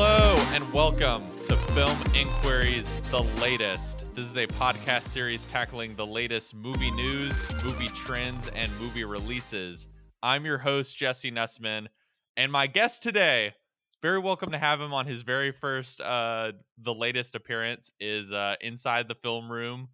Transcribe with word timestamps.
Hello 0.00 0.36
and 0.54 0.72
welcome 0.72 1.28
to 1.48 1.56
Film 1.56 1.98
Inquiries, 2.14 3.02
the 3.10 3.24
latest. 3.40 4.14
This 4.14 4.26
is 4.26 4.36
a 4.36 4.46
podcast 4.46 5.08
series 5.08 5.44
tackling 5.46 5.96
the 5.96 6.06
latest 6.06 6.54
movie 6.54 6.92
news, 6.92 7.34
movie 7.64 7.88
trends, 7.88 8.46
and 8.50 8.70
movie 8.80 9.02
releases. 9.02 9.88
I'm 10.22 10.44
your 10.44 10.58
host, 10.58 10.96
Jesse 10.96 11.32
Nussman, 11.32 11.88
and 12.36 12.52
my 12.52 12.68
guest 12.68 13.02
today, 13.02 13.54
very 14.00 14.20
welcome 14.20 14.52
to 14.52 14.58
have 14.58 14.80
him 14.80 14.94
on 14.94 15.04
his 15.04 15.22
very 15.22 15.50
first, 15.50 16.00
uh, 16.00 16.52
the 16.80 16.94
latest 16.94 17.34
appearance, 17.34 17.90
is 17.98 18.30
uh, 18.30 18.54
Inside 18.60 19.08
the 19.08 19.16
Film 19.16 19.50
Room 19.50 19.88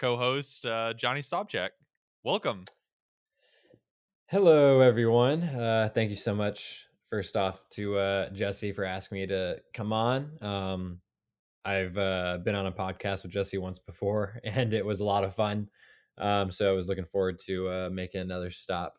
co 0.00 0.16
host, 0.16 0.64
uh, 0.64 0.94
Johnny 0.94 1.20
Sobchak. 1.20 1.72
Welcome. 2.24 2.64
Hello, 4.28 4.80
everyone. 4.80 5.42
Uh, 5.42 5.90
thank 5.92 6.08
you 6.08 6.16
so 6.16 6.34
much 6.34 6.86
first 7.12 7.36
off 7.36 7.60
to 7.68 7.98
uh, 7.98 8.30
Jesse 8.30 8.72
for 8.72 8.84
asking 8.84 9.18
me 9.18 9.26
to 9.26 9.58
come 9.74 9.92
on. 9.92 10.30
Um, 10.40 10.98
I've 11.62 11.98
uh, 11.98 12.38
been 12.42 12.54
on 12.54 12.64
a 12.64 12.72
podcast 12.72 13.22
with 13.22 13.32
Jesse 13.32 13.58
once 13.58 13.78
before, 13.78 14.40
and 14.44 14.72
it 14.72 14.84
was 14.84 15.00
a 15.00 15.04
lot 15.04 15.22
of 15.22 15.34
fun. 15.34 15.68
Um, 16.16 16.50
so 16.50 16.70
I 16.70 16.74
was 16.74 16.88
looking 16.88 17.04
forward 17.04 17.38
to 17.40 17.68
uh, 17.68 17.90
making 17.92 18.22
another 18.22 18.50
stop 18.50 18.94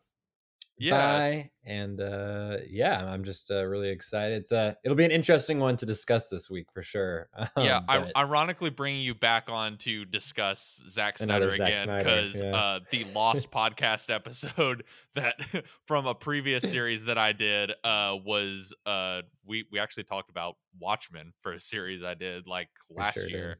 Yes. 0.76 1.46
and 1.64 2.00
uh, 2.00 2.56
yeah, 2.68 3.04
I'm 3.06 3.22
just 3.24 3.50
uh, 3.50 3.64
really 3.64 3.88
excited. 3.88 4.36
It's 4.38 4.50
uh, 4.52 4.74
it'll 4.84 4.96
be 4.96 5.04
an 5.04 5.10
interesting 5.12 5.58
one 5.60 5.76
to 5.76 5.86
discuss 5.86 6.28
this 6.28 6.50
week 6.50 6.66
for 6.72 6.82
sure. 6.82 7.28
Yeah, 7.56 7.78
Um, 7.78 7.84
I, 7.88 8.10
ironically, 8.16 8.70
bringing 8.70 9.00
you 9.02 9.14
back 9.14 9.44
on 9.48 9.76
to 9.78 10.04
discuss 10.04 10.80
Zack 10.90 11.18
Snyder 11.18 11.50
Zack 11.56 11.60
again 11.84 11.98
because 11.98 12.42
Yeah. 12.42 12.54
uh, 12.56 12.80
the 12.90 13.04
Lost 13.14 13.50
podcast 13.52 14.12
episode 14.12 14.84
that 15.14 15.36
from 15.86 16.06
a 16.06 16.14
previous 16.14 16.68
series 16.68 17.04
that 17.04 17.18
I 17.18 17.32
did 17.32 17.70
uh, 17.84 18.16
was 18.24 18.74
uh, 18.84 19.22
we 19.46 19.64
we 19.70 19.78
actually 19.78 20.04
talked 20.04 20.28
about 20.30 20.56
Watchmen 20.80 21.32
for 21.40 21.52
a 21.52 21.60
series 21.60 22.02
I 22.02 22.14
did 22.14 22.46
like 22.48 22.68
last 22.90 23.14
sure 23.14 23.22
did. 23.24 23.32
year. 23.32 23.58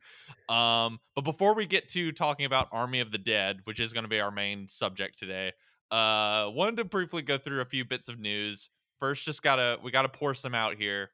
Um, 0.48 0.98
but 1.14 1.22
before 1.22 1.54
we 1.54 1.66
get 1.66 1.88
to 1.90 2.10
talking 2.12 2.44
about 2.44 2.68
Army 2.72 3.00
of 3.00 3.12
the 3.12 3.18
Dead, 3.18 3.60
which 3.64 3.78
is 3.80 3.92
going 3.92 4.04
to 4.04 4.08
be 4.08 4.18
our 4.20 4.32
main 4.32 4.66
subject 4.66 5.16
today, 5.18 5.52
uh, 5.94 6.50
wanted 6.50 6.76
to 6.78 6.84
briefly 6.84 7.22
go 7.22 7.38
through 7.38 7.60
a 7.60 7.64
few 7.64 7.84
bits 7.84 8.08
of 8.08 8.18
news. 8.18 8.68
First, 8.98 9.24
just 9.24 9.42
gotta 9.42 9.78
we 9.82 9.92
gotta 9.92 10.08
pour 10.08 10.34
some 10.34 10.54
out 10.54 10.76
here. 10.76 11.10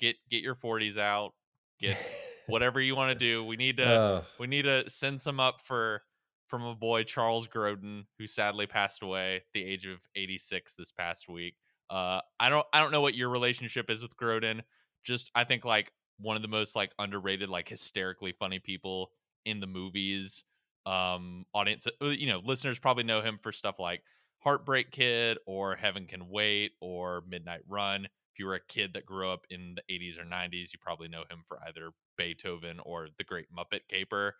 Get 0.00 0.16
get 0.30 0.42
your 0.42 0.54
40s 0.54 0.96
out. 0.96 1.32
Get 1.78 1.98
whatever 2.46 2.80
you 2.80 2.96
want 2.96 3.10
to 3.10 3.14
do. 3.26 3.44
We 3.44 3.56
need 3.56 3.76
to 3.76 3.86
Oh, 3.86 4.24
we 4.40 4.46
need 4.46 4.62
to 4.62 4.88
send 4.88 5.20
some 5.20 5.38
up 5.38 5.60
for 5.60 6.02
from 6.48 6.64
a 6.64 6.74
boy 6.74 7.02
Charles 7.04 7.46
Grodin 7.46 8.04
who 8.18 8.26
sadly 8.26 8.66
passed 8.66 9.02
away 9.02 9.36
at 9.36 9.42
the 9.54 9.64
age 9.64 9.86
of 9.86 10.00
86 10.16 10.74
this 10.78 10.92
past 10.92 11.28
week. 11.28 11.56
Uh 11.90 12.20
I 12.40 12.48
don't 12.48 12.66
I 12.72 12.80
don't 12.80 12.92
know 12.92 13.00
what 13.02 13.14
your 13.14 13.28
relationship 13.28 13.90
is 13.90 14.00
with 14.02 14.16
Grodin. 14.16 14.62
Just 15.04 15.30
I 15.34 15.44
think 15.44 15.64
like 15.66 15.92
one 16.18 16.36
of 16.36 16.42
the 16.42 16.48
most 16.48 16.74
like 16.74 16.92
underrated 16.98 17.50
like 17.50 17.68
hysterically 17.68 18.32
funny 18.32 18.60
people 18.60 19.10
in 19.44 19.60
the 19.60 19.66
movies. 19.66 20.44
Um 20.86 21.44
audience 21.54 21.86
uh, 22.00 22.06
you 22.06 22.28
know, 22.28 22.40
listeners 22.42 22.78
probably 22.78 23.04
know 23.04 23.20
him 23.20 23.38
for 23.42 23.52
stuff 23.52 23.78
like 23.78 24.02
Heartbreak 24.42 24.90
Kid 24.90 25.38
or 25.46 25.76
Heaven 25.76 26.06
Can 26.06 26.28
Wait 26.28 26.72
or 26.80 27.22
Midnight 27.28 27.62
Run. 27.68 28.04
If 28.04 28.38
you 28.38 28.46
were 28.46 28.54
a 28.54 28.60
kid 28.60 28.92
that 28.94 29.06
grew 29.06 29.30
up 29.30 29.46
in 29.50 29.76
the 29.76 29.94
80s 29.94 30.18
or 30.18 30.24
90s, 30.24 30.72
you 30.72 30.78
probably 30.80 31.08
know 31.08 31.24
him 31.30 31.44
for 31.46 31.58
either 31.68 31.90
Beethoven 32.16 32.80
or 32.84 33.08
The 33.18 33.24
Great 33.24 33.46
Muppet 33.56 33.80
Caper. 33.88 34.34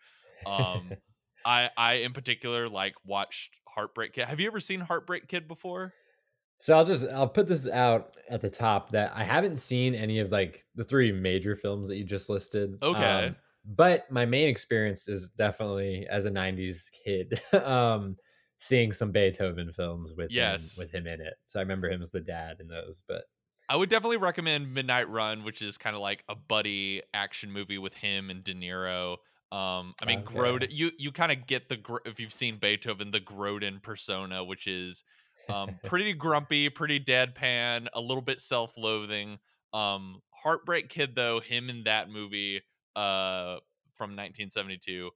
Um, 0.46 0.92
I 1.44 1.70
I 1.76 1.92
in 1.94 2.12
particular 2.12 2.68
like 2.68 2.94
watched 3.04 3.56
Heartbreak 3.68 4.14
Kid. 4.14 4.26
Have 4.26 4.40
you 4.40 4.46
ever 4.46 4.60
seen 4.60 4.80
Heartbreak 4.80 5.28
Kid 5.28 5.48
before? 5.48 5.92
So 6.58 6.74
I'll 6.74 6.84
just 6.84 7.10
I'll 7.12 7.28
put 7.28 7.48
this 7.48 7.68
out 7.68 8.16
at 8.30 8.40
the 8.40 8.50
top 8.50 8.90
that 8.92 9.12
I 9.14 9.24
haven't 9.24 9.56
seen 9.56 9.94
any 9.94 10.20
of 10.20 10.30
like 10.30 10.64
the 10.76 10.84
three 10.84 11.10
major 11.10 11.56
films 11.56 11.88
that 11.88 11.96
you 11.96 12.04
just 12.04 12.30
listed. 12.30 12.78
Okay. 12.82 13.04
Um, 13.04 13.36
but 13.64 14.10
my 14.10 14.24
main 14.24 14.48
experience 14.48 15.08
is 15.08 15.30
definitely 15.30 16.06
as 16.08 16.24
a 16.24 16.30
'90s 16.30 16.84
kid, 17.04 17.40
um, 17.64 18.16
seeing 18.62 18.92
some 18.92 19.10
Beethoven 19.12 19.72
films 19.72 20.14
with 20.14 20.30
Yes. 20.30 20.74
him 20.76 20.84
with 20.84 20.90
him 20.92 21.06
in 21.06 21.20
it. 21.20 21.34
So 21.46 21.58
I 21.60 21.62
remember 21.62 21.90
him 21.90 22.00
as 22.02 22.10
the 22.12 22.20
dad 22.20 22.60
in 22.60 22.68
those. 22.68 23.02
But 23.08 23.24
I 23.68 23.76
would 23.76 23.88
definitely 23.88 24.18
recommend 24.18 24.72
Midnight 24.74 25.08
Run, 25.08 25.44
which 25.44 25.62
is 25.62 25.78
kind 25.78 25.96
of 25.96 26.02
like 26.02 26.24
a 26.28 26.34
buddy 26.34 27.02
action 27.14 27.50
movie 27.50 27.78
with 27.78 27.94
him 27.94 28.28
and 28.30 28.44
De 28.44 28.54
Niro. 28.54 29.16
Um, 29.50 29.94
I 30.00 30.04
mean, 30.06 30.20
Okay. 30.20 30.24
Grodin, 30.24 30.68
you 30.70 30.92
you 30.98 31.12
kind 31.12 31.32
of 31.32 31.46
get 31.46 31.68
the 31.68 32.00
if 32.04 32.20
you've 32.20 32.32
seen 32.32 32.58
Beethoven, 32.58 33.10
the 33.10 33.20
Grodin 33.20 33.82
persona, 33.82 34.44
which 34.44 34.66
is 34.66 35.02
um, 35.48 35.78
pretty 35.84 36.12
grumpy, 36.14 36.68
pretty 36.70 37.00
deadpan, 37.00 37.88
a 37.94 38.00
little 38.00 38.22
bit 38.22 38.40
self-loathing. 38.40 39.38
Um, 39.72 40.20
Heartbreak 40.30 40.88
Kid, 40.88 41.14
though, 41.14 41.40
him 41.40 41.70
in 41.70 41.84
that 41.84 42.08
movie 42.10 42.62
uh, 42.96 43.58
from 43.94 44.16
1972, 44.16 45.10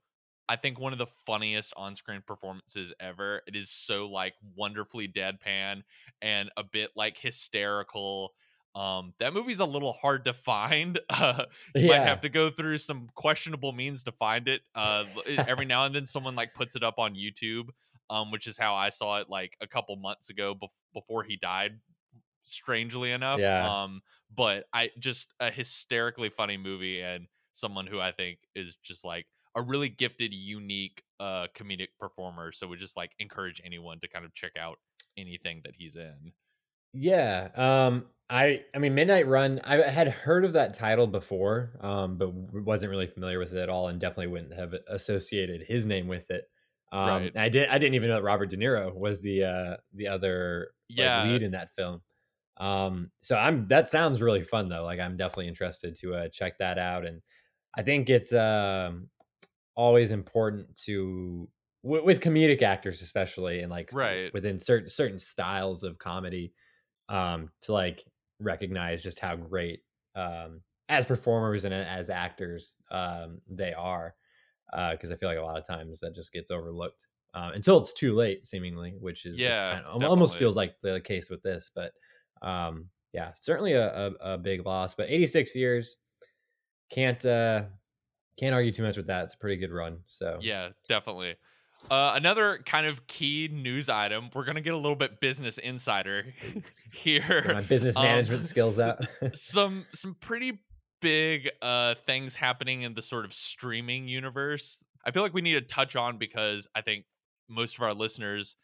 I 0.49 0.57
think 0.57 0.79
one 0.79 0.93
of 0.93 0.99
the 0.99 1.07
funniest 1.27 1.73
on-screen 1.77 2.23
performances 2.27 2.93
ever. 3.01 3.43
It 3.47 3.57
is 3.57 3.71
so 3.71 4.07
like 4.09 4.35
wonderfully 4.57 5.09
deadpan 5.09 5.83
and 6.23 6.51
a 6.57 6.63
bit 6.63 6.91
like 6.97 7.19
hysterical. 7.19 8.33
Um, 8.75 9.15
that 9.21 9.33
movie's 9.33 9.59
a 9.61 9.65
little 9.65 9.93
hard 9.95 10.25
to 10.27 10.33
find. 10.35 10.99
Uh, 11.11 11.45
you 11.75 11.89
might 11.89 12.03
have 12.03 12.21
to 12.21 12.29
go 12.29 12.51
through 12.51 12.79
some 12.79 13.09
questionable 13.15 13.73
means 13.73 14.03
to 14.05 14.13
find 14.13 14.49
it. 14.49 14.61
Uh, 14.75 15.05
every 15.27 15.65
now 15.67 15.85
and 15.87 15.95
then, 15.95 16.05
someone 16.07 16.35
like 16.37 16.53
puts 16.55 16.77
it 16.77 16.83
up 16.85 16.99
on 16.99 17.15
YouTube, 17.15 17.69
um, 18.11 18.31
which 18.31 18.47
is 18.47 18.57
how 18.59 18.75
I 18.75 18.91
saw 18.91 19.19
it 19.21 19.29
like 19.31 19.57
a 19.61 19.67
couple 19.67 19.97
months 19.97 20.29
ago 20.31 20.55
bef- 20.55 20.69
before 20.93 21.25
he 21.25 21.37
died. 21.37 21.81
Strangely 22.45 23.11
enough, 23.13 23.41
Yeah. 23.41 23.83
um, 23.83 24.03
but 24.35 24.65
I 24.73 24.91
just 24.99 25.33
a 25.41 25.51
hysterically 25.51 26.29
funny 26.29 26.57
movie 26.57 27.01
and 27.01 27.27
someone 27.53 27.87
who 27.87 27.99
I 27.99 28.13
think 28.13 28.39
is 28.55 28.77
just 28.85 29.05
like 29.05 29.27
a 29.57 29.63
really 29.63 29.91
gifted, 29.91 30.35
unique 30.35 31.05
uh 31.21 31.49
comedic 31.57 31.89
performer. 32.01 32.53
So 32.53 32.69
we 32.69 32.77
just 32.79 32.97
like 32.97 33.13
encourage 33.19 33.61
anyone 33.65 34.01
to 34.01 34.09
kind 34.09 34.25
of 34.27 34.35
check 34.35 34.57
out 34.59 34.79
anything 35.17 35.63
that 35.65 35.77
he's 35.77 35.97
in. 35.97 36.35
yeah. 36.93 37.51
Um, 37.55 38.11
I 38.29 38.65
I 38.75 38.79
mean 38.79 38.95
Midnight 38.95 39.27
Run. 39.27 39.61
I 39.65 39.77
had 39.89 40.09
heard 40.09 40.45
of 40.45 40.55
that 40.55 40.75
title 40.75 41.07
before, 41.07 41.77
um, 41.81 42.19
but 42.19 42.31
wasn't 42.31 42.91
really 42.91 43.07
familiar 43.07 43.39
with 43.39 43.53
it 43.53 43.59
at 43.59 43.69
all, 43.69 43.89
and 43.89 44.01
definitely 44.01 44.29
wouldn't 44.29 44.55
have 44.55 44.75
associated 44.89 45.63
his 45.63 45.87
name 45.87 46.09
with 46.09 46.31
it. 46.31 46.45
Um, 46.93 47.31
Right. 47.31 47.37
I 47.37 47.49
did. 47.49 47.69
I 47.69 47.79
didn't 47.79 47.95
even 47.95 48.09
know 48.09 48.17
that 48.17 48.23
Robert 48.23 48.51
De 48.51 48.57
Niro 48.57 48.95
was 48.95 49.23
the 49.23 49.45
uh, 49.45 49.77
the 49.93 50.09
other 50.09 50.73
like, 50.97 51.15
lead 51.15 51.43
in 51.43 51.53
that 51.53 51.71
film. 51.77 52.03
Um, 52.59 53.13
so 53.23 53.37
I'm 53.37 53.69
that 53.69 53.89
sounds 53.89 54.23
really 54.23 54.45
fun 54.45 54.69
though. 54.69 54.85
Like 54.85 55.01
I'm 55.01 55.17
definitely 55.17 55.49
interested 55.49 55.95
to 55.97 56.15
uh, 56.15 56.29
check 56.31 56.59
that 56.59 56.79
out, 56.79 57.07
and 57.07 57.23
I 57.77 57.83
think 57.83 58.11
it's 58.11 58.33
um, 58.33 59.11
always 59.77 60.11
important 60.13 60.77
to 60.85 61.51
w- 61.85 62.05
with 62.05 62.21
comedic 62.21 62.63
actors, 62.63 63.03
especially, 63.03 63.61
and 63.61 63.71
like 63.71 63.91
Right. 63.91 64.33
within 64.33 64.59
certain 64.59 64.91
certain 64.91 65.19
styles 65.19 65.83
of 65.85 65.99
comedy, 65.99 66.55
um, 67.09 67.51
to 67.63 67.73
like 67.73 68.05
recognize 68.41 69.03
just 69.03 69.19
how 69.21 69.37
great 69.37 69.85
um, 70.15 70.63
as 70.89 71.07
performers 71.07 71.65
and 71.65 71.75
as 71.75 72.11
actors 72.11 72.77
um, 72.91 73.41
they 73.49 73.73
are. 73.75 74.17
Because 74.93 75.13
I 75.13 75.17
feel 75.17 75.29
like 75.29 75.39
a 75.39 75.43
lot 75.43 75.59
of 75.59 75.67
times 75.67 76.01
that 76.01 76.15
just 76.15 76.33
gets 76.33 76.51
overlooked 76.51 77.09
um, 77.35 77.53
until 77.53 77.79
it's 77.79 77.93
too 77.93 78.15
late, 78.15 78.45
seemingly, 78.45 78.97
which 78.99 79.25
is 79.27 79.45
Yeah, 79.45 79.71
kind 79.71 79.85
of, 79.87 80.03
almost 80.03 80.37
feels 80.39 80.57
like 80.57 80.77
the 80.83 81.01
case 81.01 81.31
with 81.31 81.43
this. 81.43 81.71
But 81.75 81.93
um, 82.43 82.91
yeah, 83.13 83.33
certainly 83.35 83.73
a, 83.75 83.89
a, 84.09 84.11
a 84.35 84.39
big 84.39 84.67
loss. 84.67 84.95
But 84.95 85.11
86 85.11 85.55
years 85.55 85.97
can't 86.91 87.25
uh, 87.25 87.67
can't 88.39 88.55
argue 88.55 88.73
too 88.73 88.83
much 88.83 88.97
with 88.97 89.07
that. 89.09 89.25
It's 89.25 89.35
a 89.35 89.39
pretty 89.39 89.57
good 89.57 89.73
run. 89.73 89.99
So 90.07 90.39
Yeah, 90.41 90.71
definitely. 90.89 91.37
Uh, 91.91 92.13
another 92.17 92.59
kind 92.67 92.87
of 92.87 93.07
key 93.07 93.49
news 93.53 93.89
item. 93.89 94.31
We're 94.35 94.45
gonna 94.45 94.61
get 94.61 94.75
a 94.75 94.79
little 94.79 94.97
bit 94.97 95.21
business 95.21 95.59
insider 95.59 96.25
get 96.43 97.29
my 97.29 97.33
here. 97.61 97.63
business 97.69 97.97
Um, 97.97 98.03
management 98.05 98.45
skills 98.45 98.79
out. 98.79 99.07
some 99.35 99.87
some 99.95 100.15
pretty 100.21 100.61
big 101.03 101.51
uh 101.61 101.95
things 102.07 102.35
happening 102.35 102.83
in 102.83 102.95
the 102.95 103.03
sort 103.03 103.25
of 103.25 103.33
streaming 103.35 104.09
universe. 104.09 104.79
I 105.05 105.11
feel 105.13 105.23
like 105.23 105.35
we 105.35 105.43
need 105.43 105.55
to 105.55 105.61
touch 105.61 105.95
on 105.95 106.19
because 106.19 106.67
I 106.75 106.81
think 106.81 107.05
most 107.49 107.77
of 107.77 107.83
our 107.83 107.95
listeners, 107.95 108.57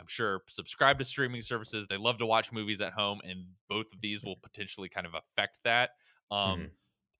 I'm 0.00 0.06
sure, 0.08 0.40
subscribe 0.48 0.98
to 1.00 1.04
streaming 1.04 1.42
services. 1.42 1.86
They 1.88 1.98
love 1.98 2.18
to 2.18 2.26
watch 2.26 2.52
movies 2.52 2.80
at 2.80 2.94
home, 2.94 3.20
and 3.22 3.44
both 3.68 3.92
of 3.92 4.00
these 4.00 4.24
will 4.24 4.36
potentially 4.42 4.88
kind 4.88 5.06
of 5.06 5.12
affect 5.14 5.58
that. 5.64 5.90
Um, 6.30 6.38
Mhm. 6.60 6.70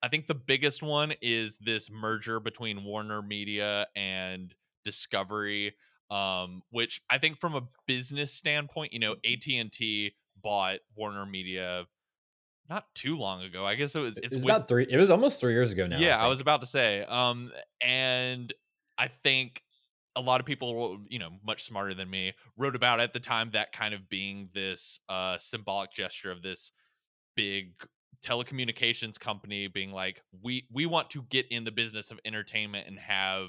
I 0.03 0.07
think 0.09 0.27
the 0.27 0.33
biggest 0.35 0.81
one 0.81 1.13
is 1.21 1.57
this 1.59 1.89
merger 1.91 2.39
between 2.39 2.83
Warner 2.83 3.21
Media 3.21 3.85
and 3.95 4.53
Discovery, 4.83 5.73
um, 6.09 6.63
which 6.71 7.01
I 7.09 7.17
think 7.19 7.39
from 7.39 7.55
a 7.55 7.61
business 7.87 8.33
standpoint, 8.33 8.93
you 8.93 8.99
know, 8.99 9.15
AT 9.25 9.47
and 9.47 9.71
T 9.71 10.13
bought 10.41 10.79
Warner 10.95 11.25
Media 11.25 11.85
not 12.69 12.85
too 12.95 13.17
long 13.17 13.43
ago. 13.43 13.65
I 13.65 13.75
guess 13.75 13.93
it 13.95 14.01
was. 14.01 14.17
it 14.17 14.25
It's 14.25 14.33
was 14.33 14.43
with- 14.45 14.53
about 14.55 14.67
three. 14.67 14.87
It 14.89 14.97
was 14.97 15.09
almost 15.09 15.39
three 15.39 15.53
years 15.53 15.71
ago 15.71 15.85
now. 15.87 15.99
yeah, 15.99 16.15
I, 16.17 16.21
think. 16.21 16.29
was 16.29 16.41
about 16.41 16.61
to 16.61 16.67
say. 16.67 17.03
Um, 17.03 17.51
and 17.81 18.51
I 18.97 19.09
think 19.23 19.61
a 20.15 20.21
lot 20.21 20.39
of 20.39 20.45
people, 20.45 20.99
you 21.09 21.19
know, 21.19 21.29
much 21.45 21.63
smarter 21.63 21.93
than 21.93 22.09
me, 22.09 22.33
wrote 22.57 22.75
about 22.75 22.99
at 22.99 23.13
the 23.13 23.19
time 23.19 23.51
that 23.53 23.71
kind 23.71 23.93
of 23.93 24.09
being 24.09 24.49
this 24.53 24.99
uh 25.09 25.37
symbolic 25.37 25.91
gesture 25.93 26.31
of 26.31 26.41
this 26.41 26.71
big 27.35 27.73
telecommunications 28.25 29.19
company 29.19 29.67
being 29.67 29.91
like 29.91 30.21
we 30.43 30.65
we 30.71 30.85
want 30.85 31.09
to 31.09 31.23
get 31.29 31.45
in 31.49 31.63
the 31.63 31.71
business 31.71 32.11
of 32.11 32.19
entertainment 32.23 32.87
and 32.87 32.99
have 32.99 33.47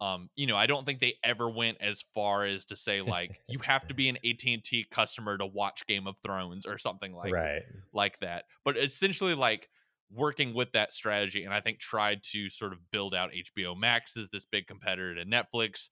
um 0.00 0.28
you 0.36 0.46
know 0.46 0.56
i 0.56 0.66
don't 0.66 0.84
think 0.84 1.00
they 1.00 1.14
ever 1.24 1.48
went 1.48 1.78
as 1.80 2.02
far 2.14 2.44
as 2.44 2.64
to 2.66 2.76
say 2.76 3.00
like 3.00 3.40
you 3.48 3.58
have 3.60 3.86
to 3.88 3.94
be 3.94 4.08
an 4.08 4.16
AT&T 4.16 4.86
customer 4.90 5.38
to 5.38 5.46
watch 5.46 5.86
Game 5.86 6.06
of 6.06 6.16
Thrones 6.22 6.66
or 6.66 6.76
something 6.76 7.14
like 7.14 7.32
right. 7.32 7.62
like 7.92 8.18
that 8.20 8.44
but 8.64 8.76
essentially 8.76 9.34
like 9.34 9.68
working 10.10 10.52
with 10.52 10.70
that 10.72 10.92
strategy 10.92 11.44
and 11.44 11.54
i 11.54 11.60
think 11.60 11.78
tried 11.78 12.22
to 12.22 12.50
sort 12.50 12.72
of 12.72 12.78
build 12.90 13.14
out 13.14 13.30
hbo 13.56 13.74
max 13.74 14.14
as 14.16 14.28
this 14.28 14.44
big 14.44 14.66
competitor 14.66 15.14
to 15.14 15.24
netflix 15.24 15.88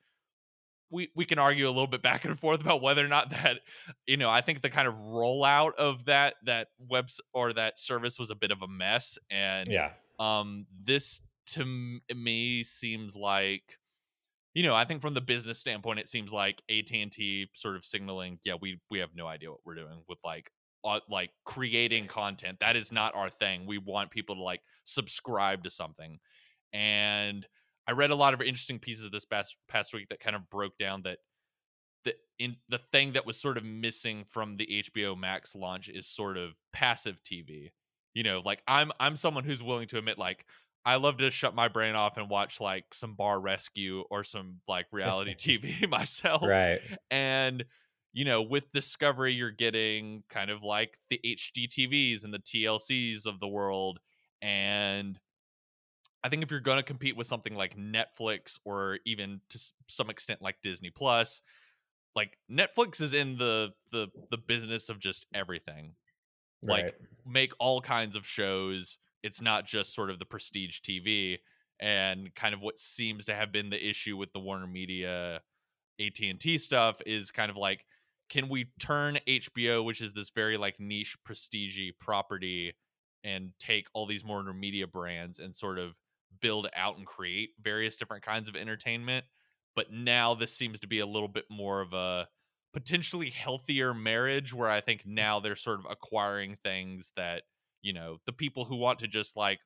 we 0.90 1.10
we 1.14 1.24
can 1.24 1.38
argue 1.38 1.66
a 1.66 1.70
little 1.70 1.86
bit 1.86 2.02
back 2.02 2.24
and 2.24 2.38
forth 2.38 2.60
about 2.60 2.82
whether 2.82 3.04
or 3.04 3.08
not 3.08 3.30
that 3.30 3.60
you 4.06 4.16
know 4.16 4.30
i 4.30 4.40
think 4.40 4.62
the 4.62 4.70
kind 4.70 4.88
of 4.88 4.94
rollout 4.94 5.74
of 5.76 6.04
that 6.06 6.34
that 6.44 6.68
web 6.78 7.08
or 7.32 7.52
that 7.52 7.78
service 7.78 8.18
was 8.18 8.30
a 8.30 8.34
bit 8.34 8.50
of 8.50 8.62
a 8.62 8.68
mess. 8.68 9.18
And 9.30 9.68
Yeah. 9.68 9.92
um 10.18 10.66
this 10.84 11.20
to 11.46 11.64
me 12.14 12.62
seems 12.64 13.16
like 13.16 13.78
you 14.54 14.62
know 14.62 14.74
i 14.74 14.84
think 14.84 15.00
from 15.00 15.14
the 15.14 15.20
business 15.20 15.58
standpoint 15.58 15.98
it 15.98 16.08
seems 16.08 16.32
like 16.32 16.62
at&t 16.70 17.48
sort 17.54 17.76
of 17.76 17.84
signaling 17.84 18.38
yeah 18.44 18.54
we 18.60 18.80
we 18.90 18.98
have 18.98 19.10
no 19.14 19.26
idea 19.26 19.50
what 19.50 19.60
we're 19.64 19.74
doing 19.74 20.02
with 20.08 20.18
like 20.24 20.50
uh, 20.82 21.00
like 21.10 21.30
creating 21.44 22.06
content. 22.06 22.58
That 22.60 22.74
is 22.74 22.90
not 22.90 23.14
our 23.14 23.28
thing. 23.28 23.66
We 23.66 23.76
want 23.76 24.10
people 24.10 24.34
to 24.36 24.42
like 24.42 24.62
subscribe 24.84 25.64
to 25.64 25.70
something. 25.70 26.18
And 26.72 27.46
i 27.86 27.92
read 27.92 28.10
a 28.10 28.14
lot 28.14 28.34
of 28.34 28.40
interesting 28.40 28.78
pieces 28.78 29.04
of 29.04 29.12
this 29.12 29.24
past 29.24 29.56
past 29.68 29.92
week 29.92 30.08
that 30.08 30.20
kind 30.20 30.36
of 30.36 30.48
broke 30.50 30.76
down 30.78 31.02
that 31.02 31.18
the 32.04 32.14
in 32.38 32.56
the 32.68 32.80
thing 32.92 33.12
that 33.12 33.26
was 33.26 33.36
sort 33.36 33.58
of 33.58 33.64
missing 33.64 34.24
from 34.28 34.56
the 34.56 34.84
HBO 34.84 35.18
Max 35.18 35.54
launch 35.54 35.88
is 35.88 36.06
sort 36.06 36.36
of 36.36 36.52
passive 36.72 37.20
TV. 37.22 37.70
You 38.14 38.22
know, 38.22 38.42
like 38.44 38.62
I'm 38.66 38.92
I'm 38.98 39.16
someone 39.16 39.44
who's 39.44 39.62
willing 39.62 39.88
to 39.88 39.98
admit 39.98 40.18
like 40.18 40.44
I 40.84 40.96
love 40.96 41.18
to 41.18 41.30
shut 41.30 41.54
my 41.54 41.68
brain 41.68 41.94
off 41.94 42.16
and 42.16 42.30
watch 42.30 42.60
like 42.60 42.86
some 42.92 43.14
bar 43.14 43.38
rescue 43.38 44.04
or 44.10 44.24
some 44.24 44.60
like 44.66 44.86
reality 44.92 45.34
TV 45.38 45.88
myself. 45.88 46.42
Right. 46.42 46.80
And 47.10 47.64
you 48.12 48.24
know, 48.24 48.42
with 48.42 48.70
Discovery 48.72 49.34
you're 49.34 49.50
getting 49.50 50.24
kind 50.30 50.50
of 50.50 50.62
like 50.62 50.98
the 51.10 51.20
HGTVs 51.24 52.24
and 52.24 52.32
the 52.32 52.38
TLCs 52.38 53.26
of 53.26 53.38
the 53.38 53.48
world 53.48 54.00
and 54.42 55.18
I 56.22 56.28
think 56.28 56.42
if 56.42 56.50
you're 56.50 56.60
going 56.60 56.76
to 56.76 56.82
compete 56.82 57.16
with 57.16 57.26
something 57.26 57.54
like 57.54 57.76
Netflix 57.76 58.58
or 58.64 58.98
even 59.06 59.40
to 59.50 59.58
some 59.88 60.10
extent 60.10 60.42
like 60.42 60.56
Disney 60.62 60.90
Plus, 60.90 61.40
like 62.14 62.36
Netflix 62.50 63.00
is 63.00 63.14
in 63.14 63.38
the 63.38 63.70
the 63.92 64.08
the 64.30 64.38
business 64.38 64.88
of 64.88 64.98
just 64.98 65.26
everything. 65.34 65.94
Like 66.62 66.84
Right. 66.84 66.94
make 67.26 67.52
all 67.58 67.80
kinds 67.80 68.16
of 68.16 68.26
shows. 68.26 68.98
It's 69.22 69.40
not 69.40 69.66
just 69.66 69.94
sort 69.94 70.10
of 70.10 70.18
the 70.18 70.24
prestige 70.26 70.80
TV 70.80 71.38
and 71.80 72.34
kind 72.34 72.54
of 72.54 72.60
what 72.60 72.78
seems 72.78 73.24
to 73.26 73.34
have 73.34 73.52
been 73.52 73.70
the 73.70 73.88
issue 73.88 74.16
with 74.16 74.32
the 74.32 74.40
Warner 74.40 74.66
Media 74.66 75.40
AT&T 76.00 76.58
stuff 76.58 77.00
is 77.06 77.30
kind 77.30 77.50
of 77.50 77.56
like 77.56 77.84
can 78.28 78.48
we 78.48 78.66
turn 78.78 79.18
HBO 79.26 79.84
which 79.84 80.00
is 80.00 80.12
this 80.12 80.30
very 80.30 80.56
like 80.56 80.78
niche 80.80 81.16
prestige 81.24 81.80
property 82.00 82.74
and 83.24 83.52
take 83.58 83.86
all 83.92 84.06
these 84.06 84.24
Warner 84.24 84.54
Media 84.54 84.86
brands 84.86 85.38
and 85.38 85.54
sort 85.54 85.78
of 85.78 85.94
build 86.40 86.68
out 86.74 86.96
and 86.96 87.06
create 87.06 87.50
various 87.60 87.96
different 87.96 88.22
kinds 88.24 88.48
of 88.48 88.56
entertainment 88.56 89.24
but 89.76 89.92
now 89.92 90.34
this 90.34 90.54
seems 90.54 90.80
to 90.80 90.86
be 90.86 90.98
a 90.98 91.06
little 91.06 91.28
bit 91.28 91.44
more 91.50 91.80
of 91.80 91.92
a 91.92 92.28
potentially 92.72 93.30
healthier 93.30 93.94
marriage 93.94 94.52
where 94.52 94.68
I 94.68 94.80
think 94.80 95.02
now 95.04 95.40
they're 95.40 95.56
sort 95.56 95.80
of 95.80 95.86
acquiring 95.90 96.56
things 96.62 97.12
that, 97.16 97.42
you 97.82 97.92
know, 97.92 98.18
the 98.26 98.32
people 98.32 98.64
who 98.64 98.76
want 98.76 99.00
to 99.00 99.08
just 99.08 99.36
like 99.36 99.58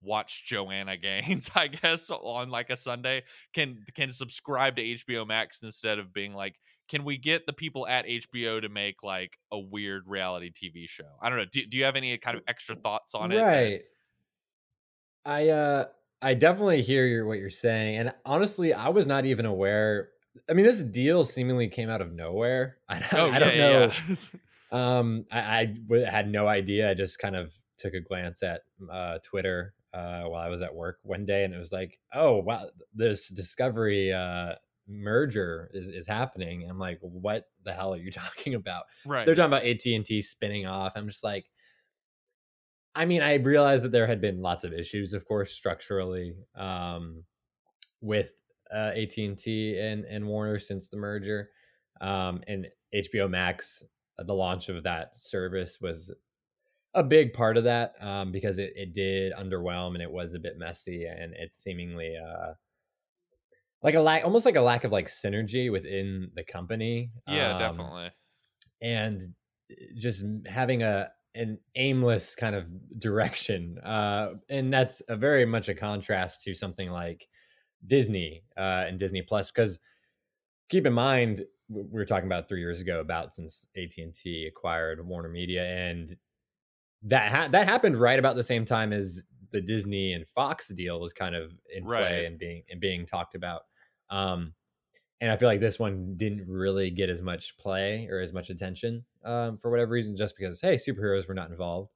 watch 0.00 0.44
Joanna 0.46 0.96
Gaines, 0.98 1.50
I 1.54 1.68
guess, 1.68 2.10
on 2.10 2.50
like 2.50 2.70
a 2.70 2.76
Sunday 2.76 3.24
can 3.52 3.84
can 3.94 4.10
subscribe 4.10 4.76
to 4.76 4.82
HBO 4.82 5.26
Max 5.26 5.62
instead 5.62 5.98
of 5.98 6.12
being 6.12 6.34
like, 6.34 6.56
can 6.88 7.04
we 7.04 7.18
get 7.18 7.46
the 7.46 7.52
people 7.52 7.86
at 7.86 8.06
HBO 8.06 8.60
to 8.60 8.68
make 8.68 9.02
like 9.02 9.38
a 9.50 9.58
weird 9.58 10.04
reality 10.06 10.50
TV 10.52 10.88
show? 10.88 11.16
I 11.20 11.28
don't 11.28 11.38
know. 11.38 11.46
Do, 11.50 11.66
do 11.66 11.78
you 11.78 11.84
have 11.84 11.96
any 11.96 12.16
kind 12.18 12.36
of 12.36 12.42
extra 12.46 12.76
thoughts 12.76 13.14
on 13.14 13.32
it? 13.32 13.36
right. 13.38 13.82
I 15.24 15.48
uh 15.48 15.88
I 16.22 16.34
definitely 16.34 16.82
hear 16.82 17.04
your, 17.06 17.26
what 17.26 17.38
you're 17.38 17.50
saying, 17.50 17.96
and 17.96 18.12
honestly, 18.24 18.72
I 18.72 18.88
was 18.90 19.06
not 19.06 19.24
even 19.26 19.44
aware. 19.46 20.10
I 20.48 20.52
mean, 20.54 20.64
this 20.64 20.82
deal 20.82 21.24
seemingly 21.24 21.68
came 21.68 21.90
out 21.90 22.00
of 22.00 22.12
nowhere. 22.12 22.78
I, 22.88 22.98
don't- 23.00 23.14
Oh, 23.14 23.30
I 23.30 23.38
don't 23.38 23.56
yeah, 23.56 23.68
know. 23.68 23.90
yeah. 24.08 24.14
Um, 24.72 25.26
I, 25.30 25.38
I 25.60 25.64
w- 25.66 26.06
had 26.06 26.30
no 26.30 26.48
idea. 26.48 26.90
I 26.90 26.94
just 26.94 27.18
kind 27.18 27.36
of 27.36 27.52
took 27.76 27.92
a 27.92 28.00
glance 28.00 28.42
at 28.42 28.62
uh, 28.90 29.18
Twitter 29.22 29.74
uh, 29.92 30.22
while 30.22 30.40
I 30.40 30.48
was 30.48 30.62
at 30.62 30.74
work 30.74 30.98
one 31.02 31.26
day, 31.26 31.44
and 31.44 31.52
it 31.52 31.58
was 31.58 31.72
like, 31.72 31.98
oh 32.14 32.38
wow, 32.38 32.70
this 32.94 33.28
Discovery 33.28 34.14
uh, 34.14 34.54
merger 34.88 35.70
is 35.74 35.90
is 35.90 36.06
happening. 36.06 36.66
I'm 36.70 36.78
like, 36.78 36.98
what 37.02 37.44
the 37.66 37.72
hell 37.74 37.92
are 37.92 37.98
you 37.98 38.10
talking 38.10 38.54
about? 38.54 38.84
right. 39.04 39.26
They're 39.26 39.34
talking 39.34 39.52
about 39.52 39.66
AT 39.66 39.84
and 39.84 40.06
T 40.06 40.22
spinning 40.22 40.64
off. 40.64 40.92
I'm 40.96 41.06
just 41.08 41.22
like, 41.22 41.44
I 42.94 43.04
mean, 43.06 43.22
I 43.22 43.34
realized 43.34 43.84
that 43.84 43.92
there 43.92 44.06
had 44.06 44.20
been 44.20 44.42
lots 44.42 44.64
of 44.64 44.72
issues, 44.72 45.12
of 45.14 45.24
course, 45.24 45.52
structurally 45.52 46.36
um, 46.54 47.24
with 48.00 48.34
uh, 48.72 48.92
AT 48.94 49.16
and 49.18 49.38
T 49.38 49.78
and 49.78 50.04
and 50.04 50.26
Warner 50.26 50.58
since 50.58 50.88
the 50.90 50.96
merger, 50.98 51.50
um, 52.00 52.42
and 52.46 52.68
HBO 52.94 53.28
Max. 53.30 53.82
uh, 54.18 54.24
The 54.24 54.34
launch 54.34 54.68
of 54.68 54.82
that 54.84 55.16
service 55.18 55.80
was 55.80 56.12
a 56.94 57.02
big 57.02 57.32
part 57.32 57.56
of 57.56 57.64
that 57.64 57.94
um, 58.00 58.32
because 58.32 58.58
it, 58.58 58.74
it 58.76 58.92
did 58.92 59.32
underwhelm 59.32 59.94
and 59.94 60.02
it 60.02 60.10
was 60.10 60.34
a 60.34 60.38
bit 60.38 60.58
messy 60.58 61.04
and 61.06 61.32
it 61.34 61.54
seemingly 61.54 62.16
uh, 62.16 62.52
like 63.82 63.94
a 63.94 64.00
lack, 64.00 64.24
almost 64.24 64.44
like 64.46 64.56
a 64.56 64.60
lack 64.60 64.84
of 64.84 64.92
like 64.92 65.06
synergy 65.06 65.72
within 65.72 66.30
the 66.34 66.44
company. 66.44 67.10
yeah, 67.26 67.52
Um, 67.52 67.58
definitely. 67.58 68.10
and 68.80 69.22
just 69.96 70.24
having 70.46 70.82
a 70.82 71.10
an 71.34 71.58
aimless 71.76 72.36
kind 72.36 72.54
of 72.54 72.66
direction 72.98 73.78
uh 73.78 74.34
and 74.50 74.72
that's 74.72 75.00
a 75.08 75.16
very 75.16 75.44
much 75.46 75.68
a 75.68 75.74
contrast 75.74 76.42
to 76.44 76.52
something 76.52 76.90
like 76.90 77.28
disney 77.86 78.44
uh 78.56 78.84
and 78.86 78.98
disney 78.98 79.22
plus 79.22 79.50
because 79.50 79.78
keep 80.68 80.86
in 80.86 80.92
mind 80.92 81.44
we 81.68 81.82
were 81.90 82.04
talking 82.04 82.26
about 82.26 82.48
three 82.48 82.60
years 82.60 82.80
ago 82.80 83.00
about 83.00 83.34
since 83.34 83.66
at&t 83.76 84.46
acquired 84.46 85.06
warner 85.06 85.28
media 85.28 85.64
and 85.64 86.16
that 87.02 87.32
ha- 87.32 87.48
that 87.48 87.66
happened 87.66 88.00
right 88.00 88.18
about 88.18 88.36
the 88.36 88.42
same 88.42 88.64
time 88.64 88.92
as 88.92 89.24
the 89.52 89.60
disney 89.60 90.12
and 90.12 90.26
fox 90.28 90.68
deal 90.68 91.00
was 91.00 91.12
kind 91.12 91.34
of 91.34 91.52
in 91.74 91.84
Right. 91.84 92.06
play 92.08 92.26
and 92.26 92.38
being 92.38 92.62
and 92.70 92.80
being 92.80 93.06
talked 93.06 93.34
about 93.34 93.62
um 94.10 94.54
and 95.22 95.30
I 95.30 95.36
feel 95.36 95.48
like 95.48 95.60
this 95.60 95.78
one 95.78 96.14
didn't 96.16 96.48
really 96.48 96.90
get 96.90 97.08
as 97.08 97.22
much 97.22 97.56
play 97.56 98.08
or 98.10 98.20
as 98.20 98.32
much 98.32 98.50
attention 98.50 99.04
um, 99.24 99.56
for 99.56 99.70
whatever 99.70 99.92
reason, 99.92 100.16
just 100.16 100.34
because 100.36 100.60
hey, 100.60 100.74
superheroes 100.74 101.28
were 101.28 101.34
not 101.34 101.48
involved. 101.48 101.92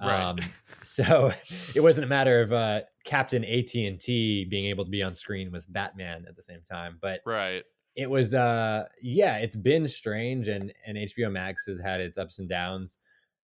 Right. 0.00 0.22
Um, 0.22 0.38
so 0.84 1.32
it 1.74 1.80
wasn't 1.80 2.04
a 2.04 2.08
matter 2.08 2.40
of 2.40 2.52
uh, 2.52 2.82
Captain 3.04 3.44
AT 3.44 3.74
and 3.74 3.98
T 3.98 4.46
being 4.48 4.66
able 4.66 4.84
to 4.84 4.90
be 4.92 5.02
on 5.02 5.12
screen 5.12 5.50
with 5.50 5.70
Batman 5.70 6.24
at 6.28 6.36
the 6.36 6.42
same 6.42 6.60
time, 6.70 6.98
but 7.02 7.20
right. 7.26 7.64
it 7.96 8.08
was 8.08 8.32
uh 8.32 8.84
yeah, 9.02 9.38
it's 9.38 9.56
been 9.56 9.88
strange, 9.88 10.46
and 10.46 10.72
and 10.86 10.96
HBO 10.96 11.32
Max 11.32 11.66
has 11.66 11.80
had 11.80 12.00
its 12.00 12.16
ups 12.16 12.38
and 12.38 12.48
downs, 12.48 12.98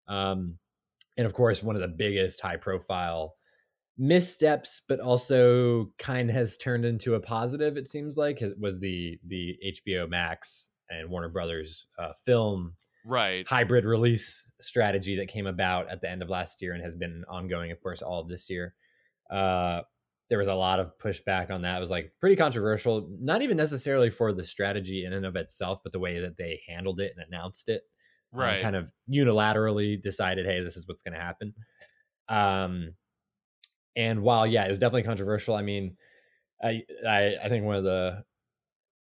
um, 0.07 0.57
and 1.17 1.27
of 1.27 1.33
course 1.33 1.61
one 1.61 1.75
of 1.75 1.81
the 1.81 1.89
biggest 1.89 2.39
high 2.39 2.57
profile 2.57 3.35
missteps 3.97 4.81
but 4.87 4.99
also 4.99 5.91
kind 5.97 6.29
of 6.29 6.35
has 6.35 6.57
turned 6.57 6.83
into 6.85 7.15
a 7.15 7.19
positive 7.19 7.77
it 7.77 7.87
seems 7.87 8.17
like 8.17 8.39
has, 8.39 8.53
was 8.59 8.79
the 8.81 9.17
the 9.25 9.57
hbo 9.65 10.09
max 10.09 10.69
and 10.89 11.09
warner 11.09 11.29
brothers 11.29 11.87
uh, 11.97 12.11
film 12.25 12.75
Right. 13.05 13.47
hybrid 13.47 13.85
release 13.85 14.51
strategy 14.59 15.15
that 15.17 15.27
came 15.27 15.47
about 15.47 15.89
at 15.89 16.01
the 16.01 16.09
end 16.09 16.23
of 16.23 16.29
last 16.29 16.61
year 16.61 16.73
and 16.73 16.83
has 16.83 16.95
been 16.95 17.23
ongoing 17.29 17.71
of 17.71 17.79
course 17.81 18.01
all 18.01 18.19
of 18.21 18.27
this 18.27 18.49
year 18.49 18.75
uh 19.31 19.81
there 20.29 20.39
was 20.39 20.47
a 20.47 20.55
lot 20.55 20.79
of 20.79 20.97
pushback 20.97 21.51
on 21.51 21.61
that 21.61 21.77
it 21.77 21.81
was 21.81 21.91
like 21.91 22.13
pretty 22.19 22.35
controversial 22.35 23.07
not 23.19 23.41
even 23.43 23.57
necessarily 23.57 24.09
for 24.09 24.33
the 24.33 24.43
strategy 24.43 25.05
in 25.05 25.13
and 25.13 25.25
of 25.25 25.35
itself 25.35 25.79
but 25.83 25.91
the 25.93 25.99
way 25.99 26.19
that 26.19 26.37
they 26.37 26.61
handled 26.67 26.99
it 26.99 27.13
and 27.15 27.25
announced 27.27 27.69
it 27.69 27.83
um, 28.37 28.55
Right. 28.55 28.57
kind 28.57 28.75
of 28.75 28.91
unilaterally 29.09 30.01
decided, 30.01 30.45
hey, 30.45 30.61
this 30.61 30.75
is 30.75 30.85
what's 30.87 31.01
going 31.01 31.13
to 31.13 31.19
happen. 31.21 31.53
Um, 32.27 32.95
and 33.95 34.21
while 34.21 34.45
yeah, 34.45 34.65
it 34.65 34.69
was 34.69 34.79
definitely 34.79 35.03
controversial. 35.03 35.55
I 35.55 35.61
mean, 35.61 35.97
I, 36.63 36.83
I 37.07 37.35
I 37.43 37.49
think 37.49 37.65
one 37.65 37.75
of 37.75 37.83
the 37.83 38.23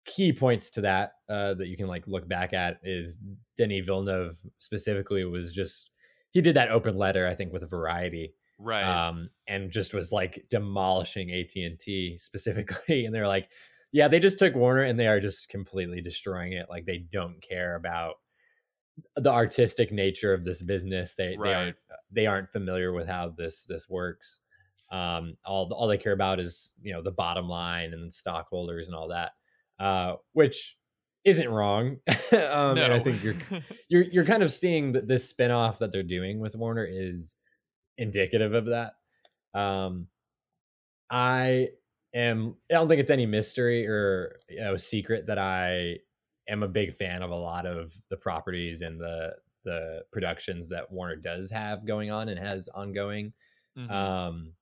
key 0.05 0.33
points 0.33 0.71
to 0.71 0.81
that 0.81 1.13
uh, 1.29 1.53
that 1.55 1.67
you 1.67 1.77
can 1.77 1.87
like 1.87 2.07
look 2.07 2.27
back 2.27 2.53
at 2.53 2.79
is 2.83 3.19
Denis 3.57 3.85
Villeneuve 3.85 4.37
specifically 4.59 5.23
was 5.23 5.53
just 5.53 5.91
he 6.31 6.41
did 6.41 6.55
that 6.55 6.71
open 6.71 6.97
letter 6.97 7.27
I 7.27 7.35
think 7.35 7.53
with 7.53 7.63
a 7.63 7.67
Variety 7.67 8.33
right. 8.59 9.07
um, 9.07 9.29
and 9.47 9.71
just 9.71 9.93
was 9.93 10.11
like 10.11 10.45
demolishing 10.49 11.31
AT 11.31 11.55
and 11.55 11.79
T 11.79 12.17
specifically, 12.17 13.05
and 13.05 13.13
they're 13.13 13.27
like, 13.27 13.49
yeah, 13.91 14.07
they 14.07 14.19
just 14.19 14.39
took 14.39 14.55
Warner 14.55 14.83
and 14.83 14.99
they 14.99 15.07
are 15.07 15.19
just 15.19 15.49
completely 15.49 16.01
destroying 16.01 16.53
it. 16.53 16.67
Like 16.69 16.85
they 16.85 16.97
don't 16.97 17.41
care 17.47 17.75
about 17.75 18.15
the 19.15 19.31
artistic 19.31 19.91
nature 19.91 20.33
of 20.33 20.43
this 20.43 20.61
business. 20.61 21.15
They 21.15 21.35
Right. 21.37 21.49
they 21.49 21.53
aren't 21.53 21.75
they 22.11 22.25
aren't 22.25 22.51
familiar 22.51 22.91
with 22.93 23.07
how 23.07 23.29
this 23.29 23.65
this 23.65 23.89
works. 23.89 24.41
Um, 24.93 25.37
all 25.43 25.73
all 25.73 25.87
they 25.87 25.97
care 25.97 26.13
about 26.13 26.39
is 26.39 26.75
you 26.81 26.93
know 26.93 27.01
the 27.01 27.11
bottom 27.11 27.49
line 27.49 27.93
and 27.93 28.13
stockholders 28.13 28.87
and 28.87 28.95
all 28.95 29.07
that, 29.07 29.31
uh, 29.79 30.15
which 30.33 30.77
isn't 31.25 31.49
wrong. 31.49 31.97
um, 32.31 32.75
no. 32.75 32.83
And 32.83 32.93
I 32.93 32.99
think 32.99 33.23
you're 33.23 33.35
you're 33.89 34.03
you're 34.03 34.25
kind 34.25 34.43
of 34.43 34.51
seeing 34.51 34.91
that 34.91 35.07
this 35.07 35.33
spinoff 35.33 35.79
that 35.79 35.91
they're 35.91 36.03
doing 36.03 36.39
with 36.39 36.55
Warner 36.55 36.87
is 36.89 37.35
indicative 37.97 38.53
of 38.53 38.65
that. 38.67 38.93
Um, 39.59 40.07
I 41.09 41.69
am. 42.13 42.55
I 42.69 42.75
don't 42.75 42.87
think 42.87 43.01
it's 43.01 43.11
any 43.11 43.25
mystery 43.25 43.87
or 43.87 44.39
you 44.47 44.61
know, 44.61 44.77
secret 44.77 45.25
that 45.25 45.39
I 45.39 45.97
am 46.47 46.61
a 46.61 46.67
big 46.67 46.93
fan 46.93 47.23
of 47.23 47.31
a 47.31 47.35
lot 47.35 47.65
of 47.65 47.97
the 48.11 48.17
properties 48.17 48.81
and 48.81 48.99
the 48.99 49.31
the 49.65 50.01
productions 50.11 50.69
that 50.69 50.91
Warner 50.91 51.15
does 51.15 51.49
have 51.49 51.85
going 51.85 52.11
on 52.11 52.29
and 52.29 52.37
has 52.37 52.69
ongoing. 52.75 53.33
Mhm. 53.75 53.89
Um, 53.89 54.53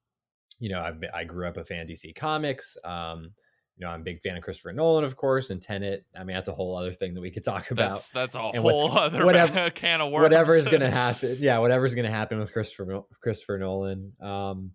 you 0.62 0.70
know, 0.70 0.80
I've 0.80 1.00
been, 1.02 1.10
I 1.14 1.26
grew 1.26 1.48
up 1.48 1.58
a 1.58 1.64
fan 1.66 1.82
of 1.82 1.88
DC 1.90 2.16
Comics. 2.16 2.78
Um, 2.86 3.32
you 3.78 3.88
know, 3.88 3.92
I'm 3.94 4.02
a 4.02 4.04
big 4.04 4.22
fan 4.22 4.38
of 4.38 4.44
Christopher 4.44 4.74
Nolan, 4.74 5.04
of 5.04 5.16
course, 5.16 5.50
and 5.50 5.60
Tenet. 5.60 6.06
I 6.16 6.24
mean, 6.24 6.36
that's 6.36 6.50
a 6.50 6.54
whole 6.54 6.76
other 6.78 6.92
thing 6.94 7.16
that 7.16 7.22
we 7.22 7.32
could 7.32 7.44
talk 7.44 7.72
about. 7.72 7.94
that's 7.94 8.12
that's 8.12 8.36
a 8.36 8.40
and 8.40 8.58
whole 8.58 8.96
other 8.96 9.26
whatever- 9.26 9.70
can 9.76 10.02
of 10.02 10.12
worms. 10.12 10.22
whatever 10.24 10.56
is 10.56 10.68
going 10.68 10.82
to 10.90 10.92
happen 10.92 11.38
yeah 11.40 11.58
whatever's 11.58 11.96
going 11.96 12.06
to 12.06 12.12
happen 12.12 12.38
with 12.40 12.54
christopher 12.54 13.02
christopher 13.24 13.58
nolan 13.58 14.14
um 14.22 14.72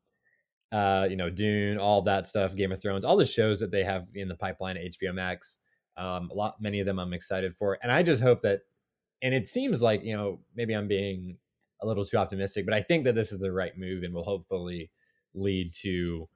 uh 0.73 1.07
you 1.09 1.15
know 1.15 1.31
dune 1.31 1.79
all 1.79 2.03
that 2.03 2.27
stuff 2.27 2.57
game 2.57 2.73
of 2.73 2.83
thrones 2.83 3.05
all 3.05 3.17
the 3.17 3.25
shows 3.25 3.61
that 3.61 3.71
they 3.71 3.85
have 3.85 4.07
in 4.15 4.27
the 4.27 4.35
pipeline 4.35 4.77
at 4.77 4.83
hbo 4.85 5.15
max 5.15 5.59
um 5.97 6.29
a 6.33 6.35
lot 6.35 6.57
many 6.61 6.81
of 6.81 6.87
them 6.87 6.99
i'm 6.99 7.13
excited 7.13 7.55
for 7.55 7.79
and 7.85 7.93
i 7.93 8.03
just 8.03 8.21
hope 8.21 8.41
that 8.41 8.61
and 9.23 9.33
it 9.33 9.47
seems 9.47 9.81
like 9.83 10.03
you 10.03 10.17
know 10.17 10.41
maybe 10.57 10.75
i'm 10.75 10.89
being 10.89 11.37
a 11.81 11.87
little 11.87 12.05
too 12.05 12.17
optimistic 12.17 12.65
but 12.65 12.75
i 12.75 12.83
think 12.83 13.05
that 13.05 13.15
this 13.15 13.31
is 13.31 13.39
the 13.39 13.53
right 13.53 13.79
move 13.79 14.03
and 14.03 14.13
will 14.13 14.25
hopefully 14.25 14.91
lead 15.37 15.73
to 15.83 16.29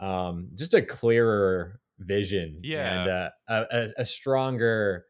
um 0.00 0.48
just 0.54 0.74
a 0.74 0.82
clearer 0.82 1.80
vision 1.98 2.60
Yeah. 2.62 3.02
and 3.02 3.10
uh, 3.10 3.30
a, 3.48 3.66
a, 3.70 3.88
a 4.02 4.06
stronger 4.06 5.04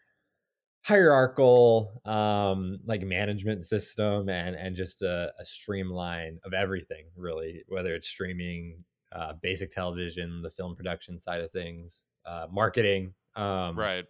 hierarchical 0.84 2.00
um 2.04 2.78
like 2.84 3.02
management 3.02 3.64
system 3.64 4.28
and 4.28 4.56
and 4.56 4.74
just 4.74 5.02
a, 5.02 5.32
a 5.38 5.44
streamline 5.44 6.38
of 6.44 6.52
everything 6.52 7.04
really 7.16 7.62
whether 7.68 7.94
it's 7.94 8.08
streaming 8.08 8.82
uh 9.12 9.32
basic 9.42 9.70
television 9.70 10.42
the 10.42 10.50
film 10.50 10.74
production 10.74 11.18
side 11.20 11.40
of 11.40 11.52
things 11.52 12.04
uh 12.26 12.46
marketing 12.50 13.14
um 13.36 13.78
right. 13.78 14.06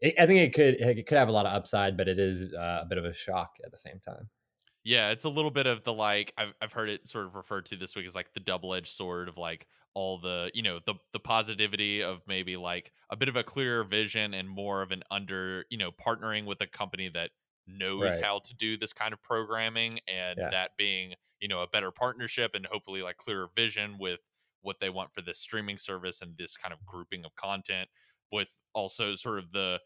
it, 0.00 0.14
i 0.18 0.26
think 0.26 0.40
it 0.40 0.52
could 0.54 0.74
it 0.74 1.06
could 1.06 1.16
have 1.16 1.28
a 1.28 1.32
lot 1.32 1.46
of 1.46 1.54
upside 1.54 1.96
but 1.96 2.06
it 2.06 2.18
is 2.18 2.52
uh, 2.52 2.80
a 2.82 2.86
bit 2.86 2.98
of 2.98 3.06
a 3.06 3.14
shock 3.14 3.52
at 3.64 3.70
the 3.70 3.78
same 3.78 3.98
time 4.06 4.28
Yeah, 4.84 5.10
it's 5.10 5.24
a 5.24 5.28
little 5.28 5.50
bit 5.50 5.66
of 5.66 5.84
the 5.84 5.92
like 5.92 6.32
I've 6.38 6.54
I've 6.60 6.72
heard 6.72 6.88
it 6.88 7.06
sort 7.06 7.26
of 7.26 7.34
referred 7.34 7.66
to 7.66 7.76
this 7.76 7.94
week 7.94 8.06
as 8.06 8.14
like 8.14 8.32
the 8.32 8.40
double 8.40 8.74
edged 8.74 8.88
sword 8.88 9.28
of 9.28 9.36
like 9.36 9.66
all 9.94 10.18
the 10.18 10.50
you 10.54 10.62
know 10.62 10.80
the 10.86 10.94
the 11.12 11.20
positivity 11.20 12.02
of 12.02 12.22
maybe 12.26 12.56
like 12.56 12.92
a 13.10 13.16
bit 13.16 13.28
of 13.28 13.36
a 13.36 13.44
clearer 13.44 13.84
vision 13.84 14.32
and 14.32 14.48
more 14.48 14.80
of 14.80 14.90
an 14.90 15.02
under 15.10 15.66
you 15.70 15.76
know 15.76 15.92
partnering 15.92 16.46
with 16.46 16.60
a 16.62 16.66
company 16.66 17.08
that 17.10 17.30
knows 17.66 18.16
Right. 18.16 18.18
how 18.18 18.38
to 18.38 18.54
do 18.54 18.76
this 18.78 18.92
kind 18.94 19.12
of 19.12 19.22
programming 19.22 20.00
and 20.08 20.38
Yeah. 20.38 20.50
that 20.50 20.70
being 20.78 21.14
you 21.40 21.48
know 21.48 21.60
a 21.62 21.68
better 21.68 21.90
partnership 21.90 22.52
and 22.54 22.64
hopefully 22.66 23.02
like 23.02 23.18
clearer 23.18 23.48
vision 23.54 23.98
with 23.98 24.20
what 24.62 24.80
they 24.80 24.88
want 24.90 25.12
for 25.12 25.20
this 25.20 25.38
streaming 25.38 25.76
service 25.78 26.22
and 26.22 26.36
this 26.38 26.56
kind 26.56 26.72
of 26.72 26.84
grouping 26.86 27.24
of 27.26 27.34
content 27.36 27.88
with 28.32 28.48
also 28.74 29.14
sort 29.14 29.38
of 29.38 29.52
the 29.52 29.78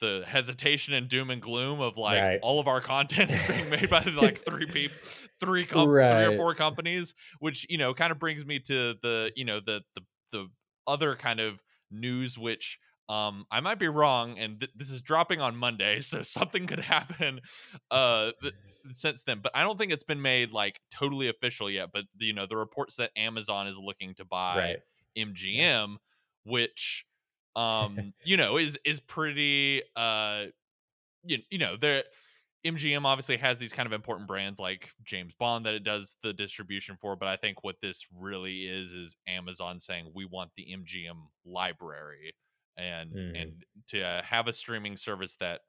the 0.00 0.22
hesitation 0.26 0.92
and 0.94 1.08
doom 1.08 1.30
and 1.30 1.40
gloom 1.40 1.80
of 1.80 1.96
like 1.96 2.20
Right. 2.20 2.38
all 2.42 2.60
of 2.60 2.68
our 2.68 2.80
content 2.80 3.30
is 3.30 3.42
being 3.46 3.70
made 3.70 3.88
by 3.90 4.02
like 4.02 4.44
three 4.44 4.66
people 4.66 4.96
three 5.40 5.64
com- 5.66 5.88
three 5.88 6.24
or 6.24 6.36
four 6.36 6.54
companies 6.54 7.14
which 7.38 7.66
you 7.70 7.78
know 7.78 7.94
kind 7.94 8.10
of 8.12 8.18
brings 8.18 8.44
me 8.44 8.58
to 8.60 8.94
the 9.02 9.30
you 9.36 9.44
know 9.44 9.60
the 9.64 9.80
the 9.94 10.02
the 10.32 10.48
other 10.86 11.14
kind 11.16 11.40
of 11.40 11.60
news 11.90 12.36
which 12.36 12.78
um 13.08 13.44
i 13.50 13.60
might 13.60 13.78
be 13.78 13.88
wrong 13.88 14.38
and 14.38 14.60
th- 14.60 14.72
this 14.74 14.90
is 14.90 15.00
dropping 15.00 15.40
on 15.40 15.56
monday 15.56 16.00
so 16.00 16.22
something 16.22 16.66
could 16.66 16.80
happen 16.80 17.40
uh 17.90 18.30
th- 18.42 18.54
since 18.90 19.22
then 19.24 19.40
but 19.42 19.52
i 19.54 19.62
don't 19.62 19.78
think 19.78 19.92
it's 19.92 20.02
been 20.02 20.20
made 20.22 20.50
like 20.52 20.80
totally 20.90 21.28
official 21.28 21.70
yet 21.70 21.88
but 21.92 22.04
you 22.18 22.32
know 22.32 22.46
the 22.46 22.56
reports 22.56 22.96
that 22.96 23.10
amazon 23.16 23.66
is 23.68 23.78
looking 23.78 24.14
to 24.14 24.24
buy 24.24 24.56
right. 24.58 24.78
MGM, 25.16 25.96
which 26.44 27.04
um 27.56 28.12
you 28.24 28.36
know 28.36 28.56
is 28.56 28.78
is 28.84 29.00
pretty 29.00 29.82
uh 29.96 30.46
you, 31.24 31.38
you 31.50 31.58
know 31.58 31.76
there 31.76 32.04
MGM 32.64 33.04
obviously 33.04 33.36
has 33.36 33.58
these 33.58 33.74
kind 33.74 33.86
of 33.86 33.92
important 33.92 34.26
brands 34.26 34.58
like 34.58 34.90
James 35.04 35.34
Bond 35.38 35.66
that 35.66 35.74
it 35.74 35.84
does 35.84 36.16
the 36.22 36.32
distribution 36.32 36.96
for, 36.98 37.14
but 37.14 37.28
I 37.28 37.36
think 37.36 37.62
what 37.62 37.76
this 37.82 38.06
really 38.10 38.66
is 38.66 38.92
is 38.94 39.16
Amazon 39.28 39.80
saying 39.80 40.12
we 40.14 40.24
want 40.24 40.50
the 40.56 40.72
MGM 40.72 41.28
library 41.44 42.34
and 42.78 43.12
Mhm. 43.12 43.42
and 43.42 43.64
to 43.88 44.02
uh, 44.02 44.22
have 44.22 44.48
a 44.48 44.52
streaming 44.54 44.96
service 44.96 45.36
that 45.36 45.60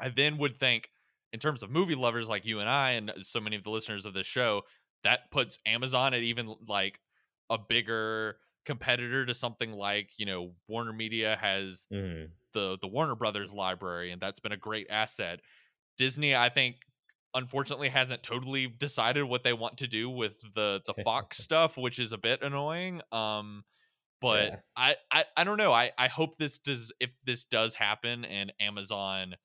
I 0.00 0.08
then 0.08 0.38
would 0.38 0.58
think 0.58 0.90
in 1.32 1.40
terms 1.40 1.62
of 1.62 1.70
movie 1.70 1.94
lovers 1.94 2.28
like 2.28 2.44
you 2.44 2.60
and 2.60 2.68
I 2.68 2.92
and 2.92 3.12
so 3.22 3.40
many 3.40 3.56
of 3.56 3.62
the 3.64 3.70
listeners 3.70 4.06
of 4.06 4.14
this 4.14 4.26
show 4.26 4.62
that 5.02 5.30
puts 5.30 5.58
Amazon 5.66 6.14
at 6.14 6.22
even 6.22 6.54
like 6.66 7.00
a 7.50 7.58
bigger 7.58 8.38
competitor 8.64 9.26
to 9.26 9.34
something 9.34 9.72
like 9.72 10.12
you 10.18 10.26
know 10.26 10.54
Warner 10.68 10.92
Media 10.92 11.36
has 11.40 11.86
Mhm. 11.90 12.32
the 12.52 12.78
the 12.80 12.88
Warner 12.88 13.14
Brothers 13.16 13.52
library 13.54 14.12
and 14.12 14.20
that's 14.22 14.40
been 14.40 14.52
a 14.52 14.56
great 14.56 14.88
asset. 14.90 15.40
Disney 15.98 16.34
I 16.36 16.48
think 16.50 16.76
unfortunately 17.34 17.88
hasn't 17.88 18.22
totally 18.22 18.68
decided 18.68 19.24
what 19.24 19.42
they 19.44 19.52
want 19.52 19.78
to 19.78 19.88
do 19.88 20.10
with 20.10 20.40
the 20.54 20.82
the 20.86 20.94
Fox 21.04 21.38
stuff 21.38 21.76
which 21.76 21.98
is 21.98 22.12
a 22.12 22.18
bit 22.18 22.42
annoying. 22.42 23.02
Um 23.12 23.64
but 24.20 24.54
Yeah. 24.54 24.60
I, 24.76 24.96
I 25.12 25.24
I 25.36 25.44
don't 25.44 25.58
know. 25.58 25.72
I 25.72 25.92
I 25.98 26.08
hope 26.08 26.38
this 26.38 26.58
does 26.58 26.92
if 27.00 27.10
this 27.24 27.44
does 27.46 27.74
happen 27.74 28.24
and 28.24 28.52
Amazon 28.60 29.36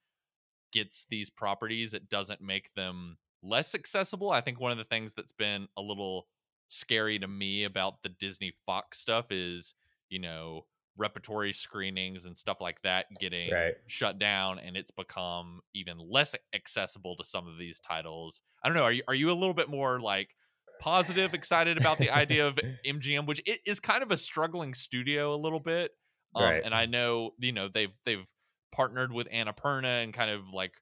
gets 0.72 1.06
these 1.10 1.30
properties 1.30 1.94
it 1.94 2.10
doesn't 2.10 2.42
make 2.42 2.74
them 2.76 3.18
less 3.42 3.74
accessible. 3.76 4.32
I 4.32 4.42
think 4.42 4.60
one 4.60 4.72
of 4.72 4.78
the 4.78 4.84
things 4.86 5.14
that's 5.14 5.32
been 5.32 5.68
a 5.78 5.82
little 5.82 6.28
scary 6.70 7.20
to 7.20 7.28
me 7.28 7.66
about 7.66 8.02
the 8.04 8.10
Disney 8.10 8.54
Fox 8.66 9.00
stuff 9.00 9.32
is, 9.32 9.76
you 10.10 10.20
know, 10.20 10.66
repertory 10.98 11.54
screenings 11.54 12.26
and 12.26 12.38
stuff 12.38 12.60
like 12.62 12.82
that 12.84 13.06
getting 13.20 13.50
Right. 13.52 13.76
shut 13.88 14.20
down 14.20 14.60
and 14.60 14.76
it's 14.78 14.92
become 14.92 15.62
even 15.74 15.98
less 15.98 16.36
accessible 16.54 17.16
to 17.18 17.24
some 17.24 17.48
of 17.48 17.58
these 17.58 17.80
titles. 17.80 18.42
I 18.64 18.70
don't 18.70 18.78
know, 18.78 18.84
are 18.84 18.92
you 18.92 19.04
are 19.08 19.16
you 19.16 19.32
a 19.32 19.34
little 19.34 19.54
bit 19.54 19.70
more 19.70 20.00
like 20.02 20.36
positive 20.80 21.34
excited 21.34 21.78
about 21.78 22.00
the 22.00 22.10
idea 22.10 22.48
of 22.48 22.58
MGM 22.86 23.26
which 23.26 23.42
it 23.46 23.60
is 23.66 23.80
kind 23.80 24.04
of 24.04 24.12
a 24.12 24.18
struggling 24.18 24.74
studio 24.74 25.34
a 25.34 25.38
little 25.38 25.60
bit. 25.60 25.92
Um, 26.36 26.44
Right. 26.44 26.64
and 26.64 26.74
I 26.76 26.86
know, 26.86 27.32
you 27.40 27.52
know, 27.52 27.70
they've 27.74 27.94
they've 28.06 28.26
partnered 28.72 29.12
with 29.12 29.28
Annapurna 29.30 30.04
and 30.04 30.14
kind 30.14 30.30
of 30.32 30.50
like 30.54 30.74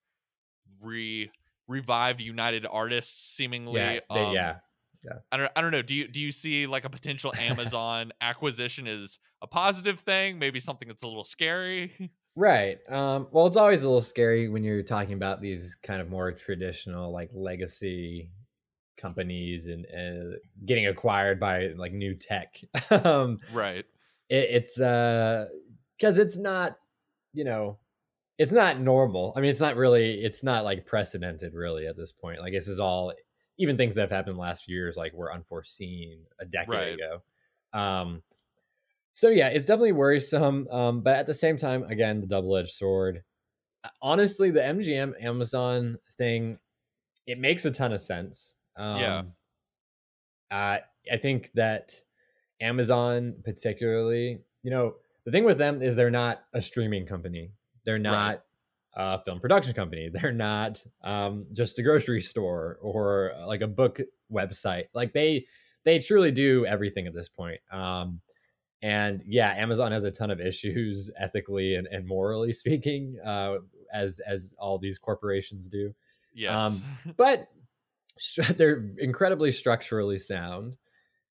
re 0.82 1.32
revived 1.68 2.22
United 2.22 2.66
Artists 2.66 3.36
seemingly. 3.36 3.82
yeah 3.82 4.00
they, 4.14 4.20
um, 4.22 4.34
yeah 4.34 4.60
I 5.32 5.38
don't 5.38 5.52
I 5.56 5.62
don't 5.62 5.72
know. 5.72 5.82
Do 5.82 5.96
you 5.96 6.08
do 6.08 6.22
you 6.22 6.32
see 6.32 6.68
like 6.68 6.86
a 6.86 6.90
potential 6.90 7.34
Amazon 7.38 8.12
acquisition 8.22 8.88
as 8.88 9.20
a 9.42 9.48
positive 9.48 10.00
thing? 10.00 10.40
Maybe 10.40 10.60
something 10.60 10.88
that's 10.88 11.04
a 11.04 11.08
little 11.08 11.24
scary. 11.24 12.12
Right. 12.40 12.78
Um, 12.88 13.30
well, 13.32 13.48
it's 13.48 13.58
always 13.58 13.82
a 13.82 13.88
little 13.88 14.00
scary 14.00 14.48
when 14.48 14.64
you're 14.64 14.84
talking 14.84 15.14
about 15.14 15.42
these 15.42 15.74
kind 15.74 16.00
of 16.00 16.08
more 16.08 16.32
traditional, 16.32 17.12
like 17.12 17.32
legacy 17.34 18.30
companies 18.96 19.66
and 19.66 19.88
uh, 19.88 20.38
getting 20.64 20.86
acquired 20.86 21.40
by 21.40 21.70
like 21.78 21.94
new 21.94 22.14
tech. 22.14 22.62
um, 22.92 23.40
right. 23.52 23.86
it, 24.30 24.50
it's 24.52 24.76
because 24.76 26.20
it's 26.20 26.38
not, 26.38 26.78
you 27.34 27.44
know, 27.44 27.80
it's 28.38 28.52
not 28.52 28.80
normal. 28.80 29.34
I 29.36 29.42
mean, 29.42 29.50
it's 29.50 29.60
not 29.60 29.76
really, 29.76 30.24
it's 30.24 30.44
not 30.44 30.64
like 30.64 30.86
precedented 30.86 31.56
really 31.56 31.88
at 31.88 31.98
this 31.98 32.12
point. 32.12 32.40
Like 32.40 32.54
this 32.54 32.68
is 32.68 32.80
all, 32.80 33.14
even 33.58 33.78
things 33.78 33.96
that 33.96 34.02
have 34.02 34.12
happened 34.12 34.32
in 34.32 34.36
the 34.38 34.42
last 34.42 34.66
few 34.66 34.76
years, 34.76 34.96
like 34.98 35.14
were 35.14 35.34
unforeseen 35.34 36.20
a 36.40 36.46
decade 36.46 36.70
Right. 36.70 36.94
ago. 36.94 37.22
Um, 37.74 38.24
so 39.14 39.30
yeah, 39.30 39.48
it's 39.48 39.66
definitely 39.66 39.94
worrisome. 39.94 40.68
Um, 40.70 41.02
but 41.02 41.16
at 41.16 41.26
the 41.26 41.34
same 41.34 41.58
time, 41.58 41.84
again, 41.84 42.22
the 42.22 42.28
double-edged 42.28 42.70
sword. 42.76 43.24
Uh, 43.84 43.90
Honestly, 44.02 44.52
the 44.52 44.62
MGM 44.62 45.14
Amazon 45.24 45.98
thing, 46.18 46.60
it 47.26 47.40
makes 47.40 47.66
a 47.66 47.72
ton 47.72 47.94
of 47.94 48.00
sense. 48.02 48.56
Um, 48.76 49.00
Yeah. 49.00 49.24
Uh, 50.52 50.78
I 51.12 51.18
think 51.18 51.52
that 51.54 51.94
Amazon, 52.62 53.36
particularly, 53.44 54.40
you 54.64 54.72
know, 54.72 54.96
the 55.26 55.32
thing 55.32 55.44
with 55.44 55.58
them 55.58 55.82
is 55.82 55.96
they're 55.96 56.10
not 56.10 56.44
a 56.54 56.62
streaming 56.62 57.06
company. 57.06 57.52
They're 57.86 58.00
not 58.00 58.44
a 58.98 59.22
film 59.24 59.40
production 59.40 59.74
company. 59.74 60.10
They're 60.14 60.34
not 60.34 60.84
um, 61.04 61.46
just 61.54 61.80
a 61.80 61.84
grocery 61.84 62.22
store 62.22 62.78
or 62.82 63.32
uh, 63.38 63.48
like 63.48 63.62
a 63.62 63.68
book 63.68 64.02
website. 64.32 64.86
Like 64.94 65.14
they 65.14 65.46
they 65.86 66.00
truly 66.00 66.32
do 66.32 66.66
everything 66.66 67.08
at 67.08 67.14
this 67.14 67.30
point. 67.30 67.62
Um, 67.72 68.20
and 68.82 69.24
yeah, 69.26 69.54
Amazon 69.54 69.92
has 69.94 70.04
a 70.04 70.12
ton 70.12 70.30
of 70.30 70.42
issues 70.42 71.10
ethically 71.20 71.76
and, 71.76 71.88
and 71.88 72.06
morally 72.06 72.52
speaking. 72.52 73.18
Uh, 73.26 73.58
as 73.94 74.20
as 74.20 74.56
all 74.60 74.78
these 74.78 74.98
corporations 74.98 75.68
do. 75.70 75.94
Yes. 76.34 76.54
Um, 76.54 76.84
but 77.18 77.48
they're 78.56 78.90
incredibly 78.98 79.52
structurally 79.52 80.18
sound. 80.18 80.74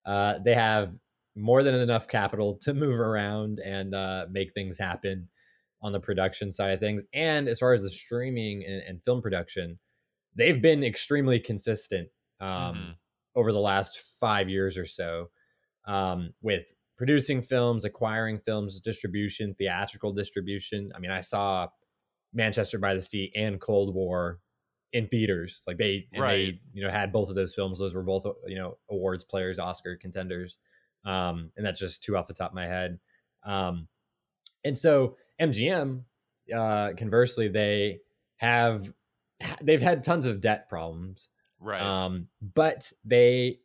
Uh, 0.04 0.38
they 0.44 0.54
have 0.54 0.92
more 1.35 1.62
than 1.62 1.75
enough 1.75 2.08
capital 2.08 2.54
to 2.62 2.73
move 2.73 2.99
around 2.99 3.61
and 3.61 3.94
uh, 3.94 4.26
make 4.30 4.54
things 4.54 4.78
happen 4.78 5.28
on 5.87 5.93
the 5.93 6.00
production 6.00 6.50
side 6.50 6.73
of 6.73 6.81
things. 6.81 7.05
And 7.14 7.49
as 7.49 7.61
far 7.61 7.73
as 7.73 7.83
the 7.83 7.90
streaming 7.90 8.64
and, 8.66 8.83
and 8.83 9.02
film 9.05 9.23
production, 9.23 9.78
they've 10.35 10.61
been 10.61 10.83
extremely 10.83 11.38
consistent 11.38 12.09
um, 12.40 12.49
Mhm. 12.49 12.95
over 13.37 13.52
the 13.52 13.61
last 13.61 13.99
five 14.21 14.49
years 14.50 14.76
or 14.76 14.85
so 14.85 15.31
um, 15.87 16.28
with 16.43 16.75
producing 16.97 17.40
films, 17.40 17.85
acquiring 17.85 18.38
films, 18.40 18.81
distribution, 18.81 19.55
theatrical 19.55 20.12
distribution. 20.12 20.90
I 20.95 20.99
mean, 20.99 21.11
I 21.12 21.21
saw 21.21 21.69
Manchester 22.33 22.78
by 22.78 22.95
the 22.95 23.00
Sea 23.00 23.31
and 23.37 23.61
Cold 23.61 23.95
War 23.95 24.40
in 24.93 25.07
theaters. 25.09 25.62
Like 25.66 25.76
they, 25.78 26.09
Right. 26.16 26.31
they, 26.55 26.61
you 26.73 26.83
know, 26.85 26.90
had 26.90 27.12
both 27.12 27.28
of 27.28 27.35
those 27.37 27.55
films. 27.55 27.78
Those 27.78 27.95
were 27.95 28.02
both, 28.02 28.26
you 28.47 28.57
know, 28.57 28.78
awards 28.90 29.25
players, 29.25 29.59
Oscar 29.59 29.97
contenders. 29.97 30.59
Um, 31.05 31.52
and 31.57 31.64
that's 31.64 31.78
just 31.81 32.02
two 32.02 32.16
off 32.16 32.26
the 32.26 32.35
top 32.35 32.50
of 32.50 32.55
my 32.57 32.66
head. 32.66 32.99
Um, 33.45 33.88
and 34.64 34.76
so 34.76 35.16
MGM, 35.40 36.02
uh, 36.55 36.93
conversely, 36.97 37.49
they 37.49 38.00
have 38.37 38.93
they've 39.62 39.83
had 39.83 40.02
tons 40.02 40.26
of 40.26 40.40
debt 40.40 40.69
problems, 40.69 41.28
right. 41.61 41.81
um, 41.83 42.28
but 42.55 42.93
they, 43.05 43.59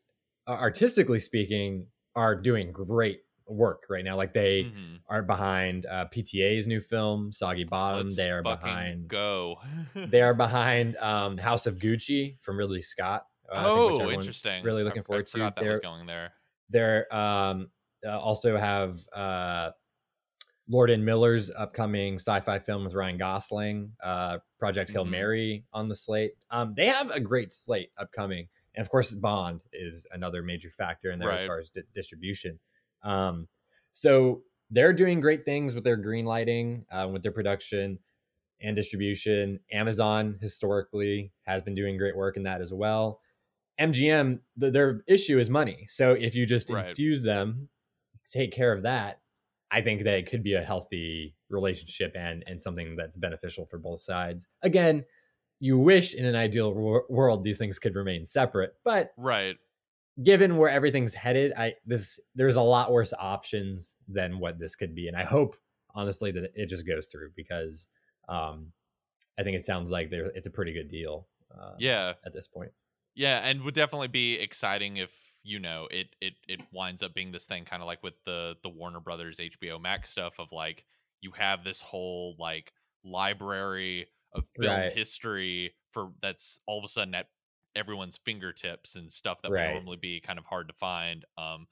artistically 0.48 1.20
speaking, 1.20 1.88
are 2.16 2.36
doing 2.36 2.72
great 2.72 3.22
work 3.48 3.84
right 3.90 4.04
now. 4.04 4.16
Like 4.18 4.34
they 4.34 4.63
Mhm. 4.66 5.00
are 5.10 5.22
behind 5.24 5.86
uh, 5.86 6.06
PTA's 6.13 6.68
new 6.68 6.82
film, 6.82 7.32
Soggy 7.32 7.63
Bottom. 7.66 8.08
Let's 8.08 8.18
they 8.18 8.30
are 8.32 8.42
behind. 8.44 9.08
go. 9.08 9.58
They 9.96 10.22
are 10.22 10.34
behind 10.46 10.98
um, 10.98 11.38
House 11.38 11.68
of 11.68 11.78
Gucci 11.78 12.38
from 12.42 12.58
Ridley 12.58 12.82
Scott. 12.82 13.25
uh, 13.51 13.56
I 13.58 13.63
oh, 13.66 14.10
interesting. 14.12 14.63
Really 14.63 14.82
I- 14.82 14.86
looking 14.86 15.01
I 15.01 15.04
forward 15.04 15.25
to. 15.28 15.32
forgot 15.32 15.56
that 15.56 15.62
They're 15.63 15.72
was 15.74 15.80
going 15.82 16.06
there. 16.06 16.34
they're 16.70 17.13
um, 17.16 17.70
uh, 18.06 18.18
also 18.20 18.58
have 18.58 18.98
uh, 19.13 19.72
Lord 20.68 20.89
and 20.89 21.03
Miller's 21.03 21.51
upcoming 21.51 22.15
sci-fi 22.15 22.60
film 22.60 22.84
with 22.86 22.94
Ryan 22.94 23.18
Gosling, 23.18 23.91
uh, 24.03 24.38
Project 24.60 24.91
Hail 24.91 25.06
Mhm. 25.06 25.10
Mary 25.10 25.65
on 25.74 25.89
the 25.89 25.96
slate. 25.96 26.34
Um, 26.50 26.74
they 26.75 26.86
have 26.88 27.10
a 27.10 27.20
great 27.20 27.51
slate 27.51 27.91
upcoming, 27.98 28.48
and 28.75 28.82
of 28.86 28.89
course, 28.89 29.13
Bond 29.13 29.62
is 29.74 30.08
another 30.12 30.41
major 30.44 30.70
factor 30.72 31.12
in 31.12 31.20
there 31.20 31.32
as 31.32 31.46
far 31.46 31.60
as 31.60 31.72
di- 31.72 31.82
distribution. 31.94 32.60
Um, 33.03 33.50
so 33.91 34.44
they're 34.70 34.94
doing 34.94 35.20
great 35.20 35.41
things 35.44 35.75
with 35.75 35.84
their 35.84 35.98
green 35.98 36.25
lighting, 36.25 36.86
uh, 36.91 37.10
with 37.12 37.24
their 37.24 37.32
production 37.34 38.00
and 38.62 38.75
distribution. 38.75 39.60
Amazon 39.72 40.38
historically 40.39 41.34
has 41.44 41.62
been 41.63 41.74
doing 41.75 41.98
great 41.98 42.15
work 42.15 42.38
in 42.38 42.44
that 42.44 42.62
as 42.62 42.72
well. 42.72 43.20
MGM, 43.80 44.39
th- 44.60 44.72
their 44.72 45.03
issue 45.08 45.39
is 45.39 45.50
money. 45.50 45.88
So 45.89 46.13
if 46.13 46.36
you 46.36 46.46
just 46.46 46.70
Right. 46.70 46.88
infuse 46.88 47.24
them, 47.24 47.70
take 48.24 48.51
care 48.51 48.72
of 48.72 48.84
that, 48.84 49.20
I 49.72 49.82
think 49.82 50.04
that 50.04 50.16
it 50.18 50.25
could 50.30 50.44
be 50.44 50.54
a 50.56 50.63
healthy 50.63 51.36
relationship 51.50 52.13
and 52.16 52.44
and 52.48 52.62
something 52.62 52.96
that's 52.96 53.18
beneficial 53.18 53.66
for 53.66 53.78
both 53.80 54.01
sides. 54.01 54.48
Again, 54.62 55.06
you 55.60 55.78
wish 55.78 56.13
in 56.16 56.25
an 56.25 56.36
ideal 56.36 56.74
wor- 56.74 57.06
world 57.10 57.44
these 57.44 57.58
things 57.60 57.80
could 57.80 57.96
remain 57.96 58.25
separate, 58.25 58.74
but 58.84 59.12
Right. 59.18 59.58
given 60.24 60.58
where 60.58 60.70
everything's 60.70 61.13
headed, 61.13 61.54
I 61.58 61.75
this 61.86 62.20
there's 62.36 62.56
a 62.56 62.62
lot 62.62 62.92
worse 62.92 63.13
options 63.18 63.96
than 64.08 64.40
what 64.40 64.60
this 64.60 64.75
could 64.75 64.94
be, 64.96 65.07
and 65.07 65.16
I 65.18 65.24
hope 65.24 65.55
honestly 65.96 66.31
that 66.31 66.51
it 66.55 66.68
just 66.70 66.88
goes 66.88 67.10
through 67.10 67.31
because 67.36 67.88
um, 68.29 68.72
I 69.40 69.44
think 69.44 69.57
it 69.57 69.66
sounds 69.66 69.92
like 69.92 70.10
there 70.10 70.27
it's 70.36 70.48
a 70.48 70.51
pretty 70.51 70.74
good 70.74 70.90
deal. 70.90 71.27
Uh, 71.53 71.75
Yeah. 71.79 72.14
at 72.25 72.34
this 72.34 72.48
point. 72.48 72.72
Yeah, 73.14 73.40
and 73.40 73.64
would 73.64 73.74
definitely 73.74 74.07
be 74.07 74.36
exciting 74.36 74.98
if 74.98 75.12
you 75.44 75.60
know 75.60 75.88
it 75.92 76.16
it 76.22 76.34
it 76.48 76.62
winds 76.72 77.04
up 77.04 77.14
being 77.14 77.32
this 77.32 77.46
thing 77.48 77.66
kind 77.66 77.82
of 77.82 77.88
like 77.88 78.04
with 78.04 78.16
the 78.25 78.56
the 78.64 78.70
Warner 78.70 79.00
Brothers 79.00 79.40
HBO 79.40 79.80
Max 79.80 80.10
stuff 80.12 80.40
of 80.40 80.51
like 80.51 80.86
you 81.22 81.32
have 81.32 81.64
this 81.64 81.82
whole 81.82 82.36
like 82.40 82.74
library 83.04 84.08
of 84.34 84.48
film 84.60 84.86
Right. 84.86 84.94
history 84.94 85.75
for 85.92 86.14
that's 86.22 86.60
all 86.68 86.80
of 86.80 86.86
a 86.86 86.88
sudden 86.88 87.16
at 87.16 87.27
everyone's 87.75 88.18
fingertips 88.18 88.96
and 88.96 89.12
stuff 89.12 89.42
that 89.42 89.54
would 89.54 89.64
normally 89.64 89.98
be 89.98 90.20
kind 90.22 90.38
of 90.40 90.46
hard 90.46 90.68
to 90.68 90.74
find. 90.74 91.25
Um 91.38 91.68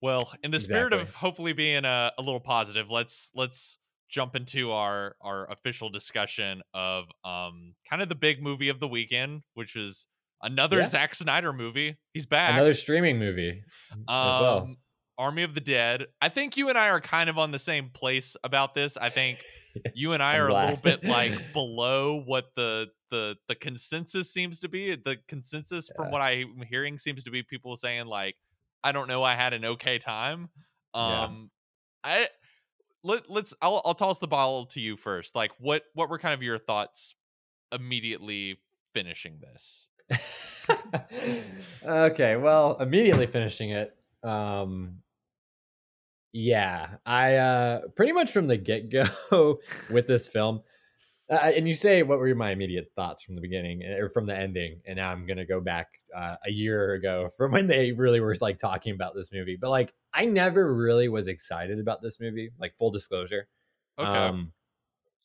well, 0.00 0.32
in 0.42 0.50
the 0.50 0.60
spirit 0.60 0.92
of 0.92 1.14
hopefully 1.14 1.52
being 1.52 1.84
a, 1.84 2.12
a 2.18 2.22
little 2.22 2.40
positive, 2.40 2.90
let's 2.90 3.30
let's 3.34 3.78
jump 4.08 4.34
into 4.36 4.72
our 4.72 5.16
our 5.20 5.50
official 5.50 5.88
discussion 5.88 6.62
of 6.74 7.06
um 7.24 7.74
kind 7.88 8.02
of 8.02 8.08
the 8.08 8.14
big 8.14 8.42
movie 8.42 8.68
of 8.68 8.80
the 8.80 8.88
weekend, 8.88 9.42
which 9.54 9.76
is 9.76 10.06
another 10.42 10.80
Yeah. 10.80 10.86
Zack 10.86 11.14
Snyder 11.14 11.52
movie. 11.52 11.96
He's 12.12 12.26
back. 12.26 12.52
Another 12.52 12.74
streaming 12.74 13.18
movie 13.18 13.62
as 13.92 13.98
well. 14.06 14.58
Um, 14.62 14.76
Army 15.18 15.42
of 15.42 15.54
the 15.54 15.60
Dead. 15.60 16.06
I 16.20 16.30
think 16.30 16.56
you 16.56 16.68
and 16.68 16.78
I 16.78 16.88
are 16.88 17.00
kind 17.00 17.28
of 17.28 17.38
on 17.38 17.50
the 17.52 17.58
same 17.58 17.90
place 17.90 18.34
about 18.42 18.74
this. 18.74 18.96
I 18.96 19.10
think 19.10 19.38
you 19.94 20.12
and 20.12 20.22
I 20.22 20.36
are 20.36 20.48
a 20.48 20.54
little 20.54 20.76
bit 20.82 21.04
like 21.04 21.52
below 21.52 22.22
what 22.24 22.46
the 22.56 22.86
the 23.10 23.36
the 23.46 23.54
consensus 23.54 24.32
seems 24.32 24.60
to 24.60 24.68
be. 24.68 24.96
The 24.96 25.18
consensus 25.28 25.90
from 25.94 26.10
what 26.10 26.20
I'm 26.22 26.62
hearing 26.68 26.98
seems 26.98 27.24
to 27.24 27.30
be 27.30 27.42
people 27.42 27.76
saying 27.76 28.06
like, 28.06 28.36
I 28.82 28.92
don't 28.92 29.06
know, 29.06 29.22
I 29.22 29.34
had 29.34 29.52
an 29.52 29.64
okay 29.64 29.98
time. 29.98 30.48
Yeah. 30.94 31.24
Um 31.24 31.50
I 32.02 32.28
let, 33.04 33.30
let's 33.30 33.54
I'll 33.60 33.82
I'll 33.84 33.94
toss 33.94 34.18
the 34.18 34.26
ball 34.26 34.66
to 34.66 34.80
you 34.80 34.96
first. 34.96 35.34
Like 35.34 35.52
what 35.58 35.82
what 35.94 36.08
were 36.08 36.18
kind 36.18 36.34
of 36.34 36.42
your 36.42 36.58
thoughts 36.58 37.14
immediately 37.70 38.58
finishing 38.94 39.38
this? 39.40 39.86
Okay, 41.86 42.36
well, 42.36 42.76
immediately 42.80 43.26
finishing 43.26 43.70
it. 43.70 43.94
Um 44.22 44.98
yeah, 46.32 46.96
I 47.04 47.36
uh 47.36 47.80
pretty 47.94 48.12
much 48.12 48.32
from 48.32 48.46
the 48.46 48.56
get-go 48.56 49.58
with 49.90 50.06
this 50.06 50.28
film. 50.28 50.62
Uh, 51.30 51.52
and 51.56 51.66
you 51.66 51.74
say 51.74 52.02
what 52.02 52.18
were 52.18 52.34
my 52.34 52.50
immediate 52.50 52.92
thoughts 52.94 53.22
from 53.22 53.34
the 53.36 53.40
beginning 53.40 53.82
or 53.82 54.10
from 54.10 54.26
the 54.26 54.36
ending 54.36 54.82
and 54.84 54.96
now 54.96 55.10
I'm 55.10 55.24
going 55.24 55.38
to 55.38 55.46
go 55.46 55.60
back 55.60 55.88
uh, 56.14 56.36
a 56.44 56.50
year 56.50 56.92
ago 56.92 57.30
from 57.38 57.52
when 57.52 57.66
they 57.66 57.92
really 57.92 58.20
were 58.20 58.34
like 58.40 58.58
talking 58.58 58.94
about 58.94 59.14
this 59.14 59.32
movie. 59.32 59.56
But 59.58 59.70
like 59.70 59.94
I 60.12 60.26
never 60.26 60.74
really 60.74 61.08
was 61.08 61.28
excited 61.28 61.78
about 61.78 62.02
this 62.02 62.20
movie, 62.20 62.50
like 62.58 62.76
full 62.76 62.90
disclosure. 62.90 63.48
Okay. 63.98 64.08
Um, 64.08 64.52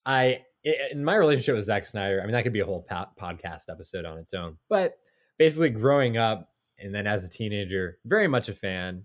I 0.06 0.46
in 0.64 1.04
my 1.04 1.16
relationship 1.16 1.56
with 1.56 1.66
Zack 1.66 1.86
Snyder, 1.86 2.20
I 2.22 2.26
mean 2.26 2.34
that 2.34 2.44
could 2.44 2.54
be 2.54 2.60
a 2.60 2.66
whole 2.66 2.82
po- 2.84 3.08
podcast 3.20 3.64
episode 3.70 4.06
on 4.06 4.18
its 4.18 4.34
own. 4.34 4.58
But 4.70 4.98
basically, 5.38 5.70
growing 5.70 6.18
up 6.18 6.50
and 6.80 6.94
then 6.94 7.08
as 7.08 7.24
a 7.24 7.30
teenager, 7.30 7.98
very 8.06 8.28
much 8.28 8.50
a 8.50 8.54
fan, 8.54 9.04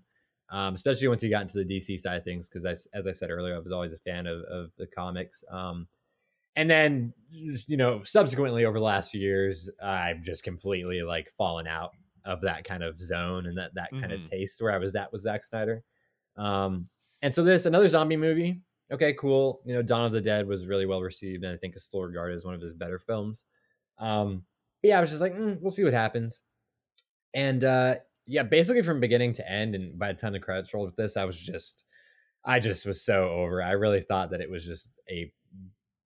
um, 0.49 0.73
especially 0.75 1.07
once 1.07 1.21
he 1.21 1.29
got 1.29 1.41
into 1.43 1.57
the 1.57 1.65
DC 1.65 1.99
side 1.99 2.17
of 2.17 2.23
things. 2.23 2.49
Because 2.49 2.65
as 2.93 3.07
I 3.07 3.11
said 3.11 3.29
earlier, 3.31 3.55
I 3.55 3.59
was 3.59 3.71
always 3.71 3.93
a 3.93 3.97
fan 3.99 4.27
of, 4.27 4.41
of 4.43 4.71
the 4.77 4.87
comics. 4.87 5.43
Um, 5.49 5.87
and 6.55 6.69
then 6.69 7.13
you 7.31 7.77
know, 7.77 8.03
subsequently 8.03 8.65
over 8.65 8.77
the 8.77 8.83
last 8.85 9.09
few 9.11 9.21
years, 9.21 9.69
I've 9.81 10.21
just 10.21 10.43
completely 10.43 11.01
like 11.01 11.31
fallen 11.37 11.65
out 11.67 11.91
of 12.25 12.41
that 12.41 12.63
kind 12.63 12.83
of 12.83 12.99
zone 12.99 13.47
and 13.47 13.57
that 13.57 13.73
that 13.75 13.89
kind 13.91 14.11
of 14.11 14.21
Mhm. 14.21 14.29
taste 14.29 14.61
where 14.61 14.71
I 14.71 14.77
was 14.77 14.95
at 14.95 15.11
with 15.11 15.21
Zack 15.21 15.43
Snyder. 15.43 15.83
Um, 16.37 16.87
and 17.21 17.33
so 17.33 17.43
this 17.43 17.65
another 17.65 17.87
zombie 17.87 18.17
movie. 18.17 18.61
Okay, 18.91 19.13
cool. 19.13 19.61
You 19.65 19.73
know, 19.73 19.81
Dawn 19.81 20.05
of 20.05 20.11
the 20.11 20.21
Dead 20.21 20.47
was 20.47 20.67
really 20.67 20.85
well 20.85 21.01
received, 21.01 21.43
and 21.43 21.53
I 21.53 21.57
think 21.57 21.75
is 21.75 21.83
still 21.83 22.01
regarded 22.01 22.35
as 22.35 22.45
one 22.45 22.53
of 22.53 22.61
his 22.61 22.73
better 22.73 22.99
films. 22.99 23.43
Um, 23.97 24.43
but 24.81 24.89
yeah, 24.89 24.97
I 24.97 25.01
was 25.01 25.09
just 25.09 25.21
like, 25.21 25.35
mm, 25.35 25.59
we'll 25.61 25.71
see 25.71 25.83
what 25.83 25.93
happens. 25.93 26.41
And 27.33 27.63
uh, 27.63 27.95
yeah, 28.27 28.43
basically 28.43 28.81
from 28.81 28.99
beginning 28.99 29.33
to 29.33 29.49
end, 29.49 29.75
and 29.75 29.97
by 29.97 30.11
the 30.11 30.19
time 30.19 30.33
the 30.33 30.39
credits 30.39 30.73
rolled 30.73 30.87
with 30.87 30.95
this, 30.95 31.17
I 31.17 31.25
was 31.25 31.39
just, 31.39 31.85
I 32.45 32.59
just 32.59 32.85
was 32.85 33.03
so 33.03 33.29
over. 33.29 33.63
I 33.63 33.71
really 33.71 34.01
thought 34.01 34.31
that 34.31 34.41
it 34.41 34.49
was 34.49 34.65
just 34.65 34.91
a 35.09 35.31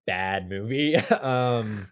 bad 0.06 0.48
movie. 0.48 0.96
um, 1.22 1.90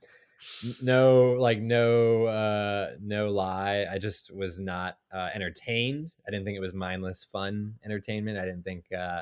no, 0.82 1.32
like 1.39 1.60
no, 1.60 2.26
uh, 2.26 2.91
no 3.02 3.30
lie. 3.32 3.86
I 3.91 3.98
just 3.98 4.34
was 4.34 4.60
not 4.60 4.98
uh, 5.13 5.30
entertained. 5.34 6.13
I 6.28 6.32
didn't 6.32 6.45
think 6.45 6.56
it 6.56 6.62
was 6.62 6.74
mindless 6.74 7.24
fun 7.24 7.74
entertainment. 7.84 8.38
I 8.38 8.45
didn't 8.45 8.63
think. 8.63 8.86
Uh, 8.98 9.21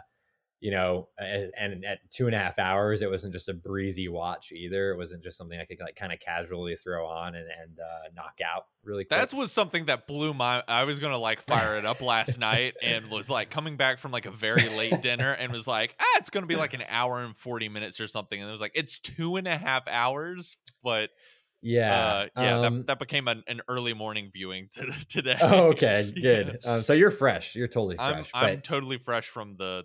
you 0.64 0.72
know, 0.72 1.10
and 1.20 1.84
at 1.84 2.00
two 2.10 2.26
and 2.26 2.34
a 2.34 2.40
half 2.40 2.58
hours, 2.58 3.02
it 3.02 3.10
wasn't 3.12 3.34
just 3.34 3.50
a 3.50 3.54
breezy 3.54 4.08
watch 4.08 4.54
either. 4.54 4.92
It 4.94 4.98
wasn't 4.98 5.22
just 5.22 5.38
something 5.38 5.60
I 5.60 5.66
could 5.66 5.78
like 5.82 5.98
kind 5.98 6.14
of 6.14 6.22
casually 6.22 6.74
throw 6.78 7.06
on 7.06 7.36
and, 7.36 7.46
and 7.62 7.80
uh, 7.82 8.08
knock 8.16 8.36
out 8.42 8.68
really 8.82 9.04
quick. 9.04 9.20
That 9.20 9.34
was 9.34 9.52
something 9.52 9.88
that 9.88 10.08
blew 10.08 10.34
my. 10.34 10.64
I 10.66 10.86
was 10.86 11.00
gonna 11.00 11.18
like 11.18 11.42
fire 11.42 11.78
it 11.78 11.86
up 11.86 12.00
last 12.02 12.40
night 12.40 12.76
and 12.82 13.12
was 13.12 13.30
like 13.30 13.50
coming 13.50 13.76
back 13.76 14.00
from 14.00 14.14
like 14.14 14.26
a 14.26 14.32
very 14.32 14.70
late 14.70 15.02
dinner 15.02 15.34
and 15.34 15.52
was 15.52 15.68
like, 15.68 15.98
ah, 16.00 16.18
it's 16.20 16.30
gonna 16.30 16.46
be 16.46 16.56
like 16.56 16.74
an 16.74 16.84
hour 16.88 17.20
and 17.20 17.36
forty 17.36 17.68
minutes 17.68 18.00
or 18.00 18.08
something, 18.08 18.40
and 18.40 18.48
it 18.48 18.52
was 18.54 18.62
like 18.62 18.72
it's 18.74 19.00
two 19.00 19.36
and 19.36 19.50
a 19.50 19.58
half 19.58 19.86
hours, 19.90 20.56
but 20.82 21.10
yeah, 21.62 21.94
uh, 21.94 22.28
yeah, 22.42 22.60
um, 22.60 22.78
that, 22.78 22.88
that 22.88 23.00
became 23.00 23.28
an, 23.28 23.44
an 23.48 23.62
early 23.70 23.94
morning 23.94 24.32
viewing 24.34 24.68
to, 24.76 24.92
today. 25.10 25.38
oh, 25.42 25.72
okay, 25.72 26.10
Yeah. 26.16 26.22
good. 26.22 26.60
Um, 26.64 26.84
so 26.84 26.94
you're 26.94 27.12
fresh. 27.12 27.54
You're 27.54 27.68
totally 27.68 27.98
I'm 28.00 28.16
fresh. 28.16 28.32
I'm 28.34 28.56
but 28.56 28.64
totally 28.64 28.98
fresh 28.98 29.28
from 29.28 29.56
the 29.58 29.84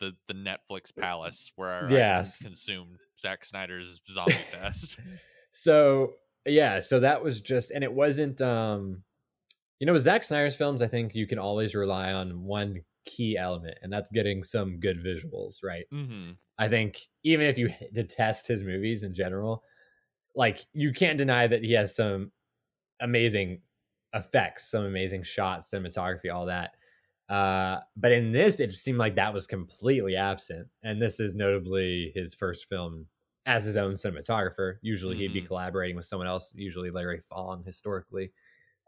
the 0.00 0.12
the 0.26 0.34
Netflix 0.34 0.94
palace 0.96 1.52
where 1.56 1.86
yes. 1.90 2.42
I 2.42 2.48
consumed 2.48 2.98
Zack 3.18 3.44
Snyder's 3.44 4.00
Zombie 4.10 4.32
Fest. 4.32 4.98
so 5.50 6.14
yeah, 6.46 6.80
so 6.80 7.00
that 7.00 7.22
was 7.22 7.40
just, 7.40 7.70
and 7.70 7.84
it 7.84 7.92
wasn't. 7.92 8.40
um 8.40 9.02
You 9.80 9.86
know, 9.86 9.92
with 9.92 10.02
Zack 10.02 10.22
Snyder's 10.22 10.56
films, 10.56 10.82
I 10.82 10.88
think 10.88 11.14
you 11.14 11.26
can 11.26 11.38
always 11.38 11.74
rely 11.74 12.12
on 12.12 12.44
one 12.44 12.82
key 13.04 13.36
element, 13.36 13.78
and 13.82 13.92
that's 13.92 14.10
getting 14.10 14.42
some 14.42 14.80
good 14.80 14.98
visuals, 15.04 15.56
right? 15.62 15.84
Mm-hmm. 15.92 16.32
I 16.58 16.68
think 16.68 17.00
even 17.24 17.46
if 17.46 17.58
you 17.58 17.70
detest 17.92 18.48
his 18.48 18.62
movies 18.62 19.02
in 19.02 19.14
general, 19.14 19.62
like 20.34 20.66
you 20.72 20.92
can't 20.92 21.18
deny 21.18 21.46
that 21.46 21.62
he 21.62 21.72
has 21.72 21.94
some 21.94 22.32
amazing 23.00 23.60
effects, 24.14 24.70
some 24.70 24.84
amazing 24.84 25.22
shots, 25.22 25.70
cinematography, 25.70 26.32
all 26.32 26.46
that. 26.46 26.72
Uh, 27.28 27.78
but 27.96 28.12
in 28.12 28.32
this, 28.32 28.58
it 28.60 28.72
seemed 28.72 28.98
like 28.98 29.16
that 29.16 29.34
was 29.34 29.46
completely 29.46 30.16
absent. 30.16 30.66
And 30.82 31.00
this 31.00 31.20
is 31.20 31.34
notably 31.34 32.12
his 32.14 32.34
first 32.34 32.68
film 32.68 33.06
as 33.44 33.64
his 33.64 33.76
own 33.76 33.92
cinematographer. 33.92 34.76
Usually 34.82 35.14
mm-hmm. 35.14 35.20
he'd 35.20 35.32
be 35.32 35.40
mm-hmm. 35.40 35.46
collaborating 35.46 35.96
with 35.96 36.06
someone 36.06 36.28
else. 36.28 36.52
Usually 36.56 36.90
Larry 36.90 37.20
Fong 37.20 37.62
historically 37.64 38.32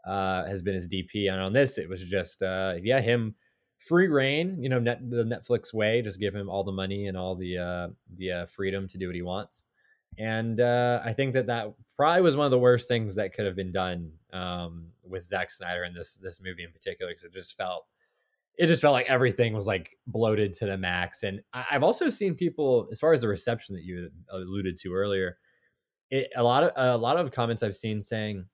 uh, 0.05 0.45
has 0.45 0.61
been 0.61 0.73
his 0.73 0.89
DP. 0.89 1.31
And 1.31 1.39
on 1.39 1.53
this, 1.53 1.77
it 1.77 1.87
was 1.87 2.01
just, 2.01 2.41
uh, 2.41 2.75
yeah, 2.81 2.99
him 2.99 3.35
free 3.77 4.07
reign, 4.07 4.57
you 4.61 4.69
know, 4.69 4.79
net, 4.79 5.07
the 5.07 5.23
Netflix 5.23 5.73
way, 5.73 6.01
just 6.01 6.19
give 6.19 6.35
him 6.35 6.49
all 6.49 6.63
the 6.63 6.71
money 6.71 7.07
and 7.07 7.17
all 7.17 7.35
the, 7.35 7.57
uh, 7.57 7.87
the 8.17 8.31
uh, 8.31 8.45
freedom 8.47 8.87
to 8.87 8.97
do 8.97 9.07
what 9.07 9.15
he 9.15 9.21
wants. 9.21 9.63
And 10.17 10.59
uh, 10.59 11.01
I 11.03 11.13
think 11.13 11.33
that 11.33 11.47
that 11.47 11.73
probably 11.95 12.21
was 12.21 12.35
one 12.35 12.45
of 12.45 12.51
the 12.51 12.59
worst 12.59 12.87
things 12.87 13.15
that 13.15 13.33
could 13.33 13.45
have 13.45 13.55
been 13.55 13.71
done 13.71 14.11
um, 14.33 14.87
with 15.03 15.23
Zack 15.23 15.49
Snyder 15.49 15.85
in 15.85 15.93
this 15.93 16.17
this 16.17 16.41
movie 16.41 16.63
in 16.63 16.71
particular, 16.71 17.11
because 17.11 17.23
it 17.23 17.33
just 17.33 17.55
felt 17.55 17.85
it 18.57 18.67
just 18.67 18.81
felt 18.81 18.93
like 18.93 19.09
everything 19.09 19.53
was 19.53 19.65
like 19.65 19.97
bloated 20.07 20.53
to 20.53 20.65
the 20.65 20.77
max. 20.77 21.23
And 21.23 21.41
I, 21.53 21.63
have 21.69 21.83
also 21.83 22.09
seen 22.09 22.35
people, 22.35 22.87
as 22.91 22.99
far 22.99 23.13
as 23.13 23.21
the 23.21 23.27
reception 23.27 23.75
that 23.75 23.83
you 23.83 24.09
alluded 24.29 24.77
to 24.77 24.93
earlier, 24.93 25.37
it, 26.09 26.29
a 26.35 26.43
lot 26.43 26.63
of 26.63 26.71
a 26.75 26.97
lot 26.97 27.17
of 27.17 27.31
comments 27.31 27.63
I've 27.63 27.75
seen 27.75 28.01
saying, 28.01 28.45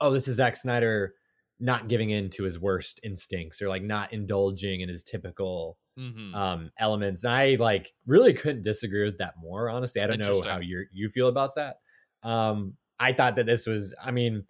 "Oh, 0.00 0.12
this 0.12 0.28
is 0.28 0.36
Zack 0.36 0.56
Snyder 0.56 1.14
not 1.60 1.88
giving 1.88 2.10
in 2.10 2.30
to 2.30 2.44
his 2.44 2.60
worst 2.60 3.00
instincts 3.02 3.60
or 3.60 3.68
like 3.68 3.82
not 3.82 4.12
indulging 4.12 4.80
in 4.80 4.88
his 4.88 5.02
typical 5.02 5.76
mm-hmm. 5.98 6.34
um, 6.34 6.70
elements." 6.78 7.24
And 7.24 7.32
I 7.32 7.56
like 7.58 7.92
really 8.06 8.32
couldn't 8.32 8.62
disagree 8.62 9.04
with 9.04 9.18
that 9.18 9.34
more. 9.40 9.68
Honestly, 9.68 10.00
I 10.00 10.06
don't 10.06 10.20
know 10.20 10.40
how 10.42 10.60
you 10.60 10.86
you 10.92 11.08
feel 11.08 11.28
about 11.28 11.56
that. 11.56 11.76
Um, 12.22 12.74
I 13.00 13.12
thought 13.12 13.36
that 13.36 13.46
this 13.46 13.66
was, 13.66 13.94
I 14.02 14.10
mean 14.10 14.44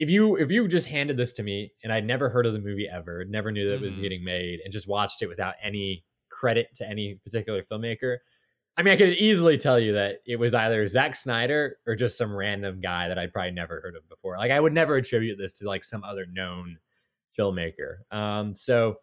if 0.00 0.10
you 0.10 0.36
if 0.36 0.50
you 0.50 0.66
just 0.66 0.88
handed 0.88 1.16
this 1.16 1.32
to 1.34 1.42
me 1.42 1.72
and 1.84 1.92
I'd 1.92 2.06
never 2.06 2.28
heard 2.28 2.46
of 2.46 2.54
the 2.54 2.58
movie 2.58 2.88
ever, 2.90 3.24
never 3.26 3.52
knew 3.52 3.68
that 3.68 3.76
it 3.76 3.80
was 3.80 3.94
mm-hmm. 3.94 4.02
getting 4.02 4.24
made, 4.24 4.60
and 4.64 4.72
just 4.72 4.88
watched 4.88 5.22
it 5.22 5.28
without 5.28 5.54
any 5.62 6.04
credit 6.30 6.74
to 6.76 6.88
any 6.88 7.20
particular 7.22 7.62
filmmaker, 7.62 8.16
I 8.76 8.82
mean, 8.82 8.94
I 8.94 8.96
could 8.96 9.10
easily 9.10 9.58
tell 9.58 9.78
you 9.78 9.92
that 9.92 10.22
it 10.26 10.36
was 10.36 10.54
either 10.54 10.86
Zack 10.86 11.14
Snyder 11.14 11.76
or 11.86 11.94
just 11.94 12.16
some 12.16 12.34
random 12.34 12.80
guy 12.80 13.08
that 13.08 13.18
I'd 13.18 13.32
probably 13.32 13.50
never 13.50 13.80
heard 13.82 13.94
of 13.94 14.08
before. 14.08 14.38
Like 14.38 14.52
I 14.52 14.58
would 14.58 14.72
never 14.72 14.96
attribute 14.96 15.36
this 15.38 15.52
to 15.54 15.68
like 15.68 15.84
some 15.84 16.02
other 16.02 16.24
known 16.32 16.78
filmmaker. 17.38 17.98
Um, 18.10 18.54
so 18.54 18.96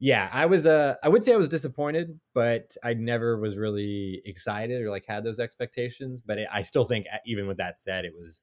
yeah, 0.00 0.28
I 0.32 0.44
was 0.46 0.66
uh 0.66 0.96
I 1.02 1.08
would 1.08 1.24
say 1.24 1.32
I 1.32 1.36
was 1.36 1.48
disappointed, 1.48 2.20
but 2.34 2.76
I 2.84 2.92
never 2.92 3.38
was 3.38 3.56
really 3.56 4.20
excited 4.26 4.82
or 4.82 4.90
like 4.90 5.06
had 5.08 5.24
those 5.24 5.40
expectations. 5.40 6.20
But 6.20 6.38
it, 6.38 6.48
I 6.52 6.60
still 6.60 6.84
think 6.84 7.06
even 7.24 7.46
with 7.46 7.56
that 7.56 7.80
said, 7.80 8.04
it 8.04 8.12
was 8.14 8.42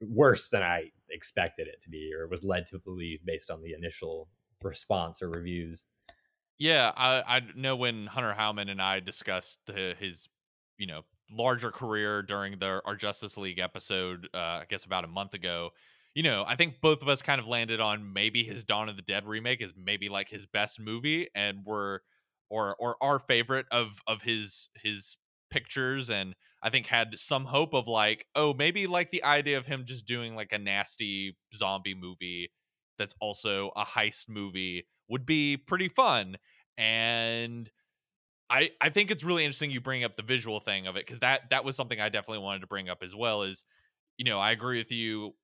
worse 0.00 0.48
than 0.48 0.62
I 0.62 0.90
expected 1.10 1.68
it 1.68 1.80
to 1.80 1.90
be 1.90 2.12
or 2.14 2.26
was 2.28 2.44
led 2.44 2.66
to 2.66 2.78
believe 2.78 3.24
based 3.24 3.50
on 3.50 3.62
the 3.62 3.72
initial 3.72 4.28
response 4.62 5.22
or 5.22 5.30
reviews. 5.30 5.86
Yeah, 6.58 6.92
I, 6.96 7.22
I 7.36 7.40
know 7.54 7.76
when 7.76 8.06
Hunter 8.06 8.34
Howman 8.36 8.70
and 8.70 8.82
I 8.82 9.00
discussed 9.00 9.60
the, 9.66 9.94
his, 9.98 10.28
you 10.76 10.86
know, 10.86 11.02
larger 11.30 11.70
career 11.70 12.22
during 12.22 12.58
the 12.58 12.80
our 12.84 12.96
Justice 12.96 13.36
League 13.36 13.58
episode, 13.58 14.28
uh, 14.34 14.38
I 14.38 14.64
guess 14.68 14.84
about 14.84 15.04
a 15.04 15.08
month 15.08 15.34
ago. 15.34 15.70
You 16.14 16.22
know, 16.24 16.44
I 16.46 16.56
think 16.56 16.80
both 16.80 17.02
of 17.02 17.08
us 17.08 17.22
kind 17.22 17.40
of 17.40 17.46
landed 17.46 17.80
on 17.80 18.12
maybe 18.12 18.42
his 18.42 18.64
Dawn 18.64 18.88
of 18.88 18.96
the 18.96 19.02
Dead 19.02 19.26
remake 19.26 19.62
is 19.62 19.72
maybe 19.76 20.08
like 20.08 20.28
his 20.28 20.46
best 20.46 20.80
movie, 20.80 21.28
and 21.34 21.58
we're 21.64 22.00
or 22.48 22.74
or 22.78 22.96
our 23.00 23.18
favorite 23.18 23.66
of 23.70 24.00
of 24.06 24.22
his 24.22 24.68
his 24.82 25.16
pictures 25.50 26.10
and 26.10 26.34
I 26.62 26.70
think 26.70 26.86
had 26.86 27.18
some 27.18 27.44
hope 27.44 27.74
of 27.74 27.86
like, 27.86 28.26
oh, 28.34 28.52
maybe 28.54 28.86
like 28.86 29.10
the 29.10 29.24
idea 29.24 29.58
of 29.58 29.66
him 29.66 29.84
just 29.86 30.06
doing 30.06 30.34
like 30.34 30.52
a 30.52 30.58
nasty 30.58 31.36
zombie 31.54 31.94
movie 31.94 32.50
that's 32.98 33.14
also 33.20 33.70
a 33.76 33.84
heist 33.84 34.28
movie 34.28 34.86
would 35.08 35.24
be 35.24 35.56
pretty 35.56 35.88
fun. 35.88 36.36
And 36.76 37.70
I 38.50 38.70
I 38.80 38.90
think 38.90 39.10
it's 39.10 39.24
really 39.24 39.44
interesting 39.44 39.70
you 39.70 39.80
bring 39.80 40.04
up 40.04 40.16
the 40.16 40.22
visual 40.22 40.60
thing 40.60 40.86
of 40.86 40.96
it 40.96 41.06
because 41.06 41.20
that 41.20 41.50
that 41.50 41.64
was 41.64 41.76
something 41.76 42.00
I 42.00 42.08
definitely 42.08 42.42
wanted 42.42 42.60
to 42.60 42.66
bring 42.66 42.88
up 42.88 42.98
as 43.02 43.14
well. 43.14 43.42
Is 43.42 43.64
you 44.16 44.24
know 44.24 44.38
I 44.38 44.52
agree 44.52 44.78
with 44.78 44.92
you. 44.92 45.34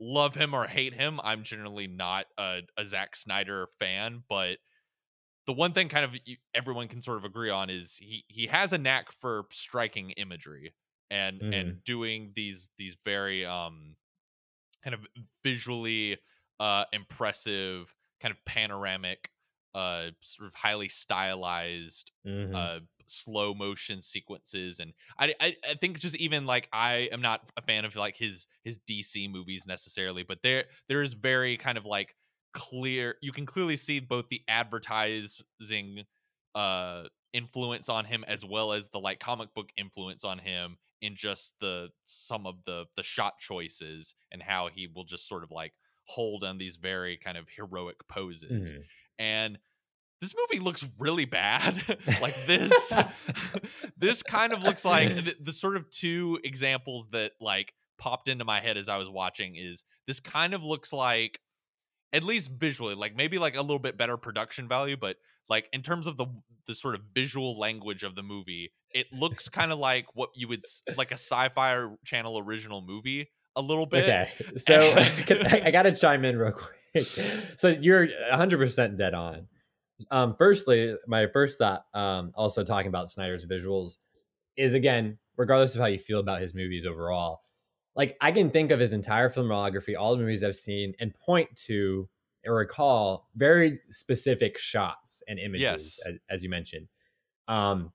Love 0.00 0.34
him 0.34 0.54
or 0.54 0.66
hate 0.66 0.92
him, 0.92 1.20
I'm 1.22 1.44
generally 1.44 1.86
not 1.86 2.26
a, 2.36 2.60
a 2.76 2.84
Zack 2.84 3.14
Snyder 3.14 3.68
fan, 3.78 4.24
but 4.28 4.58
the 5.46 5.52
one 5.52 5.72
thing 5.72 5.88
kind 5.88 6.04
of 6.04 6.14
everyone 6.54 6.88
can 6.88 7.02
sort 7.02 7.18
of 7.18 7.24
agree 7.24 7.50
on 7.50 7.70
is 7.70 7.96
he 7.96 8.24
he 8.28 8.46
has 8.46 8.72
a 8.72 8.78
knack 8.78 9.12
for 9.12 9.44
striking 9.50 10.10
imagery 10.12 10.74
and 11.10 11.40
mm. 11.40 11.54
and 11.54 11.84
doing 11.84 12.32
these 12.34 12.70
these 12.78 12.96
very 13.04 13.44
um 13.44 13.96
kind 14.82 14.94
of 14.94 15.00
visually 15.42 16.18
uh 16.60 16.84
impressive 16.92 17.94
kind 18.20 18.32
of 18.32 18.38
panoramic 18.44 19.30
uh 19.74 20.06
sort 20.20 20.48
of 20.48 20.54
highly 20.54 20.88
stylized 20.88 22.10
mm-hmm. 22.26 22.54
uh 22.54 22.78
slow 23.06 23.52
motion 23.52 24.00
sequences 24.00 24.80
and 24.80 24.94
I, 25.18 25.34
I 25.38 25.56
i 25.70 25.74
think 25.74 25.98
just 25.98 26.16
even 26.16 26.46
like 26.46 26.68
i 26.72 27.08
am 27.12 27.20
not 27.20 27.42
a 27.58 27.62
fan 27.62 27.84
of 27.84 27.94
like 27.96 28.16
his 28.16 28.46
his 28.62 28.78
dc 28.88 29.30
movies 29.30 29.64
necessarily 29.66 30.24
but 30.26 30.38
there 30.42 30.64
there 30.88 31.02
is 31.02 31.12
very 31.12 31.58
kind 31.58 31.76
of 31.76 31.84
like 31.84 32.14
clear 32.54 33.16
you 33.20 33.32
can 33.32 33.44
clearly 33.44 33.76
see 33.76 34.00
both 34.00 34.28
the 34.28 34.40
advertising 34.48 36.04
uh 36.54 37.02
influence 37.32 37.88
on 37.88 38.04
him 38.04 38.24
as 38.28 38.44
well 38.44 38.72
as 38.72 38.88
the 38.90 38.98
like 38.98 39.18
comic 39.18 39.52
book 39.54 39.68
influence 39.76 40.24
on 40.24 40.38
him 40.38 40.76
in 41.02 41.16
just 41.16 41.54
the 41.60 41.88
some 42.06 42.46
of 42.46 42.54
the 42.64 42.84
the 42.96 43.02
shot 43.02 43.34
choices 43.38 44.14
and 44.32 44.40
how 44.40 44.68
he 44.72 44.88
will 44.94 45.04
just 45.04 45.28
sort 45.28 45.42
of 45.42 45.50
like 45.50 45.72
hold 46.06 46.44
on 46.44 46.56
these 46.56 46.76
very 46.76 47.18
kind 47.22 47.36
of 47.36 47.46
heroic 47.54 47.96
poses 48.08 48.70
mm-hmm. 48.70 48.80
and 49.18 49.58
this 50.20 50.34
movie 50.38 50.62
looks 50.62 50.86
really 50.98 51.24
bad 51.24 51.74
like 52.20 52.36
this 52.46 52.92
this 53.98 54.22
kind 54.22 54.52
of 54.52 54.62
looks 54.62 54.84
like 54.84 55.08
the, 55.14 55.34
the 55.40 55.52
sort 55.52 55.76
of 55.76 55.90
two 55.90 56.38
examples 56.44 57.08
that 57.10 57.32
like 57.40 57.72
popped 57.98 58.28
into 58.28 58.44
my 58.44 58.60
head 58.60 58.76
as 58.76 58.88
i 58.88 58.96
was 58.96 59.08
watching 59.08 59.56
is 59.56 59.82
this 60.06 60.20
kind 60.20 60.54
of 60.54 60.62
looks 60.62 60.92
like 60.92 61.40
at 62.14 62.22
least 62.22 62.50
visually 62.52 62.94
like 62.94 63.14
maybe 63.14 63.38
like 63.38 63.56
a 63.56 63.60
little 63.60 63.78
bit 63.78 63.98
better 63.98 64.16
production 64.16 64.68
value 64.68 64.96
but 64.96 65.16
like 65.50 65.68
in 65.72 65.82
terms 65.82 66.06
of 66.06 66.16
the 66.16 66.26
the 66.66 66.74
sort 66.74 66.94
of 66.94 67.02
visual 67.14 67.58
language 67.58 68.02
of 68.02 68.14
the 68.14 68.22
movie 68.22 68.72
it 68.92 69.06
looks 69.12 69.48
kind 69.50 69.72
of 69.72 69.78
like 69.78 70.06
what 70.14 70.30
you 70.34 70.48
would 70.48 70.64
like 70.96 71.10
a 71.10 71.14
sci-fi 71.14 71.86
channel 72.04 72.38
original 72.38 72.80
movie 72.80 73.28
a 73.56 73.62
little 73.62 73.86
bit. 73.86 74.04
Okay 74.04 74.30
so 74.56 74.94
i 75.64 75.70
gotta 75.70 75.92
chime 75.92 76.24
in 76.24 76.38
real 76.38 76.52
quick. 76.52 77.06
So 77.56 77.68
you're 77.68 78.06
100% 78.32 78.98
dead 78.98 79.14
on. 79.14 79.48
Um 80.10 80.34
firstly 80.36 80.94
my 81.06 81.26
first 81.26 81.58
thought 81.58 81.84
um 81.94 82.32
also 82.34 82.64
talking 82.64 82.88
about 82.88 83.10
snyder's 83.10 83.44
visuals 83.46 83.98
is 84.56 84.74
again 84.74 85.18
regardless 85.36 85.74
of 85.74 85.80
how 85.80 85.86
you 85.86 85.98
feel 85.98 86.20
about 86.20 86.40
his 86.40 86.54
movies 86.54 86.86
overall 86.86 87.42
like 87.96 88.16
I 88.20 88.32
can 88.32 88.50
think 88.50 88.70
of 88.70 88.80
his 88.80 88.92
entire 88.92 89.28
filmography, 89.28 89.94
all 89.98 90.16
the 90.16 90.22
movies 90.22 90.42
I've 90.42 90.56
seen, 90.56 90.94
and 91.00 91.14
point 91.14 91.54
to 91.66 92.08
or 92.46 92.54
recall 92.56 93.28
very 93.36 93.80
specific 93.90 94.58
shots 94.58 95.22
and 95.28 95.38
images, 95.38 95.62
yes. 95.62 96.00
as, 96.06 96.14
as, 96.28 96.44
you 96.44 96.50
mentioned. 96.50 96.88
Um, 97.48 97.92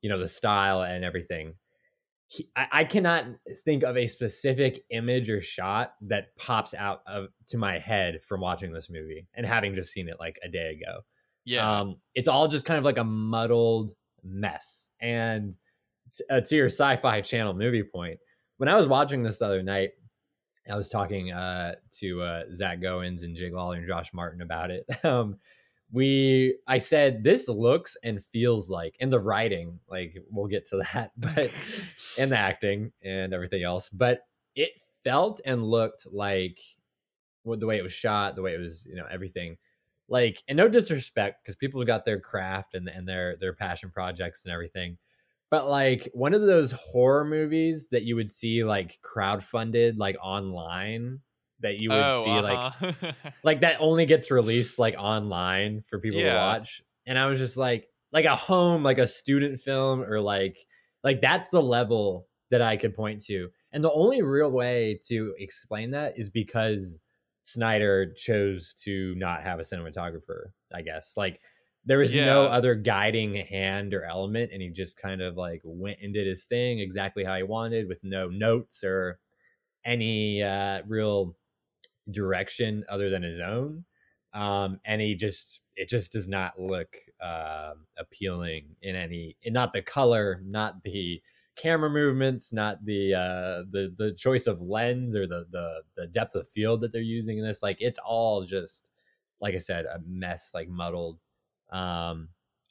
you 0.00 0.10
know, 0.10 0.18
the 0.18 0.28
style 0.28 0.82
and 0.82 1.04
everything. 1.04 1.54
He, 2.26 2.48
I, 2.56 2.66
I, 2.72 2.84
cannot 2.84 3.26
think 3.64 3.84
of 3.84 3.96
a 3.96 4.06
specific 4.06 4.84
image 4.90 5.28
or 5.28 5.40
shot 5.40 5.94
that 6.02 6.34
pops 6.36 6.74
out 6.74 7.02
of 7.06 7.28
to 7.48 7.58
my 7.58 7.78
head 7.78 8.20
from 8.24 8.40
watching 8.40 8.72
this 8.72 8.90
movie 8.90 9.28
and 9.34 9.46
having 9.46 9.74
just 9.74 9.92
seen 9.92 10.08
it 10.08 10.16
like 10.18 10.38
a 10.42 10.48
day 10.48 10.80
ago. 10.80 11.00
Yeah, 11.44 11.80
um, 11.80 11.96
it's 12.14 12.28
all 12.28 12.48
just 12.48 12.64
kind 12.64 12.78
of 12.78 12.84
like 12.84 12.98
a 12.98 13.04
muddled 13.04 13.94
mess. 14.24 14.90
And 15.00 15.54
t- 16.12 16.24
uh, 16.30 16.40
to 16.40 16.56
your 16.56 16.66
sci-fi 16.66 17.20
channel 17.20 17.54
movie 17.54 17.82
point, 17.82 18.18
when 18.58 18.68
I 18.68 18.76
was 18.76 18.86
watching 18.88 19.22
this 19.22 19.38
the 19.38 19.46
other 19.46 19.62
night, 19.62 19.90
I 20.70 20.76
was 20.76 20.88
talking 20.88 21.32
uh, 21.32 21.74
to 21.98 22.22
uh, 22.22 22.42
Zach 22.52 22.80
Goins 22.80 23.24
and 23.24 23.36
Jake 23.36 23.52
Lawler 23.52 23.76
and 23.76 23.86
Josh 23.86 24.12
Martin 24.12 24.42
about 24.42 24.70
it. 24.70 24.86
Um, 25.04 25.38
we, 25.94 26.56
I 26.66 26.78
said, 26.78 27.22
this 27.22 27.48
looks 27.48 27.98
and 28.02 28.24
feels 28.24 28.70
like, 28.70 28.96
in 28.98 29.10
the 29.10 29.20
writing, 29.20 29.78
like 29.90 30.16
we'll 30.30 30.46
get 30.46 30.64
to 30.68 30.78
that, 30.94 31.10
but 31.18 31.50
in 32.16 32.30
the 32.30 32.38
acting 32.38 32.92
and 33.04 33.34
everything 33.34 33.62
else, 33.62 33.90
but 33.90 34.20
it 34.54 34.70
felt 35.04 35.42
and 35.44 35.62
looked 35.62 36.06
like 36.10 36.58
well, 37.44 37.58
the 37.58 37.66
way 37.66 37.76
it 37.76 37.82
was 37.82 37.92
shot, 37.92 38.36
the 38.36 38.42
way 38.42 38.54
it 38.54 38.60
was, 38.60 38.86
you 38.88 38.96
know, 38.96 39.06
everything 39.10 39.56
like 40.08 40.42
and 40.48 40.56
no 40.56 40.68
disrespect 40.68 41.42
because 41.42 41.56
people 41.56 41.82
got 41.84 42.04
their 42.04 42.20
craft 42.20 42.74
and, 42.74 42.88
and 42.88 43.08
their 43.08 43.36
their 43.40 43.54
passion 43.54 43.90
projects 43.90 44.44
and 44.44 44.52
everything 44.52 44.98
but 45.52 45.68
like 45.68 46.08
one 46.14 46.32
of 46.32 46.40
those 46.40 46.72
horror 46.72 47.26
movies 47.26 47.88
that 47.90 48.04
you 48.04 48.16
would 48.16 48.30
see 48.30 48.64
like 48.64 48.98
crowdfunded 49.04 49.98
like 49.98 50.16
online 50.22 51.20
that 51.60 51.78
you 51.78 51.90
would 51.90 51.98
oh, 51.98 52.24
see 52.24 52.30
uh-huh. 52.30 52.92
like 53.02 53.14
like 53.44 53.60
that 53.60 53.76
only 53.78 54.06
gets 54.06 54.30
released 54.30 54.78
like 54.78 54.94
online 54.96 55.82
for 55.82 56.00
people 56.00 56.22
to 56.22 56.34
watch. 56.34 56.80
And 57.06 57.18
i 57.18 57.26
was 57.26 57.38
just 57.38 57.58
like 57.58 57.86
like 58.12 58.24
a 58.24 58.34
home 58.34 58.82
like 58.82 58.96
a 58.96 59.06
student 59.06 59.60
film 59.60 60.02
or 60.02 60.20
like 60.22 60.56
like 61.04 61.20
that's 61.20 61.50
the 61.50 61.62
level 61.62 62.26
that 62.50 62.62
i 62.62 62.78
could 62.78 62.94
point 62.94 63.20
to. 63.26 63.50
And 63.72 63.84
the 63.84 63.92
only 63.92 64.22
real 64.22 64.50
way 64.50 65.00
to 65.08 65.34
explain 65.38 65.90
that 65.90 66.18
is 66.18 66.30
because 66.30 66.98
snyder 67.42 68.10
chose 68.14 68.72
to 68.84 69.14
not 69.16 69.42
have 69.42 69.60
a 69.60 69.64
cinematographer 69.64 70.46
i 70.72 70.80
guess. 70.80 71.12
Like 71.14 71.42
there 71.84 71.98
was 71.98 72.14
no 72.14 72.44
other 72.44 72.74
guiding 72.74 73.34
hand 73.34 73.92
or 73.92 74.04
element 74.04 74.50
and 74.52 74.62
he 74.62 74.70
just 74.70 74.96
kind 74.96 75.20
of 75.20 75.36
like 75.36 75.60
went 75.64 75.98
and 76.02 76.14
did 76.14 76.26
his 76.26 76.46
thing 76.46 76.78
exactly 76.78 77.24
how 77.24 77.36
he 77.36 77.42
wanted 77.42 77.88
with 77.88 78.00
no 78.04 78.28
notes 78.28 78.84
or 78.84 79.18
any 79.84 80.42
uh 80.42 80.82
real 80.86 81.36
direction 82.10 82.84
other 82.88 83.10
than 83.10 83.22
his 83.22 83.40
own. 83.40 83.84
Um 84.34 84.80
and 84.84 85.00
he 85.00 85.14
just 85.14 85.62
it 85.76 85.88
just 85.88 86.12
does 86.12 86.28
not 86.28 86.58
look 86.60 86.96
um 87.20 87.86
appealing 87.98 88.76
in 88.82 88.94
any 88.96 89.36
in 89.42 89.52
not 89.52 89.72
the 89.72 89.82
color 89.82 90.40
not 90.44 90.82
the 90.84 91.20
camera 91.56 91.90
movements 91.90 92.52
not 92.52 92.82
the 92.84 93.12
uh 93.14 93.62
the 93.70 93.92
the 93.98 94.14
choice 94.14 94.46
of 94.46 94.60
lens 94.62 95.14
or 95.14 95.26
the 95.26 95.46
the 95.50 95.82
the 95.96 96.06
depth 96.06 96.34
of 96.34 96.48
field 96.48 96.80
that 96.80 96.92
they're 96.92 97.02
using 97.02 97.38
in 97.38 97.44
this. 97.44 97.62
Like 97.62 97.76
it's 97.80 97.98
all 97.98 98.44
just 98.44 98.90
like 99.40 99.54
i 99.54 99.58
said 99.58 99.84
a 99.86 99.98
mess 100.06 100.52
like 100.54 100.68
muddled 100.68 101.18
um 101.72 102.30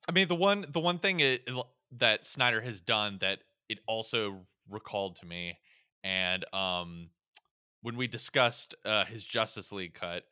I 0.10 0.12
mean, 0.14 0.28
the 0.28 0.36
one 0.36 0.66
the 0.70 0.80
one 0.80 1.00
thing 1.00 1.20
it, 1.20 1.48
that 1.92 2.26
Snyder 2.26 2.62
has 2.62 2.82
done 2.82 3.20
that 3.22 3.44
it 3.70 3.80
also 3.88 4.48
recalled 4.70 5.18
to 5.18 5.26
me, 5.26 5.60
and 6.04 6.44
um, 6.54 7.12
when 7.82 7.98
we 7.98 8.08
discussed 8.08 8.76
uh, 8.86 9.06
his 9.06 9.26
Justice 9.26 9.72
League 9.72 9.94
cut, 9.96 10.24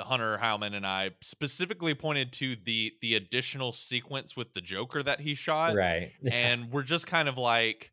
Hunter 0.00 0.38
Howman 0.38 0.74
and 0.74 0.86
I 0.86 1.12
specifically 1.22 1.94
pointed 1.94 2.32
to 2.34 2.56
the 2.56 2.94
the 3.02 3.14
additional 3.14 3.72
sequence 3.72 4.36
with 4.36 4.52
the 4.54 4.60
Joker 4.60 5.02
that 5.02 5.20
he 5.20 5.34
shot, 5.34 5.76
right 5.76 6.12
and 6.30 6.72
we're 6.72 6.82
just 6.82 7.06
kind 7.06 7.28
of 7.28 7.38
like, 7.38 7.92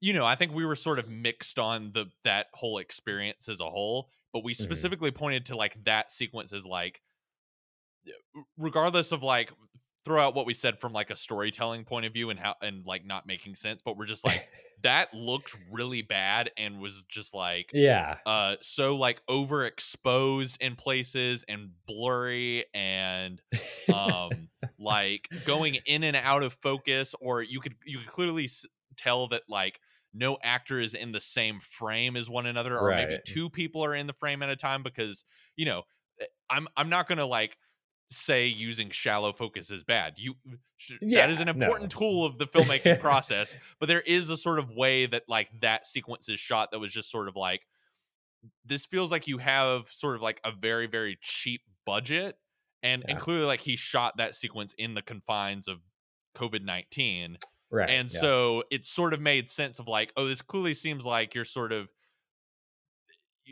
you 0.00 0.12
know, 0.12 0.24
I 0.26 0.36
think 0.36 0.52
we 0.52 0.66
were 0.66 0.76
sort 0.76 0.98
of 0.98 1.08
mixed 1.10 1.58
on 1.58 1.92
the 1.92 2.06
that 2.24 2.48
whole 2.54 2.78
experience 2.78 3.48
as 3.48 3.60
a 3.60 3.70
whole, 3.70 4.10
but 4.32 4.44
we 4.44 4.54
Mhm. 4.58 4.62
specifically 4.62 5.10
pointed 5.12 5.46
to 5.46 5.56
like 5.56 5.82
that 5.84 6.10
sequence 6.10 6.52
as 6.52 6.66
like 6.66 7.00
regardless 8.56 9.12
of 9.12 9.22
like 9.22 9.50
throw 10.06 10.24
out 10.24 10.36
what 10.36 10.46
we 10.46 10.54
said 10.54 10.78
from 10.78 10.92
like 10.92 11.10
a 11.10 11.16
storytelling 11.16 11.84
point 11.84 12.06
of 12.06 12.12
view 12.12 12.30
and 12.30 12.38
how 12.38 12.54
and 12.62 12.86
like 12.86 13.04
not 13.04 13.26
making 13.26 13.56
sense 13.56 13.82
but 13.84 13.96
we're 13.96 14.06
just 14.06 14.24
like 14.24 14.48
that 14.82 15.12
looked 15.12 15.56
really 15.72 16.00
bad 16.00 16.48
and 16.56 16.80
was 16.80 17.02
just 17.08 17.34
like 17.34 17.70
yeah. 17.72 18.16
uh 18.24 18.54
so 18.60 18.94
like 18.94 19.20
overexposed 19.28 20.56
in 20.60 20.76
places 20.76 21.44
and 21.48 21.70
blurry 21.86 22.64
and 22.72 23.42
um 23.92 24.48
like 24.78 25.28
going 25.44 25.74
in 25.86 26.04
and 26.04 26.16
out 26.16 26.44
of 26.44 26.52
focus 26.52 27.14
or 27.20 27.42
you 27.42 27.58
could 27.58 27.74
you 27.84 27.98
could 27.98 28.06
clearly 28.06 28.44
s- 28.44 28.66
tell 28.96 29.26
that 29.26 29.42
like 29.48 29.80
no 30.14 30.38
actor 30.42 30.80
is 30.80 30.94
in 30.94 31.10
the 31.10 31.20
same 31.20 31.58
frame 31.60 32.16
as 32.16 32.30
one 32.30 32.46
another 32.46 32.78
or 32.78 32.90
maybe 32.90 33.18
two 33.26 33.50
people 33.50 33.84
are 33.84 33.94
in 33.94 34.06
the 34.06 34.12
frame 34.12 34.40
at 34.42 34.48
a 34.48 34.56
time 34.56 34.84
because 34.84 35.24
you 35.56 35.64
know 35.64 35.82
eh, 36.20 36.26
i'm 36.48 36.68
i'm 36.76 36.88
not 36.88 37.08
going 37.08 37.18
to 37.18 37.26
like 37.26 37.56
say 38.08 38.46
using 38.46 38.90
shallow 38.90 39.32
focus 39.32 39.70
is 39.70 39.82
bad 39.82 40.14
you 40.16 40.34
sh- 40.76 40.92
that 41.00 41.28
is 41.28 41.40
an 41.40 41.48
important 41.48 41.92
no. 41.92 41.98
tool 41.98 42.24
of 42.24 42.38
the 42.38 42.46
filmmaking 42.46 43.00
process 43.00 43.56
but 43.80 43.88
there 43.88 44.00
is 44.00 44.30
a 44.30 44.36
sort 44.36 44.58
of 44.58 44.70
way 44.70 45.06
that 45.06 45.22
like 45.28 45.50
that 45.60 45.86
sequence 45.86 46.28
is 46.28 46.38
shot 46.38 46.70
that 46.70 46.78
was 46.78 46.92
just 46.92 47.10
sort 47.10 47.26
of 47.26 47.34
like 47.34 47.66
this 48.64 48.86
feels 48.86 49.10
like 49.10 49.26
you 49.26 49.38
have 49.38 49.88
sort 49.90 50.14
of 50.14 50.22
like 50.22 50.40
a 50.44 50.52
very 50.52 50.86
very 50.86 51.18
cheap 51.20 51.62
budget 51.84 52.36
and 52.82 53.04
and 53.08 53.18
clearly 53.18 53.44
like 53.44 53.60
he 53.60 53.74
shot 53.74 54.16
that 54.18 54.34
sequence 54.34 54.72
in 54.78 54.94
the 54.94 55.02
confines 55.02 55.66
of 55.66 55.78
covid-19 56.36 57.36
right 57.70 57.90
and 57.90 58.12
yeah. 58.12 58.20
so 58.20 58.62
it 58.70 58.84
sort 58.84 59.14
of 59.14 59.20
made 59.20 59.50
sense 59.50 59.80
of 59.80 59.88
like 59.88 60.12
oh 60.16 60.28
this 60.28 60.42
clearly 60.42 60.74
seems 60.74 61.04
like 61.04 61.34
you're 61.34 61.44
sort 61.44 61.72
of 61.72 61.88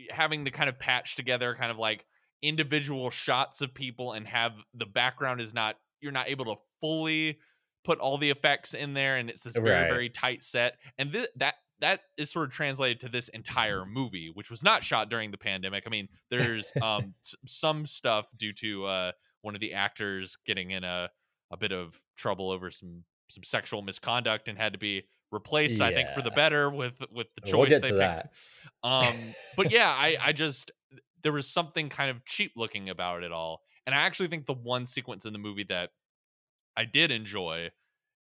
having 0.09 0.45
to 0.45 0.51
kind 0.51 0.69
of 0.69 0.79
patch 0.79 1.15
together 1.15 1.55
kind 1.55 1.71
of 1.71 1.77
like 1.77 2.05
individual 2.41 3.09
shots 3.09 3.61
of 3.61 3.73
people 3.73 4.13
and 4.13 4.27
have 4.27 4.53
the 4.73 4.85
background 4.85 5.41
is 5.41 5.53
not 5.53 5.75
you're 6.01 6.11
not 6.11 6.27
able 6.29 6.45
to 6.45 6.55
fully 6.81 7.37
put 7.83 7.99
all 7.99 8.17
the 8.17 8.29
effects 8.29 8.73
in 8.73 8.93
there 8.93 9.17
and 9.17 9.29
it's 9.29 9.43
this 9.43 9.55
very 9.55 9.69
Right. 9.81 9.89
very 9.89 10.09
tight 10.09 10.43
set. 10.43 10.77
And 10.97 11.11
th- 11.13 11.29
that 11.37 11.55
that 11.81 12.01
is 12.17 12.31
sort 12.31 12.47
of 12.47 12.53
translated 12.53 12.99
to 13.01 13.09
this 13.09 13.27
entire 13.29 13.85
movie 13.85 14.31
which 14.33 14.49
was 14.49 14.63
not 14.63 14.83
shot 14.83 15.09
during 15.09 15.31
the 15.31 15.37
pandemic. 15.37 15.83
I 15.85 15.89
mean 15.89 16.07
there's 16.29 16.71
um 16.81 17.13
s- 17.23 17.35
some 17.45 17.85
stuff 17.85 18.27
due 18.37 18.53
to 18.53 18.85
uh 18.85 19.11
one 19.41 19.55
of 19.55 19.61
the 19.61 19.73
actors 19.73 20.37
getting 20.45 20.71
in 20.71 20.83
a 20.83 21.09
a 21.51 21.57
bit 21.57 21.71
of 21.71 21.99
trouble 22.17 22.49
over 22.51 22.71
some 22.71 23.03
some 23.29 23.43
sexual 23.43 23.81
misconduct 23.81 24.47
and 24.49 24.57
had 24.57 24.73
to 24.73 24.79
be 24.79 25.03
replaced 25.31 25.81
i 25.81 25.91
think 25.93 26.09
for 26.11 26.21
the 26.21 26.31
better 26.31 26.69
with 26.69 26.93
with 27.11 27.27
the 27.35 27.41
choice 27.41 27.69
We'll 27.71 27.81
they 27.81 27.89
picked. 27.89 27.97
that. 27.97 28.31
um 28.83 29.15
but 29.57 29.71
yeah 29.71 29.89
i 29.89 30.15
i 30.23 30.31
just 30.31 30.71
there 31.23 31.31
was 31.31 31.47
something 31.49 31.89
kind 31.89 32.11
of 32.11 32.25
cheap 32.25 32.53
looking 32.55 32.89
about 32.89 33.23
it 33.23 33.31
all 33.31 33.61
and 33.85 33.95
i 33.95 33.99
actually 33.99 34.27
think 34.27 34.45
the 34.45 34.53
one 34.53 34.85
sequence 34.85 35.25
in 35.25 35.33
the 35.33 35.39
movie 35.39 35.63
that 35.63 35.91
i 36.75 36.85
did 36.85 37.11
enjoy 37.11 37.69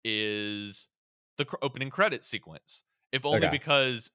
is 0.04 0.88
the 1.38 1.44
cr- 1.44 1.56
opening 1.62 1.90
credit 1.90 2.24
sequence 2.24 2.84
if 3.12 3.26
only 3.26 3.46
Okay. 3.46 3.48
because 3.48 4.10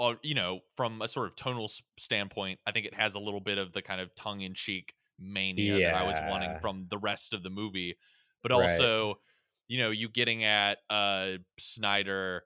uh, 0.00 0.14
you 0.22 0.34
know 0.34 0.60
from 0.76 1.02
a 1.02 1.08
sort 1.08 1.28
of 1.28 1.36
tonal 1.36 1.70
standpoint 1.98 2.60
i 2.66 2.72
think 2.72 2.86
it 2.86 2.94
has 2.94 3.14
a 3.14 3.20
little 3.20 3.40
bit 3.40 3.58
of 3.58 3.72
the 3.72 3.82
kind 3.82 4.00
of 4.00 4.14
tongue-in-cheek 4.16 4.94
mania 5.18 5.80
that 5.82 5.94
i 5.94 6.02
was 6.02 6.22
wanting 6.22 6.56
from 6.60 6.86
the 6.90 6.98
rest 6.98 7.34
of 7.34 7.42
the 7.42 7.50
movie 7.50 7.96
but 8.42 8.52
Right. 8.52 8.90
also 8.92 9.16
you 9.68 9.78
know 9.78 9.90
you 9.90 10.08
getting 10.08 10.44
at 10.44 10.78
uh 10.90 11.32
snyder 11.58 12.44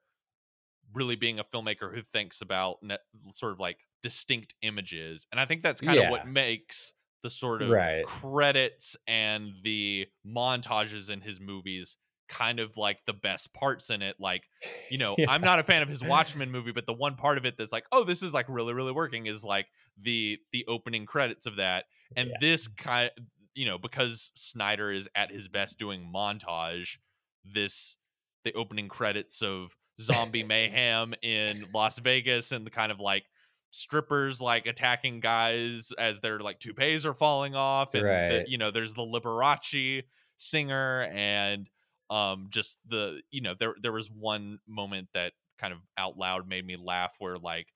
really 0.93 1.17
being 1.17 1.39
a 1.39 1.45
filmmaker 1.45 1.95
who 1.95 2.03
thinks 2.03 2.41
about 2.41 2.83
ne- 2.83 2.99
sort 3.33 3.53
of 3.53 3.61
like 3.61 3.79
distinct 4.03 4.55
images 4.63 5.27
and 5.31 5.41
i 5.41 5.45
think 5.47 5.63
that's 5.63 5.81
kind 5.81 6.01
of 6.01 6.07
what 6.07 6.25
makes 6.25 6.93
the 7.23 7.31
sort 7.31 7.63
of 7.63 7.79
Right. 7.79 8.11
credits 8.23 8.97
and 9.07 9.53
the 9.63 10.07
montages 10.27 11.11
in 11.11 11.21
his 11.21 11.41
movies 11.41 11.97
kind 12.29 12.61
of 12.61 12.77
like 12.77 12.99
the 13.07 13.13
best 13.13 13.53
parts 13.53 13.91
in 13.91 14.03
it 14.03 14.17
like 14.19 14.45
you 14.89 14.99
know 14.99 15.19
Yeah. 15.19 15.27
i'm 15.27 15.43
not 15.43 15.59
a 15.59 15.65
fan 15.65 15.83
of 15.83 15.89
his 15.89 16.03
watchmen 16.03 16.51
movie 16.51 16.73
but 16.73 16.87
the 16.87 16.93
one 16.93 17.17
part 17.17 17.39
of 17.39 17.45
it 17.45 17.57
that's 17.59 17.73
like 17.73 17.87
oh 17.93 18.05
this 18.05 18.23
is 18.23 18.33
like 18.33 18.47
really 18.49 18.73
really 18.73 18.93
working 18.93 19.27
is 19.27 19.45
like 19.45 19.67
the 20.01 20.39
the 20.53 20.65
opening 20.67 21.07
credits 21.07 21.47
of 21.47 21.57
that 21.57 21.85
and 22.17 22.31
Yeah. 22.31 22.41
this 22.41 22.69
kind 22.69 23.11
you 23.55 23.67
know 23.67 23.79
because 23.79 24.31
snyder 24.37 24.93
is 24.93 25.09
at 25.15 25.31
his 25.31 25.49
best 25.49 25.79
doing 25.79 26.11
montage 26.15 26.99
this 27.45 27.97
the 28.45 28.53
opening 28.55 28.89
credits 28.89 29.43
of 29.43 29.77
zombie 30.01 30.43
mayhem 30.45 31.15
in 31.23 31.65
las 31.75 31.99
vegas 31.99 32.53
and 32.53 32.67
the 32.67 32.71
kind 32.71 32.93
of 32.93 33.01
like 33.01 33.25
strippers 33.71 34.41
like 34.41 34.67
attacking 34.67 35.21
guys 35.21 35.93
as 35.99 36.21
their 36.21 36.41
like 36.41 36.59
toupees 36.59 37.07
are 37.07 37.15
falling 37.15 37.55
off 37.55 37.95
and 37.95 38.05
the, 38.05 38.45
you 38.49 38.59
know 38.59 38.71
there's 38.71 38.95
the 38.95 39.03
liberace 39.03 40.03
singer 40.39 41.03
and 41.13 41.69
um 42.09 42.49
just 42.51 42.79
the 42.89 43.21
you 43.31 43.41
know 43.41 43.55
there 43.59 43.75
there 43.81 43.93
was 43.93 44.11
one 44.11 44.59
moment 44.67 45.09
that 45.15 45.33
kind 45.61 45.73
of 45.73 45.79
out 45.97 46.17
loud 46.17 46.49
made 46.49 46.67
me 46.67 46.77
laugh 46.77 47.13
where 47.19 47.39
like 47.39 47.69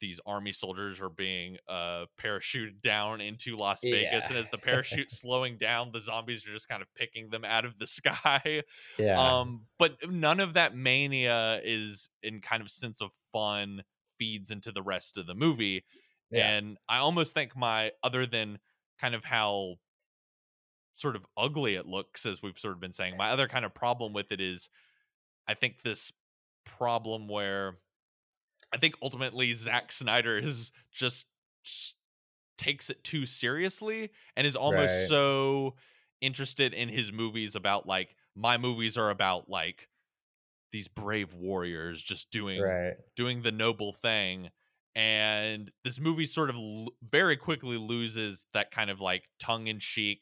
these 0.00 0.20
army 0.24 0.52
soldiers 0.52 1.00
are 1.00 1.10
being 1.10 1.56
uh 1.68 2.04
parachuted 2.22 2.80
down 2.82 3.20
into 3.20 3.56
Las 3.56 3.80
Vegas 3.82 4.28
and 4.28 4.38
as 4.38 4.48
the 4.50 4.58
parachute 4.58 5.10
slowing 5.10 5.58
down 5.58 5.90
the 5.92 6.00
zombies 6.00 6.46
are 6.46 6.52
just 6.52 6.68
kind 6.68 6.80
of 6.80 6.88
picking 6.94 7.28
them 7.28 7.44
out 7.44 7.64
of 7.64 7.78
the 7.78 7.86
sky. 7.88 8.62
Yeah. 8.98 9.40
um 9.40 9.62
but 9.78 9.96
none 10.08 10.40
of 10.40 10.54
that 10.54 10.76
mania 10.76 11.60
is 11.64 12.08
in 12.22 12.40
kind 12.40 12.62
of 12.62 12.70
sense 12.70 13.02
of 13.02 13.10
fun 13.32 13.82
feeds 14.20 14.52
into 14.52 14.70
the 14.70 14.82
rest 14.82 15.18
of 15.18 15.26
the 15.26 15.34
movie 15.34 15.82
Yeah. 16.30 16.48
and 16.50 16.76
i 16.88 16.98
almost 16.98 17.34
think 17.34 17.56
my 17.56 17.90
other 18.04 18.26
than 18.26 18.58
kind 19.00 19.14
of 19.16 19.24
how 19.24 19.76
sort 20.92 21.16
of 21.16 21.24
ugly 21.36 21.74
it 21.74 21.86
looks 21.86 22.26
as 22.26 22.42
we've 22.42 22.58
sort 22.58 22.74
of 22.74 22.80
been 22.80 22.92
saying 22.92 23.14
eh. 23.14 23.16
my 23.16 23.30
other 23.30 23.48
kind 23.48 23.64
of 23.64 23.74
problem 23.74 24.12
with 24.12 24.30
it 24.30 24.40
is 24.40 24.68
i 25.48 25.54
think 25.54 25.82
this 25.82 26.12
problem 26.66 27.26
where 27.28 27.78
i 28.72 28.76
think 28.76 28.94
ultimately 29.02 29.54
Zack 29.54 29.90
snyder 29.92 30.36
is 30.38 30.70
just, 30.92 31.26
just 31.64 31.96
takes 32.58 32.90
it 32.90 33.02
too 33.02 33.24
seriously 33.24 34.10
and 34.36 34.46
is 34.46 34.54
almost 34.56 34.92
Right. 34.92 35.08
so 35.08 35.74
interested 36.20 36.74
in 36.74 36.88
his 36.90 37.10
movies 37.10 37.54
about 37.54 37.86
like 37.86 38.14
my 38.36 38.58
movies 38.58 38.98
are 38.98 39.08
about 39.10 39.48
like 39.48 39.88
these 40.72 40.88
brave 40.88 41.34
warriors 41.34 42.02
just 42.02 42.30
doing 42.30 42.60
right. 42.60 42.94
doing 43.16 43.42
the 43.42 43.52
noble 43.52 43.92
thing 43.92 44.50
and 44.96 45.70
this 45.84 46.00
movie 46.00 46.24
sort 46.26 46.50
of 46.50 46.56
l- 46.56 46.88
very 47.02 47.36
quickly 47.36 47.76
loses 47.76 48.46
that 48.54 48.70
kind 48.72 48.90
of 48.90 49.00
like 49.00 49.24
tongue-in-cheek 49.38 50.20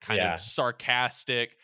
kind 0.00 0.18
Yeah. 0.18 0.34
of 0.34 0.40
sarcastic. 0.40 1.56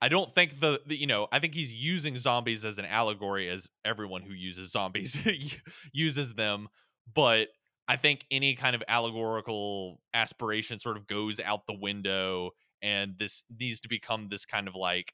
I 0.00 0.08
don't 0.08 0.34
think 0.34 0.60
the, 0.60 0.80
the 0.86 0.96
you 0.96 1.06
know 1.06 1.26
I 1.32 1.38
think 1.38 1.54
he's 1.54 1.74
using 1.74 2.18
zombies 2.18 2.64
as 2.64 2.78
an 2.78 2.84
allegory 2.84 3.48
as 3.48 3.66
everyone 3.84 4.22
who 4.22 4.32
uses 4.34 4.70
zombies 4.72 5.16
uses 5.92 6.34
them, 6.34 6.68
but 7.14 7.48
I 7.88 7.96
think 7.96 8.24
any 8.30 8.54
kind 8.56 8.74
of 8.76 8.82
allegorical 8.88 10.00
aspiration 10.12 10.78
sort 10.78 10.96
of 10.96 11.06
goes 11.06 11.40
out 11.40 11.66
the 11.66 11.78
window, 11.78 12.50
and 12.82 13.14
this 13.18 13.44
needs 13.58 13.80
to 13.80 13.88
become 13.88 14.28
this 14.28 14.44
kind 14.44 14.68
of 14.68 14.74
like 14.74 15.12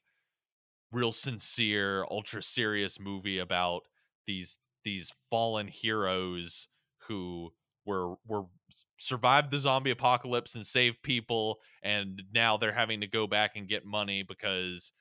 real 0.93 1.11
sincere, 1.11 2.05
ultra 2.09 2.41
serious 2.41 2.99
movie 2.99 3.39
about 3.39 3.81
these 4.27 4.57
these 4.85 5.11
fallen 5.29 5.67
heroes 5.67 6.67
who 7.07 7.51
were 7.85 8.15
were 8.27 8.43
survived 8.97 9.51
the 9.51 9.59
zombie 9.59 9.91
apocalypse 9.91 10.55
and 10.55 10.65
saved 10.65 10.97
people, 11.03 11.59
and 11.83 12.21
now 12.33 12.57
they're 12.57 12.71
having 12.73 13.01
to 13.01 13.07
go 13.07 13.27
back 13.27 13.51
and 13.55 13.67
get 13.67 13.85
money 13.85 14.23
because. 14.27 14.91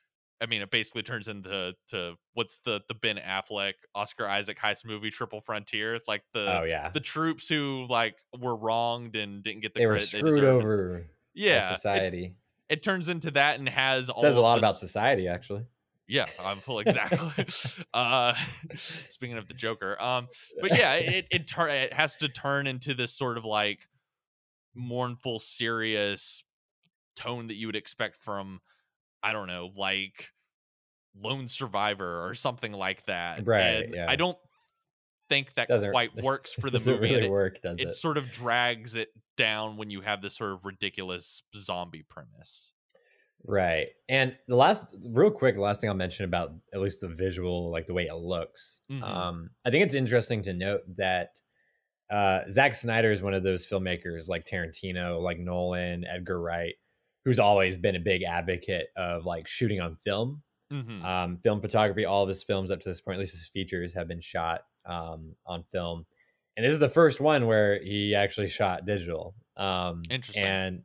I 0.41 0.47
mean, 0.47 0.61
it 0.61 0.73
basically 0.73 1.05
turns 1.05 1.29
into 1.29 1.73
to 1.91 2.15
what's 2.35 2.59
the 2.65 2.81
the 2.89 2.95
Ben 2.95 3.17
Affleck 3.17 3.75
Oscar 3.95 4.27
Isaac 4.27 4.59
heist 4.59 4.85
movie 4.85 5.09
Triple 5.11 5.41
Frontier, 5.41 6.01
like 6.09 6.25
the 6.35 6.59
oh 6.59 6.65
yeah, 6.65 6.91
the 6.91 6.99
troops 6.99 7.47
who 7.47 7.87
like 7.89 8.17
were 8.37 8.57
wronged 8.57 9.15
and 9.15 9.45
didn't 9.45 9.63
get 9.63 9.73
the 9.73 9.79
they 9.79 9.87
were 9.87 9.93
credit 9.93 10.11
they 10.11 10.19
screwed 10.19 10.41
deserved. 10.41 10.65
over 10.65 11.07
Yeah, 11.33 11.71
it, 11.71 11.75
society. 11.77 12.35
it 12.69 12.83
turns 12.83 13.07
into 13.07 13.31
that 13.31 13.61
and 13.61 13.69
has 13.69 14.09
It 14.09 14.17
all 14.17 14.21
says 14.21 14.35
a 14.35 14.41
lot 14.41 14.59
about 14.59 14.75
society, 14.75 15.29
actually. 15.29 15.65
Yeah, 16.13 16.27
I'm 16.39 16.59
full 16.59 16.81
exactly. 16.81 17.47
uh, 17.95 18.35
speaking 19.09 19.39
of 19.39 19.49
the 19.49 19.55
Joker, 19.55 20.01
um, 20.01 20.29
but 20.61 20.77
yeah, 20.77 20.95
it 20.95 21.27
it 21.31 21.47
tur- 21.49 21.69
it 21.69 21.93
has 21.95 22.17
to 22.17 22.29
turn 22.29 22.67
into 22.67 22.93
this 22.93 23.15
sort 23.15 23.39
of 23.39 23.45
like 23.47 23.79
mournful, 24.75 25.39
serious 25.39 26.45
tone 27.17 27.47
that 27.47 27.55
you 27.55 27.67
would 27.67 27.77
expect 27.77 28.17
from 28.23 28.61
I 29.23 29.33
don't 29.33 29.47
know, 29.47 29.71
like 29.77 30.31
Lone 31.19 31.49
Survivor 31.49 32.27
or 32.29 32.35
something 32.35 32.73
like 32.73 33.07
that. 33.07 33.47
Right, 33.47 33.85
And 33.85 33.95
yeah. 33.95 34.07
I 34.09 34.17
don't 34.17 34.37
think 35.29 35.55
that 35.55 35.69
Doesn't 35.69 35.93
quite 35.93 36.15
works 36.23 36.53
for 36.53 36.69
the 36.69 36.79
doesn't 36.79 36.95
movie. 37.01 37.15
really 37.15 37.27
it- 37.27 37.31
work, 37.31 37.63
does 37.63 37.81
it 37.81 37.89
it? 37.89 37.93
sort 37.93 38.19
of 38.19 38.31
drags 38.31 38.97
it 38.97 39.09
down 39.39 39.77
when 39.79 39.89
you 39.91 40.03
have 40.03 40.21
this 40.21 40.37
sort 40.37 40.53
of 40.53 40.65
ridiculous 40.67 41.43
zombie 41.57 42.05
premise. 42.09 42.73
Right. 43.45 43.89
And 44.09 44.37
the 44.47 44.57
last, 44.57 44.87
real 45.11 45.31
quick, 45.31 45.57
the 45.57 45.61
last 45.61 45.81
thing 45.81 45.91
I'll 45.91 45.97
mention 45.97 46.25
about 46.25 46.53
at 46.73 46.81
least 46.81 47.01
the 47.01 47.09
visual, 47.09 47.71
like 47.71 47.87
the 47.87 47.95
way 47.95 48.07
it 48.07 48.15
looks. 48.15 48.81
Mhm. 48.91 49.03
Um, 49.03 49.51
I 49.65 49.71
think 49.71 49.85
it's 49.85 49.95
interesting 49.95 50.43
to 50.43 50.53
note 50.53 50.83
that 50.97 51.41
uh, 52.11 52.43
Zack 52.51 52.75
Snyder 52.75 53.11
is 53.11 53.23
one 53.23 53.33
of 53.35 53.43
those 53.43 53.67
filmmakers 53.67 54.29
like 54.29 54.45
Tarantino, 54.45 55.21
like 55.23 55.39
Nolan, 55.39 56.05
Edgar 56.05 56.41
Wright, 56.41 56.75
who's 57.25 57.39
always 57.39 57.79
been 57.79 57.97
a 57.97 58.01
big 58.01 58.23
advocate 58.23 58.89
of 58.97 59.25
like 59.25 59.47
shooting 59.49 59.81
on 59.81 59.97
film, 59.97 60.43
Mhm. 60.71 61.03
um, 61.03 61.39
film 61.39 61.61
photography. 61.63 62.05
All 62.05 62.23
of 62.23 62.29
his 62.29 62.45
films 62.45 62.71
up 62.71 62.81
to 62.81 62.89
this 62.89 63.01
point, 63.01 63.17
at 63.17 63.21
least 63.21 63.33
his 63.33 63.49
features, 63.49 63.95
have 63.95 64.09
been 64.09 64.21
shot 64.21 64.63
um, 64.85 65.35
on 65.47 65.63
film. 65.73 66.05
And 66.57 66.67
this 66.67 66.73
is 66.75 66.81
the 66.81 66.89
first 66.91 67.19
one 67.21 67.47
where 67.47 67.83
he 67.83 68.15
actually 68.15 68.49
shot 68.49 68.85
digital. 68.85 69.35
Um, 69.57 70.03
Interesting. 70.11 70.45
And 70.45 70.83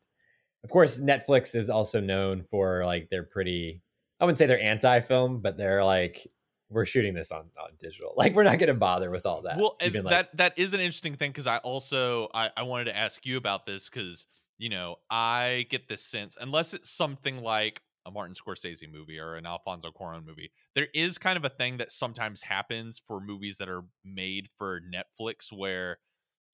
of 0.63 0.70
course, 0.70 1.00
Netflix 1.00 1.56
is 1.56 1.70
also 1.70 2.00
known 2.02 2.43
for 2.43 2.86
like 2.86 3.08
they're 3.10 3.24
pretty. 3.24 3.82
I 4.20 4.26
wouldn't 4.26 4.38
say 4.39 4.48
they're 4.48 4.60
anti-film, 4.62 5.41
but 5.41 5.58
they're 5.58 5.84
like 5.84 6.28
we're 6.70 6.86
shooting 6.86 7.13
this 7.13 7.32
on 7.32 7.46
on 7.62 7.70
digital. 7.80 8.13
Like 8.17 8.34
we're 8.36 8.43
not 8.43 8.58
going 8.60 8.67
to 8.67 8.74
bother 8.74 9.10
with 9.12 9.26
all 9.26 9.43
that. 9.43 9.58
well 9.58 9.78
and 9.80 9.93
like- 9.96 10.06
that 10.10 10.38
that 10.38 10.54
is 10.60 10.74
an 10.74 10.80
interesting 10.80 11.15
thing 11.15 11.32
because 11.32 11.48
i 11.48 11.58
also 11.60 12.28
I, 12.34 12.50
I 12.58 12.63
wanted 12.63 12.86
to 12.86 12.98
ask 12.98 13.26
you 13.26 13.38
about 13.38 13.65
this 13.65 13.88
because 13.89 14.26
you 14.58 14.70
know 14.70 14.96
i 15.10 15.65
get 15.70 15.88
this 15.88 16.04
sense 16.04 16.36
unless 16.41 16.74
it's 16.74 16.89
something 16.89 17.38
like 17.38 17.80
a 18.06 18.12
martin 18.12 18.34
scorsese 18.36 18.91
movie 18.91 19.20
or 19.20 19.36
an 19.36 19.46
alfonso 19.46 19.91
cuaron 19.91 20.26
movie 20.26 20.52
there 20.76 20.88
is 20.93 21.17
kind 21.17 21.38
of 21.38 21.46
a 21.46 21.50
thing 21.50 21.78
that 21.78 21.91
sometimes 21.91 22.41
happens 22.41 23.00
for 23.08 23.22
movies 23.22 23.58
that 23.60 23.70
are 23.70 23.84
made 24.04 24.50
for 24.58 24.82
netflix 24.93 25.54
where 25.56 26.00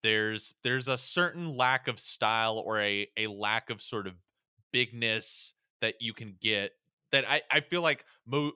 there's 0.04 0.54
there's 0.64 0.88
a 0.88 0.98
certain 0.98 1.56
lack 1.56 1.88
of 1.88 2.00
style 2.00 2.58
or 2.60 2.80
a 2.82 3.08
a 3.18 3.28
lack 3.28 3.70
of 3.70 3.82
sort 3.82 4.08
of 4.08 4.16
bigness 4.72 5.54
that 5.82 5.96
you 6.02 6.14
can 6.14 6.38
get 6.42 6.72
that 7.12 7.30
i 7.30 7.42
i 7.52 7.60
feel 7.60 7.82
like 7.82 8.06
mo- 8.26 8.54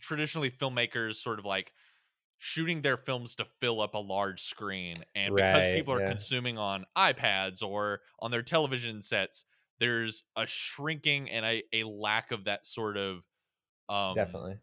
traditionally 0.00 0.50
filmmakers 0.50 1.16
sort 1.16 1.38
of 1.38 1.44
like 1.44 1.72
shooting 2.38 2.82
their 2.82 2.96
films 2.96 3.36
to 3.36 3.44
fill 3.60 3.80
up 3.80 3.94
a 3.94 3.98
large 3.98 4.42
screen 4.42 5.04
and 5.14 5.36
because 5.36 5.66
Right, 5.66 5.68
people 5.68 5.94
are 5.94 6.00
yeah. 6.00 6.08
consuming 6.08 6.58
on 6.58 6.84
iPads 6.96 7.62
or 7.62 8.00
on 8.20 8.30
their 8.30 8.42
television 8.42 9.00
sets 9.02 9.44
there's 9.78 10.24
a 10.36 10.46
shrinking 10.46 11.30
and 11.30 11.44
a, 11.46 11.62
a 11.72 11.84
lack 11.84 12.32
of 12.32 12.44
that 12.44 12.66
sort 12.66 12.96
of 12.96 13.22
um 13.88 14.34
definitely. 14.34 14.60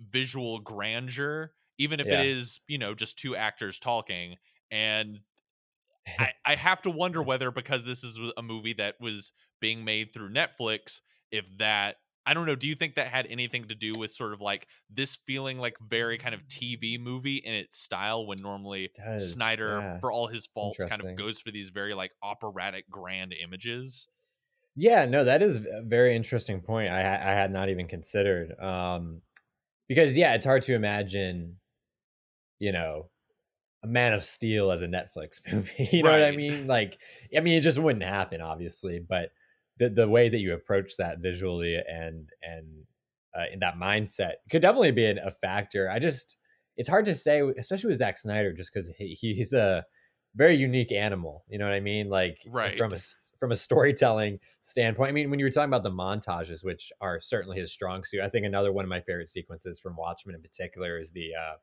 visual 0.00 0.60
grandeur 0.60 1.52
even 1.78 2.00
if 2.00 2.10
Yeah. 2.10 2.12
it 2.12 2.20
is 2.20 2.60
you 2.68 2.78
know 2.78 2.94
just 2.94 3.18
two 3.18 3.34
actors 3.36 3.78
talking 3.78 4.36
and 4.70 5.20
I, 6.18 6.32
I 6.44 6.54
have 6.56 6.82
to 6.82 6.90
wonder 6.90 7.22
whether 7.22 7.50
because 7.50 7.84
this 7.84 8.04
is 8.04 8.18
a 8.36 8.42
movie 8.42 8.74
that 8.74 8.94
was 9.00 9.32
being 9.60 9.84
made 9.84 10.12
through 10.12 10.30
Netflix, 10.30 11.00
if 11.30 11.46
that 11.58 11.96
I 12.28 12.34
don't 12.34 12.44
know. 12.44 12.56
Do 12.56 12.68
you 12.68 12.74
think 12.74 12.96
that 12.96 13.06
had 13.06 13.26
anything 13.30 13.68
to 13.68 13.74
do 13.74 13.92
with 13.98 14.10
sort 14.10 14.34
of 14.34 14.40
like 14.42 14.66
this 14.90 15.16
feeling 15.26 15.58
like 15.58 15.76
very 15.80 16.18
kind 16.18 16.34
of 16.34 16.46
TV 16.46 17.00
movie 17.00 17.38
in 17.38 17.54
its 17.54 17.78
style 17.78 18.26
when 18.26 18.36
normally 18.42 18.90
Does, 18.94 19.32
Snyder, 19.32 19.78
yeah. 19.80 19.98
for 19.98 20.12
all 20.12 20.26
his 20.26 20.46
faults, 20.46 20.76
kind 20.76 21.02
of 21.02 21.16
goes 21.16 21.38
for 21.38 21.50
these 21.50 21.70
very 21.70 21.94
like 21.94 22.10
operatic 22.22 22.84
grand 22.90 23.32
images? 23.32 24.08
Yeah, 24.76 25.06
no, 25.06 25.24
that 25.24 25.42
is 25.42 25.56
a 25.56 25.82
very 25.82 26.14
interesting 26.14 26.60
point. 26.60 26.90
I 26.90 27.00
I 27.00 27.32
had 27.32 27.50
not 27.50 27.70
even 27.70 27.88
considered. 27.88 28.54
Um, 28.60 29.22
because 29.88 30.14
yeah, 30.14 30.34
it's 30.34 30.44
hard 30.44 30.60
to 30.62 30.74
imagine, 30.74 31.56
you 32.58 32.72
know, 32.72 33.08
a 33.84 33.86
Man 33.86 34.12
of 34.12 34.24
Steel 34.24 34.70
as 34.70 34.82
a 34.82 34.86
Netflix 34.86 35.40
movie. 35.52 35.88
you 35.92 36.02
know 36.02 36.10
what 36.10 36.22
I 36.22 36.32
mean? 36.32 36.66
Like, 36.66 36.98
I 37.36 37.40
mean, 37.40 37.58
it 37.58 37.62
just 37.62 37.78
wouldn't 37.78 38.04
happen, 38.04 38.40
obviously. 38.40 38.98
But 38.98 39.30
the 39.78 39.88
the 39.88 40.08
way 40.08 40.28
that 40.28 40.38
you 40.38 40.54
approach 40.54 40.96
that 40.98 41.18
visually 41.20 41.76
and 41.76 42.28
and 42.42 42.66
uh, 43.36 43.44
in 43.52 43.60
that 43.60 43.76
mindset 43.76 44.32
could 44.50 44.62
definitely 44.62 44.90
be 44.92 45.06
an, 45.06 45.18
a 45.18 45.30
factor. 45.30 45.88
I 45.90 45.98
just, 45.98 46.36
it's 46.76 46.88
hard 46.88 47.04
to 47.04 47.14
say, 47.14 47.42
especially 47.58 47.88
with 47.90 47.98
Zack 47.98 48.18
Snyder, 48.18 48.52
just 48.52 48.72
because 48.72 48.90
he, 48.96 49.14
he's 49.14 49.52
a 49.52 49.84
very 50.34 50.56
unique 50.56 50.90
animal. 50.92 51.44
You 51.48 51.58
know 51.58 51.66
what 51.66 51.74
I 51.74 51.80
mean? 51.80 52.08
Like, 52.08 52.38
Right. 52.48 52.76
from 52.76 52.92
a 52.92 52.98
from 53.38 53.52
a 53.52 53.56
storytelling 53.56 54.40
standpoint. 54.62 55.10
I 55.10 55.12
mean, 55.12 55.30
when 55.30 55.38
you 55.38 55.44
were 55.44 55.50
talking 55.50 55.70
about 55.70 55.84
the 55.84 55.90
montages, 55.92 56.64
which 56.64 56.90
are 57.00 57.20
certainly 57.20 57.56
his 57.60 57.72
strong 57.72 58.02
suit, 58.02 58.20
I 58.20 58.28
think 58.28 58.44
another 58.44 58.72
one 58.72 58.84
of 58.84 58.88
my 58.88 59.00
favorite 59.00 59.28
sequences 59.28 59.78
from 59.78 59.96
Watchmen 59.96 60.34
in 60.34 60.42
particular 60.42 60.98
is 60.98 61.12
the 61.12 61.30
uh, 61.38 61.56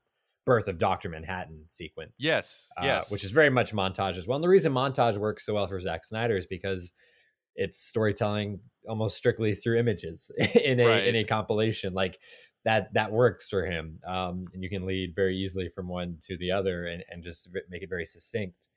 birth 0.46 0.68
of 0.68 0.78
Doctor 0.78 1.10
Manhattan 1.10 1.64
sequence. 1.68 2.14
Yes, 2.20 2.68
uh, 2.78 2.86
yes, 2.86 3.12
which 3.12 3.24
is 3.24 3.32
very 3.32 3.50
much 3.50 3.74
montage 3.74 4.18
as 4.18 4.28
well. 4.28 4.36
And 4.36 4.44
the 4.44 4.50
reason 4.50 4.74
montage 4.74 5.18
works 5.18 5.46
so 5.46 5.56
well 5.56 5.68
for 5.68 5.80
Zack 5.80 6.06
Snyder 6.06 6.38
is 6.38 6.46
because 6.46 6.92
it's 7.56 7.80
storytelling 7.80 8.60
almost 8.88 9.18
strictly 9.18 9.56
through 9.56 9.78
images 9.78 10.30
in 10.64 10.80
a 10.80 11.08
in 11.08 11.16
a 11.16 11.24
compilation 11.24 11.94
like 11.94 12.20
that 12.64 12.94
that 12.94 13.12
works 13.12 13.50
for 13.50 13.66
him 13.66 14.00
um 14.08 14.46
and 14.54 14.64
you 14.64 14.70
can 14.70 14.86
lead 14.86 15.14
very 15.16 15.38
easily 15.38 15.70
from 15.74 15.88
one 15.88 16.18
to 16.22 16.38
the 16.38 16.52
other 16.52 16.88
and 16.88 17.04
and 17.10 17.24
just 17.24 17.50
make 17.70 17.82
it 17.82 17.90
very 17.90 18.06
succinct 18.06 18.68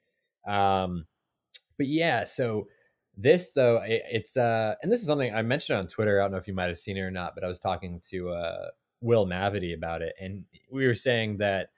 um 0.47 1.05
but 1.77 1.87
yeah 1.87 2.25
so 2.25 2.67
this 3.17 3.53
though 3.53 3.79
it, 3.79 4.03
it's 4.11 4.37
uh 4.37 4.75
and 4.83 4.93
this 4.93 5.01
is 5.01 5.07
something 5.07 5.35
i 5.35 5.43
mentioned 5.43 5.79
on 5.79 5.87
twitter 5.87 6.21
i 6.21 6.25
don't 6.25 6.33
know 6.33 6.39
if 6.39 6.47
you 6.47 6.55
might 6.55 6.69
have 6.69 6.79
seen 6.79 6.97
it 6.97 7.01
or 7.01 7.11
not 7.11 7.35
but 7.35 7.45
i 7.45 7.49
was 7.49 7.59
talking 7.59 8.01
to 8.09 8.31
uh 8.31 8.69
will 9.01 9.27
mavity 9.27 9.75
about 9.75 10.03
it 10.03 10.15
and 10.21 10.45
we 10.71 10.87
were 10.87 10.95
saying 10.95 11.37
that 11.39 11.71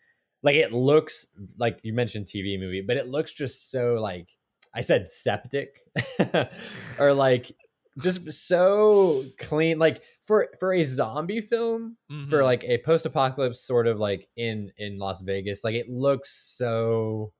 like 0.43 0.57
it 0.57 0.73
looks 0.73 1.27
like 1.59 1.79
you 1.83 1.93
mentioned 1.93 2.27
tv 2.27 2.59
movie 2.59 2.81
but 2.81 2.97
it 2.97 3.09
looks 3.09 3.33
just 3.33 3.71
so 3.71 3.95
like 3.95 4.29
i 4.75 4.81
said 4.81 5.07
septic 5.07 5.81
or 6.99 7.13
like 7.13 7.53
just 7.99 8.31
so 8.33 9.25
clean 9.39 9.79
like 9.79 10.03
for 10.25 10.49
for 10.59 10.73
a 10.73 10.83
zombie 10.83 11.41
film 11.43 11.97
for 12.29 12.39
Mhm. 12.39 12.45
like 12.45 12.65
a 12.65 12.79
post-apocalypse 12.79 13.61
sort 13.67 13.87
of 13.87 13.99
like 13.99 14.29
in 14.37 14.73
in 14.79 14.99
las 14.99 15.21
vegas 15.21 15.63
like 15.65 15.75
it 15.75 15.91
looks 15.91 16.31
so 16.57 17.33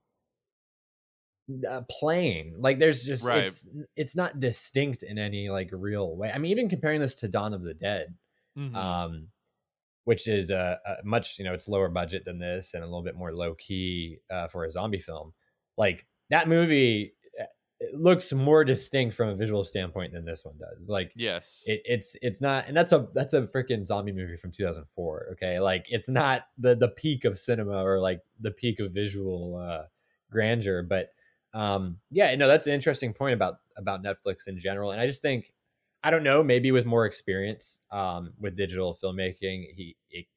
uh, 1.69 1.83
plain 1.91 2.55
like 2.59 2.79
there's 2.79 3.03
just 3.05 3.25
Right. 3.25 3.45
it's 3.45 3.67
it's 3.97 4.15
not 4.15 4.39
distinct 4.39 5.03
in 5.03 5.19
any 5.19 5.49
like 5.49 5.71
real 5.73 6.15
way 6.17 6.31
i 6.33 6.39
mean 6.39 6.53
even 6.53 6.69
comparing 6.69 7.01
this 7.01 7.15
to 7.17 7.29
dawn 7.29 7.55
of 7.55 7.63
the 7.63 7.75
dead 7.75 8.15
Mhm. 8.57 8.75
um 8.75 9.29
which 10.05 10.27
is 10.27 10.51
a, 10.51 10.79
a 10.87 10.95
much 11.05 11.39
you 11.39 11.45
know 11.45 11.55
it's 11.55 11.69
lower 11.69 11.89
budget 11.89 12.25
than 12.25 12.39
this 12.39 12.75
and 12.75 12.83
a 12.83 12.87
little 12.87 13.03
bit 13.03 13.17
more 13.17 13.35
low 13.35 13.55
key 13.55 14.19
uh, 14.31 14.49
for 14.49 14.65
a 14.65 14.71
zombie 14.71 14.99
film. 14.99 15.33
Like 15.77 16.07
that 16.31 16.49
movie 16.49 17.15
it 17.81 17.95
looks 17.95 18.31
more 18.35 18.63
distinct 18.63 19.17
from 19.17 19.31
a 19.31 19.35
visual 19.35 19.65
standpoint 19.65 20.13
than 20.13 20.27
this 20.27 20.45
one 20.45 20.55
does. 20.59 20.91
Like 20.91 21.13
yes, 21.17 21.63
it, 21.65 21.81
it's 21.87 22.15
it's 22.21 22.41
not 22.41 22.69
and 22.69 22.77
that's 22.77 22.93
a 22.93 23.09
that's 23.15 23.33
a 23.33 23.43
freaking 23.43 23.87
zombie 23.87 24.13
movie 24.13 24.37
from 24.37 24.51
2004 24.51 25.31
okay? 25.33 25.59
Like 25.59 25.87
it's 25.89 26.09
not 26.09 26.43
the 26.59 26.75
the 26.75 26.89
peak 26.89 27.25
of 27.25 27.39
cinema 27.39 27.83
or 27.83 27.99
like 27.99 28.21
the 28.39 28.51
peak 28.51 28.81
of 28.81 28.93
visual 28.93 29.65
uh 29.67 29.85
grandeur 30.31 30.83
but 30.83 31.09
um 31.55 31.97
yeah 32.11 32.35
no 32.37 32.47
that's 32.47 32.67
an 32.69 32.73
interesting 32.73 33.13
point 33.13 33.35
about 33.35 33.57
about 33.77 34.03
netflix 34.03 34.47
in 34.47 34.57
general 34.57 34.93
and 34.93 35.01
i 35.01 35.07
just 35.07 35.21
think 35.21 35.53
I 36.03 36.11
don't 36.11 36.23
know, 36.23 36.43
maybe 36.43 36.73
with 36.73 36.87
more 36.87 37.05
experience 37.05 37.81
um, 37.91 38.33
with 38.39 38.57
digital 38.57 38.99
filmmaking, 39.03 39.67
he, 39.75 39.97
he 40.09 40.29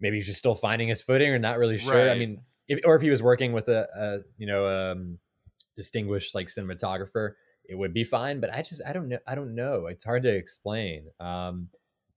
maybe 0.00 0.16
he's 0.16 0.26
just 0.26 0.38
still 0.38 0.54
finding 0.54 0.88
his 0.88 1.00
footing 1.00 1.30
or 1.30 1.38
not 1.38 1.58
really 1.58 1.78
sure. 1.78 2.06
Right. 2.06 2.10
I 2.10 2.18
mean, 2.18 2.42
if, 2.68 2.80
or 2.84 2.96
if 2.96 3.02
he 3.02 3.10
was 3.10 3.22
working 3.22 3.52
with 3.52 3.68
a, 3.68 3.88
a 3.96 4.18
you 4.38 4.46
know 4.46 4.66
um, 4.66 5.18
distinguished 5.74 6.34
like 6.34 6.48
cinematographer, 6.48 7.32
it 7.64 7.76
would 7.76 7.92
be 7.92 8.04
fine. 8.04 8.40
But 8.40 8.52
I 8.52 8.62
just 8.62 8.82
I 8.86 8.92
don't 8.92 9.08
know. 9.08 9.18
I 9.26 9.34
don't 9.34 9.54
know. 9.54 9.86
It's 9.86 10.04
hard 10.04 10.22
to 10.24 10.34
explain. 10.34 11.06
Um, 11.20 11.68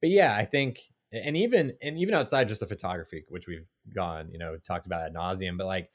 but 0.01 0.09
yeah, 0.09 0.35
I 0.35 0.45
think 0.45 0.81
and 1.11 1.35
even 1.37 1.73
and 1.81 1.97
even 1.97 2.13
outside 2.13 2.47
just 2.47 2.61
the 2.61 2.67
photography, 2.67 3.25
which 3.29 3.47
we've 3.47 3.69
gone 3.95 4.29
you 4.31 4.39
know 4.39 4.57
talked 4.57 4.85
about 4.85 5.05
ad 5.05 5.13
nauseum, 5.13 5.57
but 5.57 5.67
like 5.67 5.89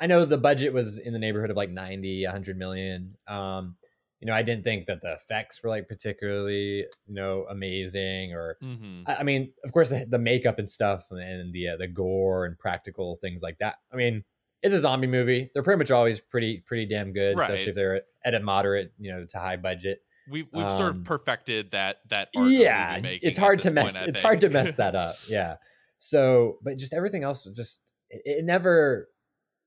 I 0.00 0.06
know 0.06 0.24
the 0.24 0.38
budget 0.38 0.72
was 0.72 0.98
in 0.98 1.12
the 1.12 1.18
neighborhood 1.18 1.50
of 1.50 1.56
like 1.56 1.70
90, 1.70 2.24
100 2.24 2.58
million. 2.58 3.16
Um, 3.28 3.76
you 4.24 4.30
know, 4.30 4.36
I 4.36 4.42
didn't 4.42 4.64
think 4.64 4.86
that 4.86 5.02
the 5.02 5.12
effects 5.12 5.62
were 5.62 5.68
like 5.68 5.86
particularly, 5.86 6.86
you 7.06 7.14
know, 7.14 7.44
amazing 7.50 8.32
or 8.32 8.56
Mm-hmm. 8.62 9.02
I, 9.06 9.16
I 9.16 9.22
mean, 9.22 9.52
of 9.64 9.72
course 9.72 9.90
the, 9.90 10.06
the 10.08 10.18
makeup 10.18 10.58
and 10.58 10.66
stuff 10.68 11.04
and 11.10 11.52
the 11.52 11.68
uh, 11.68 11.76
the 11.76 11.86
gore 11.86 12.46
and 12.46 12.58
practical 12.58 13.16
things 13.16 13.42
like 13.42 13.58
that. 13.58 13.74
I 13.92 13.96
mean, 13.96 14.24
it's 14.62 14.74
a 14.74 14.78
zombie 14.78 15.08
movie. 15.08 15.50
They're 15.52 15.62
pretty 15.62 15.76
much 15.76 15.90
always 15.90 16.20
pretty 16.20 16.64
pretty 16.66 16.86
damn 16.86 17.12
good, 17.12 17.38
especially 17.38 17.68
if 17.68 17.74
they're 17.74 18.00
at 18.24 18.34
a 18.34 18.40
moderate, 18.40 18.94
you 18.98 19.12
know, 19.12 19.26
to 19.26 19.38
high 19.38 19.58
budget. 19.58 20.00
We've 20.30 20.46
we've 20.54 20.70
sort 20.70 20.94
Um, 20.94 21.00
of 21.00 21.04
perfected 21.04 21.72
that 21.72 21.98
that 22.08 22.30
art 22.34 22.50
yeah, 22.50 22.98
it's 23.02 23.36
hard 23.36 23.58
to 23.60 23.70
mess 23.70 23.94
point, 23.94 24.08
it's 24.08 24.20
hard 24.20 24.40
to 24.40 24.48
mess 24.48 24.74
that 24.76 24.94
up. 24.94 25.16
Yeah. 25.28 25.56
So, 25.98 26.58
but 26.62 26.78
just 26.78 26.94
everything 26.94 27.24
else 27.24 27.44
just 27.54 27.82
it, 28.08 28.22
it 28.24 28.44
never 28.46 29.10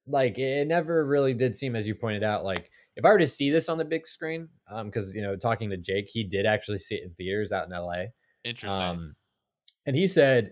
like 0.08 0.40
it 0.40 0.68
never 0.68 1.06
really 1.06 1.36
did 1.36 1.54
seem 1.54 1.76
as 1.76 1.88
you 1.88 1.94
pointed 1.94 2.24
out 2.24 2.44
like 2.44 2.72
if 2.98 3.06
I 3.06 3.10
were 3.10 3.20
to 3.20 3.28
see 3.28 3.50
this 3.50 3.70
on 3.70 3.78
the 3.78 3.86
big 3.86 4.06
screen 4.06 4.50
um 4.70 4.92
cuz 4.92 5.16
you 5.16 5.22
know 5.22 5.36
talking 5.38 5.70
to 5.70 5.78
Jake, 5.78 6.10
he 6.10 6.24
did 6.26 6.46
actually 6.46 6.80
see 6.80 6.96
it 6.96 7.04
in 7.04 7.12
theaters 7.14 7.52
out 7.54 7.66
in 7.68 7.72
LA. 7.72 8.08
Interesting. 8.44 8.82
Um, 8.82 9.16
and 9.86 9.96
he 9.96 10.06
said, 10.08 10.52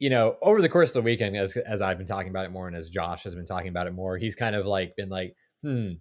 you 0.00 0.10
know, 0.10 0.36
over 0.42 0.60
the 0.60 0.68
course 0.68 0.90
of 0.90 0.94
the 0.94 1.02
weekend, 1.02 1.36
as 1.36 1.56
as 1.56 1.80
I've 1.80 1.98
been 1.98 2.06
talking 2.06 2.30
about 2.30 2.44
it 2.46 2.50
more, 2.50 2.66
and 2.66 2.76
as 2.76 2.90
Josh 2.90 3.22
has 3.24 3.34
been 3.34 3.46
talking 3.46 3.68
about 3.68 3.86
it 3.86 3.92
more, 3.92 4.18
he's 4.18 4.34
kind 4.34 4.56
of 4.56 4.66
like 4.66 4.96
been 4.96 5.08
like, 5.08 5.34
hmm. 5.62 5.92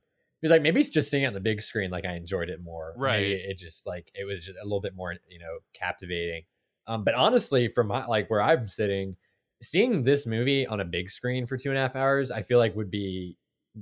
He's 0.41 0.51
like, 0.51 0.61
maybe 0.61 0.81
it's 0.81 0.89
just 0.89 1.09
seeing 1.09 1.23
it 1.23 1.27
on 1.27 1.33
the 1.33 1.39
big 1.39 1.61
screen, 1.61 1.89
like 1.89 2.03
I 2.05 2.15
enjoyed 2.15 2.49
it 2.49 2.61
more. 2.61 2.93
Maybe 2.97 3.03
Right. 3.05 3.23
it 3.49 3.57
just 3.57 3.87
like 3.87 4.11
it 4.13 4.25
was 4.25 4.45
just 4.45 4.59
a 4.59 4.63
little 4.63 4.81
bit 4.81 4.93
more, 4.93 5.15
you 5.29 5.39
know, 5.39 5.59
captivating. 5.73 6.43
Um, 6.85 7.05
but 7.05 7.13
honestly, 7.13 7.69
from 7.69 7.87
my, 7.87 8.05
like 8.07 8.29
where 8.29 8.41
I'm 8.41 8.67
sitting, 8.67 9.15
seeing 9.61 10.03
this 10.03 10.25
movie 10.27 10.67
on 10.67 10.81
a 10.81 10.85
big 10.85 11.09
screen 11.09 11.45
for 11.45 11.55
two 11.55 11.69
and 11.69 11.77
a 11.77 11.81
half 11.81 11.95
hours, 11.95 12.29
I 12.29 12.41
feel 12.41 12.57
like 12.59 12.75
would 12.75 12.91
be 12.91 13.37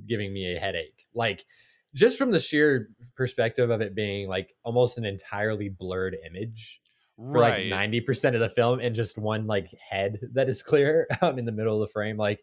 giving 0.08 0.32
me 0.32 0.56
a 0.56 0.60
headache. 0.60 1.01
Like 1.14 1.46
just 1.94 2.18
from 2.18 2.32
the 2.32 2.40
sheer 2.40 2.90
perspective 3.16 3.70
of 3.70 3.82
it 3.82 3.94
being 3.96 4.28
like 4.28 4.54
almost 4.64 4.98
an 4.98 5.06
entirely 5.06 5.70
blurred 5.70 6.16
image 6.26 6.80
for 7.18 7.40
right. 7.42 7.70
like 7.70 7.92
90% 7.92 8.34
of 8.34 8.40
the 8.40 8.50
film 8.50 8.80
and 8.80 8.96
just 8.96 9.18
one 9.18 9.46
like 9.46 9.68
head 9.90 10.18
that 10.34 10.48
is 10.50 10.64
clear 10.64 11.08
in 11.22 11.46
the 11.46 11.52
middle 11.52 11.82
of 11.82 11.88
the 11.88 11.92
frame 11.92 12.16
like 12.18 12.40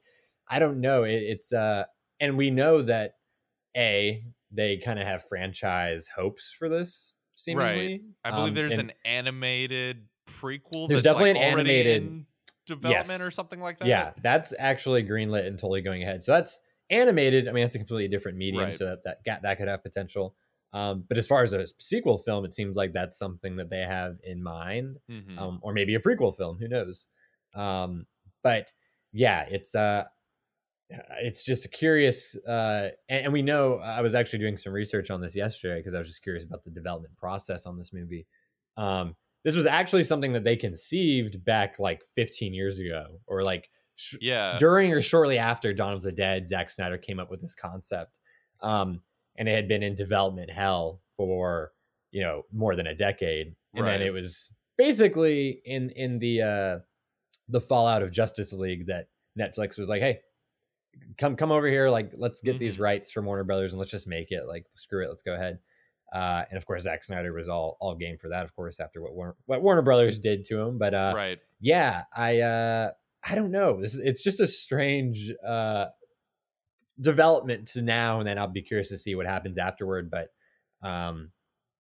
i 0.49 0.59
don't 0.59 0.81
know 0.81 1.03
it, 1.05 1.14
it's 1.14 1.53
uh 1.53 1.85
and 2.21 2.37
we 2.37 2.51
know 2.51 2.83
that 2.83 3.14
a 3.77 4.23
they 4.53 4.77
kind 4.77 4.99
of 5.01 5.07
have 5.07 5.25
franchise 5.29 6.07
hopes 6.14 6.55
for 6.57 6.69
this 6.69 7.14
seemingly 7.35 8.03
I 8.25 8.31
believe 8.31 8.49
Um, 8.51 8.55
there's 8.55 8.79
an 8.79 8.93
animated 9.05 10.07
prequel. 10.29 10.89
There's 10.89 11.03
that's, 11.03 11.19
like, 11.19 11.35
definitely 11.35 11.41
an 11.41 11.59
animated- 11.59 12.25
development 12.66 13.21
Yes. 13.21 13.21
or 13.27 13.31
something 13.31 13.61
like 13.61 13.79
that. 13.79 13.89
yeah 13.89 14.11
that's 14.23 14.53
actually 14.59 15.03
greenlit 15.03 15.47
and 15.47 15.59
totally 15.59 15.81
going 15.81 16.03
ahead 16.03 16.23
so 16.23 16.33
that's 16.33 16.61
animated 16.91 17.49
i 17.49 17.53
mean 17.53 17.64
that's 17.64 17.74
a 17.74 17.78
completely 17.78 18.09
different 18.09 18.36
medium 18.39 18.64
Right. 18.64 18.74
so 18.74 18.84
that 18.86 19.05
that, 19.05 19.18
that 19.26 19.43
that 19.43 19.59
could 19.59 19.68
have 19.68 19.82
potential 19.82 20.34
um 20.72 21.05
but 21.09 21.16
as 21.18 21.26
far 21.26 21.43
as 21.43 21.53
a 21.53 21.66
sequel 21.78 22.18
film 22.18 22.45
it 22.45 22.55
seems 22.55 22.76
like 22.76 22.93
that's 22.93 23.18
something 23.18 23.57
that 23.57 23.70
they 23.70 23.80
have 23.80 24.16
in 24.24 24.43
mind 24.43 24.97
Mhm. 25.11 25.39
um, 25.39 25.59
or 25.62 25.72
maybe 25.72 25.95
a 25.95 26.01
prequel 26.01 26.36
film. 26.36 26.59
Who 26.59 26.68
knows? 26.68 27.07
Um, 27.55 28.07
but 28.43 28.70
yeah, 29.12 29.47
it's 29.51 29.74
uh, 29.74 30.05
it's 31.20 31.45
just 31.45 31.64
a 31.66 31.68
curious, 31.68 32.34
uh, 32.47 32.89
and, 33.09 33.24
and 33.24 33.32
we 33.32 33.43
know 33.43 33.76
I 33.78 34.01
was 34.01 34.14
actually 34.14 34.39
doing 34.39 34.57
some 34.57 34.72
research 34.72 35.11
on 35.11 35.20
this 35.20 35.36
yesterday 35.36 35.80
because 35.80 35.95
I 35.95 35.99
was 35.99 36.09
just 36.09 36.22
curious 36.22 36.45
about 36.45 36.62
the 36.62 36.70
development 36.70 37.14
process 37.16 37.66
on 37.66 37.76
this 37.76 37.93
movie. 37.93 38.26
Um, 38.76 39.14
this 39.45 39.55
was 39.55 39.66
actually 39.66 40.03
something 40.05 40.32
that 40.32 40.45
they 40.45 40.57
conceived 40.57 41.45
back 41.45 41.78
like 41.78 42.03
15 42.16 42.55
years 42.55 42.78
ago, 42.78 43.20
or 43.26 43.43
like 43.45 43.70
sh- 43.99 44.17
yeah. 44.21 44.57
during 44.59 44.93
or 44.93 45.01
shortly 45.03 45.39
after 45.39 45.73
Dawn 45.73 45.93
of 45.93 46.03
the 46.03 46.13
Dead, 46.13 46.47
Zack 46.49 46.71
Snyder 46.71 46.97
came 46.99 47.19
up 47.21 47.31
with 47.31 47.41
this 47.41 47.55
concept. 47.55 48.21
Um, 48.63 49.03
and 49.37 49.49
it 49.49 49.55
had 49.55 49.69
been 49.69 49.83
in 49.83 49.95
development 49.95 50.51
hell 50.51 51.01
for, 51.17 51.73
you 52.11 52.23
know, 52.23 52.43
more 52.53 52.75
than 52.75 52.87
a 52.87 52.95
decade. 52.95 53.55
And 53.75 53.85
Right. 53.85 53.99
then 53.99 54.07
it 54.07 54.11
was 54.13 54.51
basically 54.77 55.61
in 55.65 55.91
in 55.91 56.19
the 56.19 56.43
uh 56.43 56.79
the 57.49 57.61
fallout 57.61 58.03
of 58.03 58.11
Justice 58.11 58.53
League 58.53 58.87
that 58.87 59.09
Netflix 59.39 59.79
was 59.79 59.89
like, 59.89 60.01
"Hey, 60.03 60.21
come 61.19 61.37
come 61.37 61.53
over 61.53 61.69
here, 61.69 61.89
like 61.89 62.13
let's 62.17 62.41
get 62.41 62.59
these 62.59 62.79
rights 62.79 63.11
from 63.11 63.27
Warner 63.27 63.45
Brothers 63.45 63.73
and 63.73 63.79
let's 63.79 63.91
just 63.91 64.07
make 64.09 64.31
it. 64.33 64.47
Like 64.47 64.67
screw 64.75 65.05
it, 65.05 65.09
let's 65.09 65.23
go 65.23 65.35
ahead." 65.35 65.59
Uh, 66.13 66.45
and 66.51 66.57
of 66.57 66.65
course, 66.67 66.83
Zack 66.85 67.03
Snyder 67.05 67.33
was 67.33 67.49
all 67.49 67.77
all 67.81 67.95
game 67.95 68.17
for 68.19 68.29
that. 68.31 68.45
Of 68.45 68.55
course, 68.57 68.81
after 68.81 69.01
what 69.03 69.15
Warner, 69.15 69.37
what 69.47 69.63
Warner 69.63 69.83
Brothers 69.83 70.19
did 70.19 70.45
to 70.47 70.59
him, 70.61 70.79
but 70.79 70.95
uh, 70.95 71.13
right. 71.15 71.39
yeah 71.61 72.05
i 72.17 72.41
uh 72.41 72.91
i 73.29 73.35
don't 73.35 73.51
know 73.51 73.81
this 73.81 73.95
is, 73.95 74.01
it's 74.01 74.22
just 74.22 74.41
a 74.41 74.47
strange 74.47 75.31
uh 75.47 75.87
development 77.01 77.68
to 77.68 77.83
now 77.83 78.18
and 78.18 78.29
then 78.29 78.39
i'll 78.39 78.49
be 78.49 78.62
curious 78.62 78.89
to 78.89 78.99
see 78.99 79.14
what 79.14 79.26
happens 79.26 79.57
afterward 79.57 80.11
but 80.11 80.29
um 80.87 81.31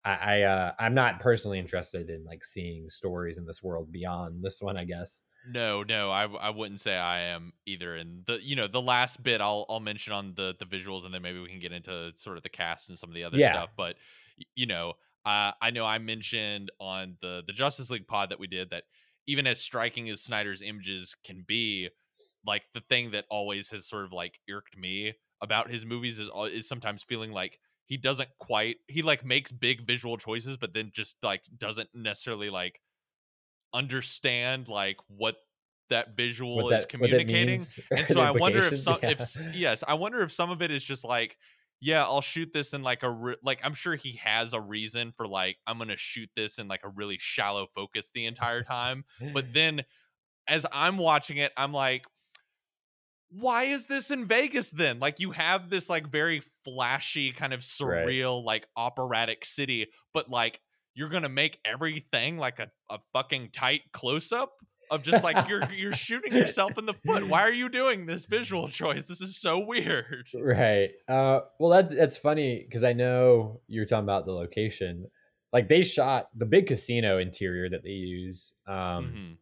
i 0.05 0.15
i 0.15 0.43
uh 0.43 0.73
i'm 0.79 0.95
not 0.95 1.21
personally 1.21 1.59
interested 1.59 2.09
in 2.09 2.25
like 2.25 2.45
seeing 2.45 2.89
stories 2.89 3.37
in 3.37 3.45
this 3.45 3.63
world 3.63 3.93
beyond 3.93 4.43
this 4.43 4.63
one 4.63 4.77
i 4.79 4.85
guess 4.85 5.23
No, 5.47 5.83
no, 5.83 6.11
I 6.11 6.25
I 6.25 6.49
wouldn't 6.51 6.81
say 6.81 6.97
I 6.97 7.21
am 7.21 7.53
either. 7.67 7.95
And 7.97 8.25
the 8.25 8.43
you 8.43 8.57
know 8.57 8.67
the 8.67 8.81
last 8.81 9.23
bit 9.23 9.43
I'll 9.43 9.67
I'll 9.69 9.79
mention 9.81 10.15
on 10.15 10.33
the 10.35 10.55
the 10.59 10.65
visuals, 10.65 11.05
and 11.05 11.13
then 11.13 11.21
maybe 11.21 11.39
we 11.39 11.51
can 11.51 11.61
get 11.61 11.71
into 11.73 12.13
sort 12.17 12.39
of 12.39 12.43
the 12.43 12.49
cast 12.49 12.89
and 12.89 12.99
some 12.99 13.11
of 13.11 13.15
the 13.15 13.25
other 13.25 13.37
Yeah. 13.37 13.51
stuff. 13.51 13.71
But 13.77 13.97
you 14.55 14.65
know, 14.65 14.95
uh, 15.27 15.53
I 15.61 15.71
know 15.71 15.85
I 15.85 15.99
mentioned 15.99 16.71
on 16.81 17.19
the 17.21 17.43
the 17.47 17.53
Justice 17.53 17.91
League 17.91 18.07
pod 18.07 18.31
that 18.31 18.39
we 18.41 18.47
did 18.47 18.71
that 18.71 18.85
even 19.27 19.47
as 19.47 19.61
striking 19.61 20.09
as 20.11 20.23
Snyder's 20.23 20.63
images 20.63 21.15
can 21.25 21.45
be, 21.47 21.89
like 22.47 22.63
the 22.75 22.81
thing 22.81 23.13
that 23.13 23.25
always 23.31 23.69
has 23.69 23.89
sort 23.89 24.05
of 24.05 24.13
like 24.13 24.39
irked 24.49 24.77
me 24.77 25.15
about 25.43 25.71
his 25.71 25.85
movies 25.85 26.19
is 26.19 26.29
is 26.53 26.69
sometimes 26.69 27.03
feeling 27.03 27.33
like 27.33 27.59
he 27.87 27.97
doesn't 27.97 28.29
quite 28.39 28.77
he 28.89 29.03
like 29.03 29.25
makes 29.25 29.53
big 29.53 29.87
visual 29.87 30.17
choices, 30.17 30.57
but 30.57 30.75
then 30.75 30.91
just 30.95 31.17
like 31.23 31.43
doesn't 31.57 31.89
necessarily 31.95 32.51
like 32.51 32.81
understand 33.73 34.69
like 34.69 34.97
what 35.09 35.37
that 35.91 36.17
visual 36.17 36.57
what 36.57 36.67
is 36.67 36.71
that 36.71 36.81
that 36.83 36.89
communicating 36.89 37.61
and 37.91 38.07
so 38.07 38.21
i 38.21 38.31
wonder 38.31 38.61
if 38.61 38.79
some 38.79 38.99
yeah. 39.03 39.11
if 39.11 39.37
yes 39.53 39.85
i 39.87 39.93
wonder 39.93 40.23
if 40.23 40.33
some 40.33 40.51
of 40.51 40.63
it 40.63 40.71
is 40.71 40.83
just 40.83 41.05
like 41.05 41.37
yeah 41.81 42.03
i'll 42.05 42.21
shoot 42.21 42.53
this 42.53 42.73
in 42.73 42.83
like 42.83 43.03
a 43.03 43.11
re- 43.11 43.37
like 43.43 43.61
i'm 43.63 43.75
sure 43.75 43.95
he 43.97 44.13
has 44.15 44.53
a 44.53 44.61
reason 44.61 45.13
for 45.17 45.27
like 45.27 45.59
i'm 45.67 45.79
gonna 45.79 45.97
shoot 45.97 46.31
this 46.37 46.59
in 46.59 46.69
like 46.69 46.83
a 46.85 46.89
really 46.89 47.19
shallow 47.19 47.67
focus 47.75 48.11
the 48.15 48.27
entire 48.27 48.63
time 48.63 49.05
but 49.33 49.53
then 49.53 49.83
as 50.49 50.67
i'm 50.73 50.99
watching 50.99 51.39
it 51.39 51.53
i'm 51.57 51.73
like 51.73 52.07
why 53.31 53.65
is 53.65 53.87
this 53.87 54.11
in 54.11 54.27
vegas 54.27 54.71
then 54.71 55.01
like 55.01 55.19
you 55.19 55.33
have 55.33 55.69
this 55.71 55.89
like 55.89 56.07
very 56.11 56.41
flashy 56.65 57.33
kind 57.33 57.53
of 57.53 57.61
Right. 57.81 58.17
surreal 58.21 58.45
like 58.45 58.67
operatic 58.77 59.45
city 59.45 59.89
but 60.13 60.29
like 60.31 60.61
you're 60.95 61.09
gonna 61.09 61.29
make 61.29 61.59
everything 61.65 62.39
like 62.39 62.61
a, 62.61 62.71
a 62.91 62.99
fucking 63.13 63.51
tight 63.51 63.83
close-up 63.93 64.53
of 64.95 65.03
just 65.03 65.23
like 65.25 65.49
you're 65.49 65.63
you're 65.73 65.93
shooting 65.93 66.33
yourself 66.33 66.79
in 66.79 66.87
the 66.87 66.95
foot 66.95 67.27
why 67.29 67.43
are 67.43 67.53
you 67.53 67.69
doing 67.69 68.07
this 68.07 68.25
visual 68.27 68.69
choice 68.69 69.05
this 69.05 69.21
is 69.21 69.37
so 69.37 69.59
weird 69.59 70.27
right 70.41 70.91
uh 71.09 71.41
well 71.59 71.71
that's 71.71 71.95
that's 71.95 72.17
funny 72.17 72.65
because 72.67 72.85
i 72.85 72.93
know 72.93 73.61
you're 73.67 73.85
talking 73.85 74.05
about 74.05 74.25
the 74.25 74.33
location 74.33 75.07
like 75.53 75.69
they 75.69 75.83
shot 75.83 76.29
the 76.37 76.47
big 76.47 76.67
casino 76.67 77.19
interior 77.19 77.69
that 77.69 77.83
they 77.83 77.91
use 77.91 78.55
um 78.67 78.75
Mhm. 78.77 79.37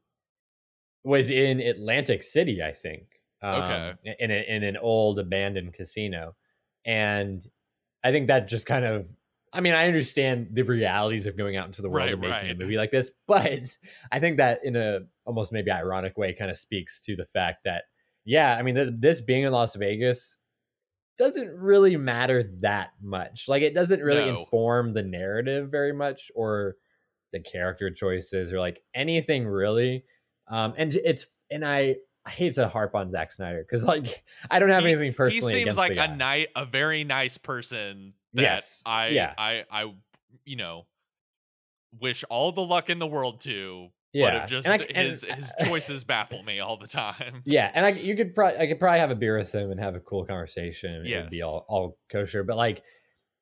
was 1.05 1.31
in 1.31 1.61
Atlantic 1.61 2.23
City, 2.23 2.63
I 2.63 2.73
think. 2.73 3.05
Um, 3.43 3.63
Okay. 3.63 4.15
In 4.21 4.31
a, 4.31 4.45
in 4.49 4.63
an 4.63 4.77
old 4.77 5.19
abandoned 5.19 5.73
casino, 5.75 6.37
and 6.85 7.45
I 8.05 8.13
think 8.13 8.29
that 8.29 8.47
just 8.49 8.67
kind 8.67 8.85
of. 8.85 9.07
I 9.55 9.61
mean, 9.61 9.75
I 9.75 9.87
understand 9.87 10.49
the 10.53 10.63
realities 10.63 11.27
of 11.27 11.37
going 11.37 11.57
out 11.57 11.67
into 11.67 11.83
the 11.83 11.91
world 11.91 12.05
Right, 12.07 12.13
and 12.13 12.21
making 12.21 12.35
right. 12.35 12.51
a 12.53 12.55
movie 12.55 12.77
like 12.77 12.91
this, 12.93 13.11
but 13.27 13.77
I 14.13 14.21
think 14.21 14.37
that 14.39 14.61
in 14.65 14.77
a 14.77 15.01
almost 15.25 15.53
maybe 15.53 15.71
ironic 15.71 16.17
way 16.19 16.33
kind 16.33 16.51
of 16.51 16.57
speaks 16.57 17.03
to 17.03 17.17
the 17.17 17.25
fact 17.27 17.65
that, 17.65 17.85
yeah, 18.25 18.57
I 18.57 18.63
mean, 18.63 18.75
th- 18.75 18.93
this 18.99 19.21
being 19.21 19.45
in 19.45 19.53
Las 19.53 19.75
Vegas 19.75 20.37
doesn't 21.19 21.51
really 21.51 21.97
matter 21.97 22.51
that 22.61 22.91
much. 23.01 23.49
Like, 23.49 23.63
it 23.63 23.75
doesn't 23.75 24.01
really 24.01 24.25
No. 24.27 24.39
inform 24.39 24.93
the 24.95 25.03
narrative 25.03 25.71
very 25.71 25.93
much 25.93 26.31
or 26.35 26.77
the 27.33 27.41
character 27.41 27.91
choices 27.91 28.53
or 28.53 28.59
like 28.61 28.83
anything 28.95 29.47
really. 29.47 30.05
Um, 30.49 30.75
and 30.77 30.95
it's 30.95 31.27
and 31.51 31.65
I 31.65 31.97
I 32.25 32.31
hate 32.31 32.55
to 32.55 32.69
harp 32.69 32.95
on 32.95 33.11
Zack 33.11 33.33
Snyder 33.33 33.65
because 33.69 33.85
like 33.95 34.23
I 34.51 34.59
don't 34.59 34.69
have 34.71 34.85
He- 34.85 34.91
anything 34.93 35.15
personally. 35.15 35.55
he 35.55 35.65
seems 35.65 35.77
like 35.77 35.97
a 35.97 36.15
night 36.15 36.49
a 36.57 36.65
very 36.67 37.05
nice 37.05 37.39
person 37.39 38.15
that 38.35 38.43
Yes, 38.43 38.83
i 38.87 39.09
yeah. 39.09 39.35
i 39.39 39.65
i 39.71 39.93
you 40.45 40.57
know 40.57 40.87
wish 42.01 42.25
all 42.31 42.53
the 42.53 42.63
luck 42.63 42.89
in 42.91 42.99
the 42.99 43.07
world 43.07 43.41
to. 43.43 43.89
Yeah, 44.13 44.41
but 44.41 44.47
just 44.49 44.67
and 44.69 44.83
I- 44.83 44.87
and- 44.95 45.09
his 45.09 45.25
his 45.25 45.53
choices 45.65 46.05
baffle 46.05 46.43
me 46.43 46.61
all 46.61 46.77
the 46.77 46.87
time. 46.87 47.43
Yeah, 47.47 47.71
and 47.75 47.87
I 47.87 47.91
you 47.91 48.15
could 48.17 48.35
probably 48.35 48.59
I 48.59 48.67
could 48.67 48.79
probably 48.79 49.01
have 49.01 49.11
a 49.11 49.15
beer 49.17 49.39
with 49.39 49.53
him 49.53 49.71
and 49.71 49.81
have 49.81 49.95
a 49.95 50.01
cool 50.01 50.25
conversation. 50.25 50.95
and 50.95 51.07
It'd 51.07 51.31
be 51.31 51.43
all 51.43 51.65
all 51.69 51.99
kosher. 52.11 52.45
But 52.45 52.57
like 52.57 52.83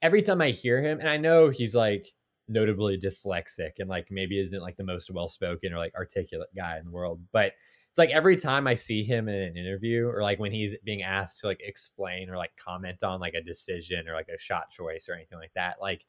every 0.02 0.22
time 0.22 0.40
I 0.40 0.50
hear 0.50 0.80
him, 0.82 1.00
and 1.00 1.08
I 1.08 1.16
know 1.16 1.48
he's 1.48 1.74
like 1.74 2.06
notably 2.48 2.98
dyslexic 2.98 3.72
and 3.78 3.88
like 3.88 4.08
maybe 4.10 4.40
isn't 4.40 4.60
like 4.60 4.76
the 4.76 4.84
most 4.84 5.10
well 5.10 5.28
spoken 5.28 5.72
or 5.72 5.78
like 5.78 5.94
articulate 5.94 6.48
guy 6.56 6.78
in 6.78 6.84
the 6.84 6.90
world, 6.90 7.20
but 7.32 7.52
it's 7.90 7.98
like 7.98 8.10
every 8.10 8.36
time 8.36 8.66
I 8.68 8.74
see 8.74 9.02
him 9.02 9.28
in 9.28 9.34
an 9.34 9.56
interview 9.56 10.06
or 10.06 10.22
like 10.22 10.38
when 10.38 10.52
he's 10.52 10.76
being 10.84 11.02
asked 11.02 11.40
to 11.40 11.46
like 11.48 11.60
explain 11.60 12.30
or 12.30 12.36
like 12.36 12.52
comment 12.56 13.02
on 13.02 13.18
like 13.20 13.34
a 13.34 13.42
decision 13.42 14.08
or 14.08 14.14
like 14.14 14.28
a 14.32 14.38
shot 14.38 14.70
choice 14.70 15.08
or 15.08 15.14
anything 15.14 15.38
like 15.38 15.52
that, 15.56 15.76
like 15.80 16.04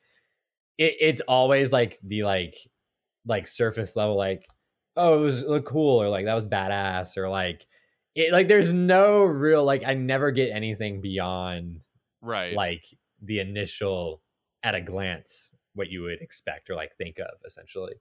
it, 0.77 0.95
it's 0.99 1.21
always 1.27 1.71
like 1.73 1.97
the 2.03 2.21
like 2.23 2.55
like 3.25 3.47
surface 3.47 3.95
level 3.95 4.15
like 4.17 4.47
oh 4.97 5.19
it 5.19 5.21
was 5.21 5.43
look 5.43 5.65
cool 5.65 6.01
or 6.01 6.09
like 6.09 6.25
that 6.25 6.33
was 6.35 6.47
badass 6.47 7.17
or 7.17 7.29
like 7.29 7.65
it 8.15 8.31
like 8.31 8.47
there's 8.47 8.73
no 8.73 9.23
real 9.23 9.63
like 9.63 9.83
I 9.85 9.93
never 9.93 10.31
get 10.31 10.51
anything 10.51 11.01
beyond 11.01 11.85
Right. 12.21 12.55
like 12.55 12.85
the 13.21 13.39
initial 13.39 14.21
at 14.63 14.75
a 14.75 14.81
glance 14.81 15.51
what 15.73 15.89
you 15.89 16.01
would 16.03 16.21
expect 16.21 16.69
or 16.69 16.75
like 16.75 16.95
think 16.95 17.19
of 17.19 17.39
essentially. 17.45 17.95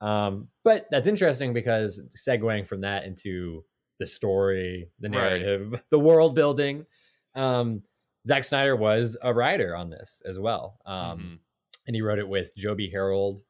Um, 0.00 0.48
but 0.64 0.86
that's 0.90 1.06
interesting 1.06 1.52
because 1.52 2.02
segueing 2.16 2.66
from 2.66 2.80
that 2.82 3.04
into 3.04 3.64
the 3.98 4.06
story, 4.06 4.90
the 4.98 5.08
Right. 5.10 5.42
narrative, 5.42 5.82
the 5.90 5.98
world 5.98 6.34
building, 6.34 6.86
um, 7.34 7.82
Zack 8.26 8.44
Snyder 8.44 8.74
was 8.76 9.16
a 9.22 9.32
writer 9.34 9.76
on 9.76 9.90
this 9.90 10.22
as 10.24 10.38
well. 10.38 10.78
Um, 10.86 11.20
Mhm. 11.20 11.38
and 11.86 11.96
he 11.96 12.02
wrote 12.02 12.18
it 12.18 12.28
with 12.28 12.54
Joby 12.56 12.88
Harold, 12.90 13.42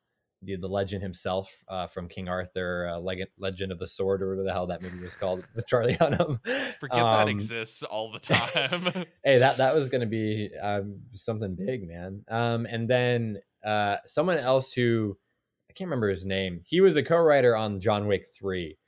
the, 0.43 0.57
the 0.57 0.68
legend 0.68 1.03
himself 1.03 1.51
uh, 1.68 1.86
from 1.86 2.09
King 2.09 2.28
Arthur, 2.28 2.88
uh, 2.95 2.99
Leg- 2.99 3.28
Legend 3.38 3.72
of 3.72 3.78
the 3.78 3.86
Sword, 3.86 4.22
or 4.22 4.28
whatever 4.30 4.45
the 4.45 4.53
hell 4.53 4.66
that 4.68 4.82
movie 4.82 4.99
was 4.99 5.14
called 5.14 5.45
with 5.55 5.66
Charlie 5.66 5.95
Hunnam. 6.01 6.38
Forget 6.80 6.97
that 6.97 7.22
Um, 7.22 7.28
exists 7.28 7.82
all 7.82 8.11
the 8.12 8.18
time. 8.34 9.05
hey, 9.24 9.38
that 9.38 9.59
that 9.59 9.74
was 9.74 9.91
going 9.91 10.01
to 10.01 10.07
be 10.07 10.51
um, 10.62 11.01
something 11.12 11.55
big, 11.55 11.86
man. 11.86 12.24
Um, 12.28 12.66
and 12.66 12.88
then 12.88 13.38
uh, 13.64 13.97
someone 14.07 14.38
else 14.38 14.72
who 14.72 15.16
I 15.68 15.72
can't 15.74 15.88
remember 15.88 16.09
his 16.09 16.24
name. 16.26 16.62
He 16.64 16.80
was 16.80 16.97
a 16.97 17.03
co-writer 17.03 17.55
on 17.55 17.78
John 17.80 18.07
Wick 18.07 18.24
Three. 18.36 18.78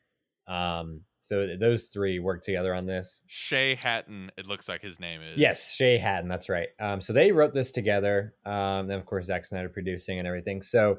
Um, 0.48 1.02
so 1.20 1.56
those 1.56 1.86
three 1.86 2.18
worked 2.18 2.44
together 2.44 2.74
on 2.74 2.84
this. 2.84 3.22
Shay 3.28 3.78
Hatton, 3.80 4.32
it 4.36 4.48
looks 4.48 4.68
like 4.68 4.82
his 4.82 4.98
name 4.98 5.20
is. 5.22 5.38
Yes, 5.38 5.72
Shay 5.74 5.96
Hatton, 5.96 6.28
that's 6.28 6.48
right. 6.48 6.68
Um, 6.80 7.00
so 7.00 7.12
they 7.12 7.30
wrote 7.30 7.52
this 7.52 7.70
together. 7.70 8.34
Um, 8.44 8.90
and 8.90 8.92
of 8.94 9.06
course 9.06 9.26
Zack 9.26 9.44
Snyder 9.44 9.68
producing 9.68 10.18
and 10.18 10.26
everything. 10.26 10.62
So 10.62 10.98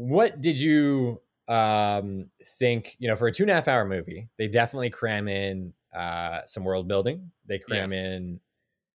what 0.00 0.40
did 0.40 0.58
you 0.58 1.20
um 1.48 2.30
think, 2.44 2.96
you 2.98 3.08
know, 3.08 3.16
for 3.16 3.26
a 3.26 3.32
two 3.32 3.42
and 3.44 3.50
a 3.50 3.54
half 3.54 3.68
hour 3.68 3.84
movie, 3.84 4.28
they 4.38 4.48
definitely 4.48 4.90
cram 4.90 5.28
in 5.28 5.74
uh 5.94 6.42
some 6.46 6.64
world 6.64 6.88
building. 6.88 7.32
They 7.46 7.58
cram 7.58 7.92
Yes. 7.92 7.92
in 7.92 8.40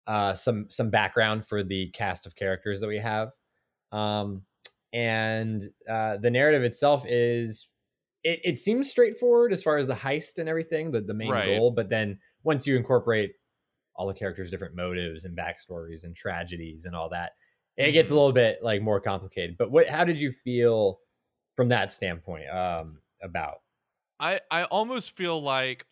uh 0.07 0.35
some 0.35 0.71
some 0.71 0.91
background 0.91 1.47
for 1.47 1.63
the 1.65 1.91
cast 1.93 2.27
of 2.27 2.37
characters 2.37 2.81
that 2.81 2.89
we 2.89 2.99
have. 2.99 3.33
Um 3.93 4.47
and 4.93 5.63
uh 5.89 6.19
the 6.19 6.31
narrative 6.31 6.65
itself 6.65 7.05
is 7.07 7.69
it, 8.25 8.41
it 8.45 8.59
seems 8.59 8.91
straightforward 8.91 9.53
as 9.53 9.63
far 9.63 9.79
as 9.79 9.89
the 9.89 9.95
heist 9.95 10.39
and 10.39 10.49
everything, 10.49 10.93
the, 10.93 11.01
the 11.03 11.15
main 11.15 11.41
Right. 11.41 11.43
goal, 11.43 11.73
but 11.73 11.91
then 11.91 12.21
once 12.45 12.67
you 12.67 12.77
incorporate 12.77 13.35
all 13.97 14.07
the 14.09 14.15
characters' 14.15 14.51
different 14.51 14.75
motives 14.75 15.25
and 15.25 15.37
backstories 15.37 16.05
and 16.05 16.17
tragedies 16.17 16.85
and 16.85 16.97
all 16.97 17.09
that, 17.11 17.33
it 17.77 17.93
gets 17.93 18.11
a 18.11 18.15
little 18.15 18.33
bit 18.33 18.59
like 18.63 18.83
more 18.83 19.01
complicated. 19.01 19.57
But 19.59 19.71
what 19.71 19.89
how 19.89 20.05
did 20.05 20.21
you 20.21 20.33
feel 20.33 21.01
from 21.57 21.69
that 21.69 21.91
standpoint 21.91 22.49
um 22.51 22.99
about 23.23 23.59
I 24.21 24.41
I 24.51 24.65
almost 24.65 25.17
feel 25.17 25.41
like 25.41 25.87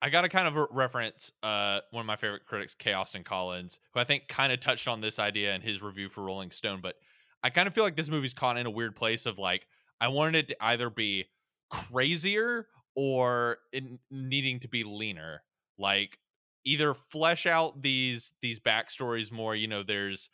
I 0.00 0.10
got 0.10 0.22
to 0.22 0.28
kind 0.28 0.46
of 0.48 0.68
reference 0.70 1.32
uh 1.42 1.80
one 1.90 2.02
of 2.02 2.06
my 2.06 2.16
favorite 2.16 2.46
critics, 2.46 2.74
K. 2.74 2.92
Austin 2.92 3.24
Collins, 3.24 3.78
who 3.92 4.00
I 4.00 4.04
think 4.04 4.28
kind 4.28 4.52
of 4.52 4.60
touched 4.60 4.88
on 4.88 5.00
this 5.00 5.18
idea 5.18 5.54
in 5.54 5.60
his 5.60 5.82
review 5.82 6.08
for 6.08 6.22
Rolling 6.22 6.50
Stone. 6.50 6.80
But 6.82 6.94
I 7.42 7.50
kind 7.50 7.68
of 7.68 7.74
feel 7.74 7.84
like 7.84 7.96
this 7.96 8.08
movie's 8.08 8.34
caught 8.34 8.58
in 8.58 8.66
a 8.66 8.70
weird 8.70 8.96
place 8.96 9.26
of 9.26 9.38
like 9.38 9.66
I 10.00 10.08
wanted 10.08 10.36
it 10.36 10.48
to 10.48 10.64
either 10.64 10.90
be 10.90 11.26
crazier 11.70 12.68
or 12.94 13.58
in 13.72 13.98
needing 14.10 14.60
to 14.60 14.68
be 14.68 14.84
leaner. 14.84 15.42
Like 15.78 16.18
either 16.64 16.94
flesh 16.94 17.46
out 17.46 17.82
these 17.82 18.32
these 18.42 18.60
backstories 18.60 19.30
more. 19.30 19.54
You 19.54 19.68
know, 19.68 19.82
there's 19.82 20.28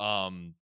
um 0.00 0.54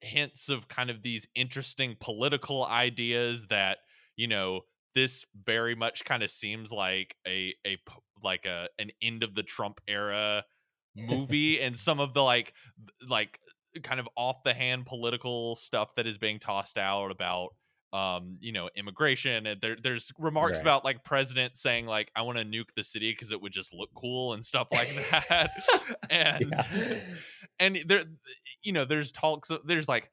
hints 0.00 0.48
of 0.48 0.68
kind 0.68 0.90
of 0.90 1.02
these 1.02 1.26
interesting 1.34 1.96
political 2.00 2.66
ideas 2.66 3.46
that 3.48 3.78
you 4.16 4.26
know 4.26 4.62
this 4.94 5.24
very 5.46 5.74
much 5.74 6.04
kind 6.04 6.22
of 6.22 6.30
seems 6.30 6.72
like 6.72 7.16
a 7.26 7.54
a 7.66 7.78
like 8.22 8.44
a 8.46 8.68
an 8.78 8.90
end 9.02 9.22
of 9.22 9.34
the 9.34 9.42
Trump 9.42 9.80
era 9.88 10.44
movie 10.96 11.60
and 11.60 11.78
some 11.78 12.00
of 12.00 12.14
the 12.14 12.22
like 12.22 12.52
like 13.08 13.38
kind 13.82 14.00
of 14.00 14.08
off 14.16 14.36
the 14.44 14.52
hand 14.54 14.84
political 14.86 15.56
stuff 15.56 15.94
that 15.96 16.06
is 16.06 16.18
being 16.18 16.38
tossed 16.38 16.76
out 16.76 17.10
about 17.10 17.50
um 17.94 18.36
you 18.40 18.52
know 18.52 18.68
immigration 18.76 19.46
and 19.46 19.60
there 19.60 19.76
there's 19.82 20.12
remarks 20.18 20.58
Right. 20.58 20.62
about 20.62 20.84
like 20.84 21.04
president 21.04 21.56
saying 21.56 21.86
like 21.86 22.10
I 22.16 22.22
want 22.22 22.38
to 22.38 22.44
nuke 22.44 22.74
the 22.76 22.84
city 22.84 23.12
because 23.12 23.32
it 23.32 23.40
would 23.40 23.52
just 23.52 23.72
look 23.74 23.90
cool 23.94 24.34
and 24.34 24.44
stuff 24.44 24.68
like 24.72 24.88
that 25.28 25.50
and 26.10 26.44
Yeah. 26.50 26.64
and 27.58 27.78
there 27.86 28.04
you 28.62 28.72
know 28.72 28.84
there's 28.84 29.12
talks 29.12 29.50
there's 29.64 29.88
like 29.88 30.10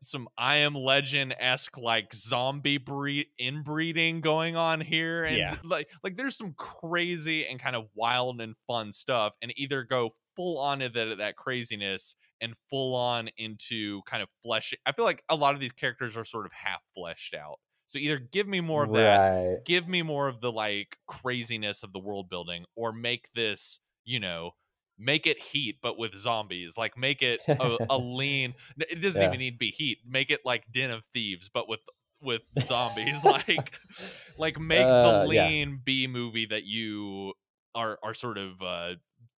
some 0.00 0.28
I 0.38 0.58
am 0.58 0.74
legend 0.74 1.34
esque 1.38 1.76
like 1.76 2.14
zombie 2.14 2.78
breed 2.78 3.28
inbreeding 3.38 4.20
going 4.20 4.54
on 4.56 4.80
here, 4.80 5.24
and 5.24 5.48
Yeah. 5.48 5.58
like 5.64 5.90
like 6.04 6.16
there's 6.16 6.36
some 6.36 6.54
crazy 6.54 7.46
and 7.46 7.58
kind 7.58 7.74
of 7.74 7.88
wild 7.94 8.40
and 8.40 8.54
fun 8.66 8.92
stuff, 8.92 9.34
and 9.42 9.52
either 9.56 9.82
go 9.82 10.10
full 10.36 10.58
on 10.58 10.80
into 10.82 11.04
that, 11.06 11.18
that 11.18 11.36
craziness 11.36 12.14
and 12.40 12.54
full 12.70 12.94
on 12.94 13.28
into 13.38 14.02
kind 14.06 14.22
of 14.22 14.28
flesh. 14.42 14.72
I 14.86 14.92
feel 14.92 15.04
like 15.04 15.24
a 15.28 15.34
lot 15.36 15.54
of 15.54 15.60
these 15.60 15.72
characters 15.72 16.16
are 16.16 16.24
sort 16.24 16.46
of 16.46 16.52
half 16.52 16.80
fleshed 16.94 17.34
out. 17.34 17.58
So 17.88 17.98
either 17.98 18.18
give 18.20 18.46
me 18.46 18.60
more 18.60 18.84
of 18.84 18.92
that, 18.92 19.22
give 19.64 19.88
me 19.88 20.02
more 20.02 20.28
of 20.28 20.40
the 20.40 20.52
like 20.52 20.96
craziness 21.08 21.82
of 21.82 21.92
the 21.92 21.98
world 21.98 22.28
building 22.30 22.64
or 22.76 22.92
make 22.92 23.28
this 23.34 23.80
you 24.04 24.20
know 24.20 24.52
make 24.98 25.26
it 25.26 25.40
heat 25.40 25.76
but 25.82 25.98
with 25.98 26.14
zombies 26.14 26.76
like 26.76 26.96
make 26.96 27.22
it 27.22 27.40
a, 27.60 27.78
a 27.90 27.98
lean 27.98 28.54
it 28.78 29.00
doesn't 29.00 29.22
Yeah. 29.22 29.22
even 29.22 29.38
need 29.38 29.52
to 29.52 29.58
be 29.58 29.70
heat 29.70 29.98
make 30.06 30.30
it 30.30 30.40
like 30.44 30.64
den 30.72 30.90
of 30.90 31.04
thieves 31.06 31.48
but 31.48 31.68
with 31.68 31.80
with 32.20 32.42
zombies 32.60 33.24
like 33.24 33.74
like 34.38 34.58
make 34.58 34.92
Uh, 34.92 35.02
the 35.02 35.12
yeah. 35.28 35.50
lean 35.50 35.80
b 35.84 36.06
movie 36.06 36.46
that 36.46 36.64
you 36.64 37.32
are 37.74 37.98
are 38.02 38.14
sort 38.14 38.38
of 38.38 38.60
uh 38.62 38.94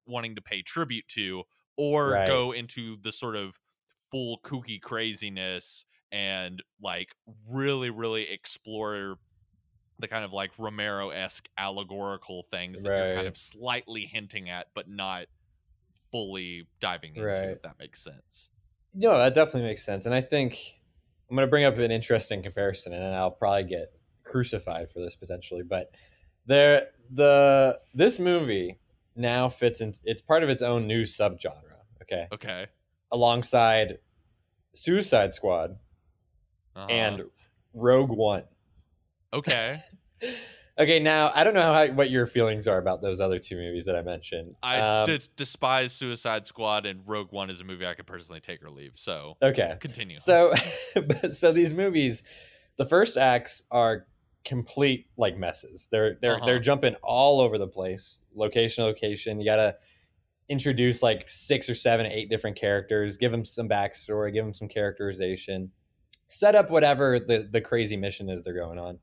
wanting 0.05 0.35
to 0.35 0.41
pay 0.41 0.61
tribute 0.61 1.07
to 1.07 1.43
or 1.77 2.15
Right. 2.15 2.19
go 2.19 2.51
into 2.51 2.97
the 3.01 3.11
sort 3.11 3.35
of 3.35 3.59
full 4.11 4.39
kooky 4.43 4.81
craziness 4.81 5.85
and 6.11 6.63
like 6.81 7.09
really 7.49 7.89
really 7.89 8.23
explore 8.29 9.17
the 9.99 10.07
kind 10.07 10.23
of 10.23 10.31
like 10.31 10.51
Romero 10.57 11.09
esque 11.09 11.49
allegorical 11.57 12.43
things 12.51 12.83
that 12.83 12.93
you're 12.95 13.07
kind 13.07 13.27
of 13.27 13.37
slightly 13.37 14.05
hinting 14.05 14.49
at, 14.49 14.67
but 14.73 14.87
not 14.87 15.27
fully 16.11 16.67
diving 16.79 17.11
into, 17.15 17.25
Right. 17.27 17.49
if 17.49 17.61
that 17.63 17.77
makes 17.79 18.03
sense. 18.03 18.49
No, 18.93 19.17
that 19.17 19.33
definitely 19.35 19.69
makes 19.69 19.83
sense. 19.83 20.05
And 20.05 20.15
I 20.15 20.21
think 20.21 20.57
I'm 21.29 21.35
going 21.35 21.45
to 21.47 21.49
bring 21.49 21.65
up 21.65 21.77
an 21.77 21.91
interesting 21.91 22.41
comparison, 22.41 22.93
and 22.93 23.15
I'll 23.15 23.29
probably 23.31 23.63
get 23.65 23.93
crucified 24.23 24.91
for 24.91 24.99
this 24.99 25.15
potentially. 25.15 25.61
But 25.63 25.91
there, 26.45 26.87
the 27.11 27.79
this 27.93 28.17
movie 28.19 28.79
now 29.15 29.49
fits 29.49 29.81
in. 29.81 29.93
It's 30.05 30.21
part 30.21 30.43
of 30.43 30.49
its 30.49 30.61
own 30.61 30.87
new 30.87 31.03
subgenre. 31.03 31.53
Okay, 32.01 32.27
Okay. 32.31 32.65
alongside 33.11 33.99
Suicide 34.73 35.33
Squad 35.33 35.77
Uh-huh. 36.75 36.87
and 36.91 37.23
Rogue 37.73 38.09
One. 38.09 38.45
okay. 39.33 39.79
Okay, 40.79 40.99
now 40.99 41.29
I 41.35 41.43
don't 41.43 41.53
know 41.53 41.73
how 41.73 41.87
what 41.87 42.09
your 42.09 42.25
feelings 42.25 42.65
are 42.67 42.77
about 42.77 43.01
those 43.01 43.19
other 43.19 43.37
two 43.37 43.57
movies 43.57 43.85
that 43.85 43.97
I 43.97 44.01
mentioned. 44.01 44.55
I 44.63 44.79
Um, 44.79 45.05
des- 45.05 45.27
despise 45.35 45.91
Suicide 45.91 46.47
Squad 46.47 46.85
and 46.85 47.01
Rogue 47.05 47.31
One 47.31 47.49
is 47.49 47.59
a 47.59 47.65
movie 47.65 47.85
I 47.85 47.93
could 47.95 48.07
personally 48.07 48.39
take 48.39 48.63
or 48.63 48.69
leave. 48.69 48.93
So 48.95 49.35
okay, 49.41 49.75
continue. 49.81 50.17
So, 50.17 50.53
but, 50.95 51.33
so 51.33 51.51
these 51.51 51.73
movies, 51.73 52.23
the 52.77 52.85
first 52.85 53.17
acts 53.17 53.63
are 53.71 54.07
complete 54.45 55.07
like 55.17 55.37
messes. 55.37 55.89
They're 55.91 56.17
they're 56.21 56.37
Uh-huh. 56.37 56.45
they're 56.45 56.59
jumping 56.59 56.95
all 57.03 57.41
over 57.41 57.57
the 57.57 57.67
place, 57.67 58.21
location 58.33 58.85
location. 58.85 59.37
You 59.39 59.45
gotta 59.45 59.75
introduce 60.47 61.03
like 61.03 61.27
six 61.27 61.69
or 61.69 61.75
seven, 61.75 62.05
eight 62.05 62.29
different 62.29 62.55
characters, 62.55 63.17
give 63.17 63.31
them 63.33 63.43
some 63.43 63.67
backstory, 63.67 64.33
give 64.33 64.45
them 64.45 64.53
some 64.53 64.69
characterization, 64.69 65.71
set 66.27 66.55
up 66.55 66.71
whatever 66.71 67.19
the 67.19 67.49
the 67.51 67.59
crazy 67.59 67.97
mission 67.97 68.29
is 68.29 68.45
they're 68.45 68.53
going 68.53 68.79
on. 68.79 68.97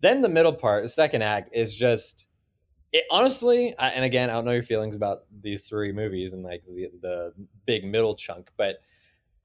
Then 0.00 0.22
the 0.22 0.28
middle 0.28 0.54
part, 0.54 0.82
the 0.82 0.88
second 0.88 1.22
act, 1.22 1.50
is 1.52 1.74
just. 1.74 2.26
It, 2.92 3.04
honestly, 3.08 3.76
I, 3.78 3.90
and 3.90 4.04
again, 4.04 4.30
I 4.30 4.32
don't 4.32 4.44
know 4.44 4.50
your 4.50 4.64
feelings 4.64 4.96
about 4.96 5.20
these 5.42 5.68
three 5.68 5.92
movies 5.92 6.32
and 6.32 6.42
like 6.42 6.64
the, 6.66 6.90
the 7.00 7.32
big 7.64 7.84
middle 7.84 8.16
chunk, 8.16 8.50
but 8.56 8.80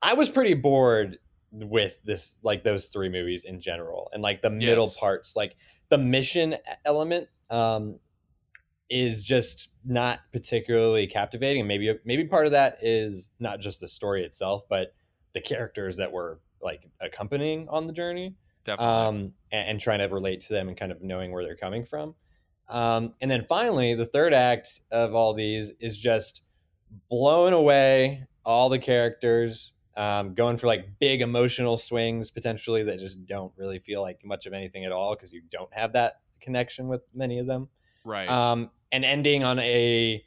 I 0.01 0.13
was 0.13 0.29
pretty 0.29 0.55
bored 0.55 1.19
with 1.51 1.99
this 2.03 2.37
like 2.43 2.63
those 2.63 2.87
three 2.87 3.09
movies 3.09 3.43
in 3.43 3.59
general 3.59 4.09
and 4.13 4.21
like 4.21 4.41
the 4.41 4.49
middle 4.49 4.89
parts 4.99 5.35
like 5.35 5.55
the 5.89 5.97
mission 5.97 6.55
element 6.83 7.27
um 7.49 7.97
is 8.89 9.23
just 9.23 9.69
not 9.83 10.19
particularly 10.31 11.07
captivating 11.07 11.61
and 11.61 11.67
maybe 11.67 11.93
maybe 12.03 12.25
part 12.25 12.45
of 12.45 12.51
that 12.51 12.77
is 12.81 13.29
not 13.39 13.59
just 13.59 13.79
the 13.79 13.87
story 13.87 14.23
itself 14.23 14.63
but 14.69 14.93
the 15.33 15.41
characters 15.41 15.97
that 15.97 16.11
were 16.11 16.39
like 16.61 16.87
accompanying 16.99 17.67
on 17.69 17.87
the 17.87 17.93
journey 17.93 18.35
Definitely. 18.65 18.85
um, 18.93 19.15
and, 19.51 19.69
and 19.69 19.79
trying 19.79 19.99
to 19.99 20.05
relate 20.05 20.41
to 20.41 20.49
them 20.49 20.67
and 20.67 20.75
kind 20.75 20.91
of 20.91 21.01
knowing 21.01 21.31
where 21.31 21.43
they're 21.43 21.55
coming 21.55 21.85
from. 21.85 22.15
Um, 22.67 23.13
and 23.21 23.29
then 23.29 23.45
finally, 23.47 23.93
the 23.93 24.05
third 24.05 24.33
act 24.33 24.81
of 24.91 25.13
all 25.13 25.33
these 25.33 25.71
is 25.79 25.95
just 25.95 26.41
blowing 27.09 27.53
away 27.53 28.25
all 28.43 28.69
the 28.69 28.79
characters, 28.79 29.71
um, 29.95 30.33
going 30.33 30.57
for 30.57 30.67
like 30.67 30.99
big 30.99 31.21
emotional 31.21 31.77
swings 31.77 32.29
potentially 32.31 32.83
that 32.83 32.99
just 32.99 33.25
don't 33.25 33.53
really 33.55 33.79
feel 33.79 34.01
like 34.01 34.19
much 34.25 34.45
of 34.45 34.53
anything 34.53 34.83
at 34.83 34.91
all 34.91 35.15
because 35.15 35.31
you 35.31 35.41
don't 35.51 35.73
have 35.73 35.93
that 35.93 36.19
connection 36.41 36.87
with 36.87 37.01
many 37.13 37.39
of 37.39 37.47
them. 37.47 37.69
right. 38.03 38.27
Um, 38.27 38.71
and 38.91 39.03
ending 39.03 39.43
on 39.43 39.59
a 39.59 40.23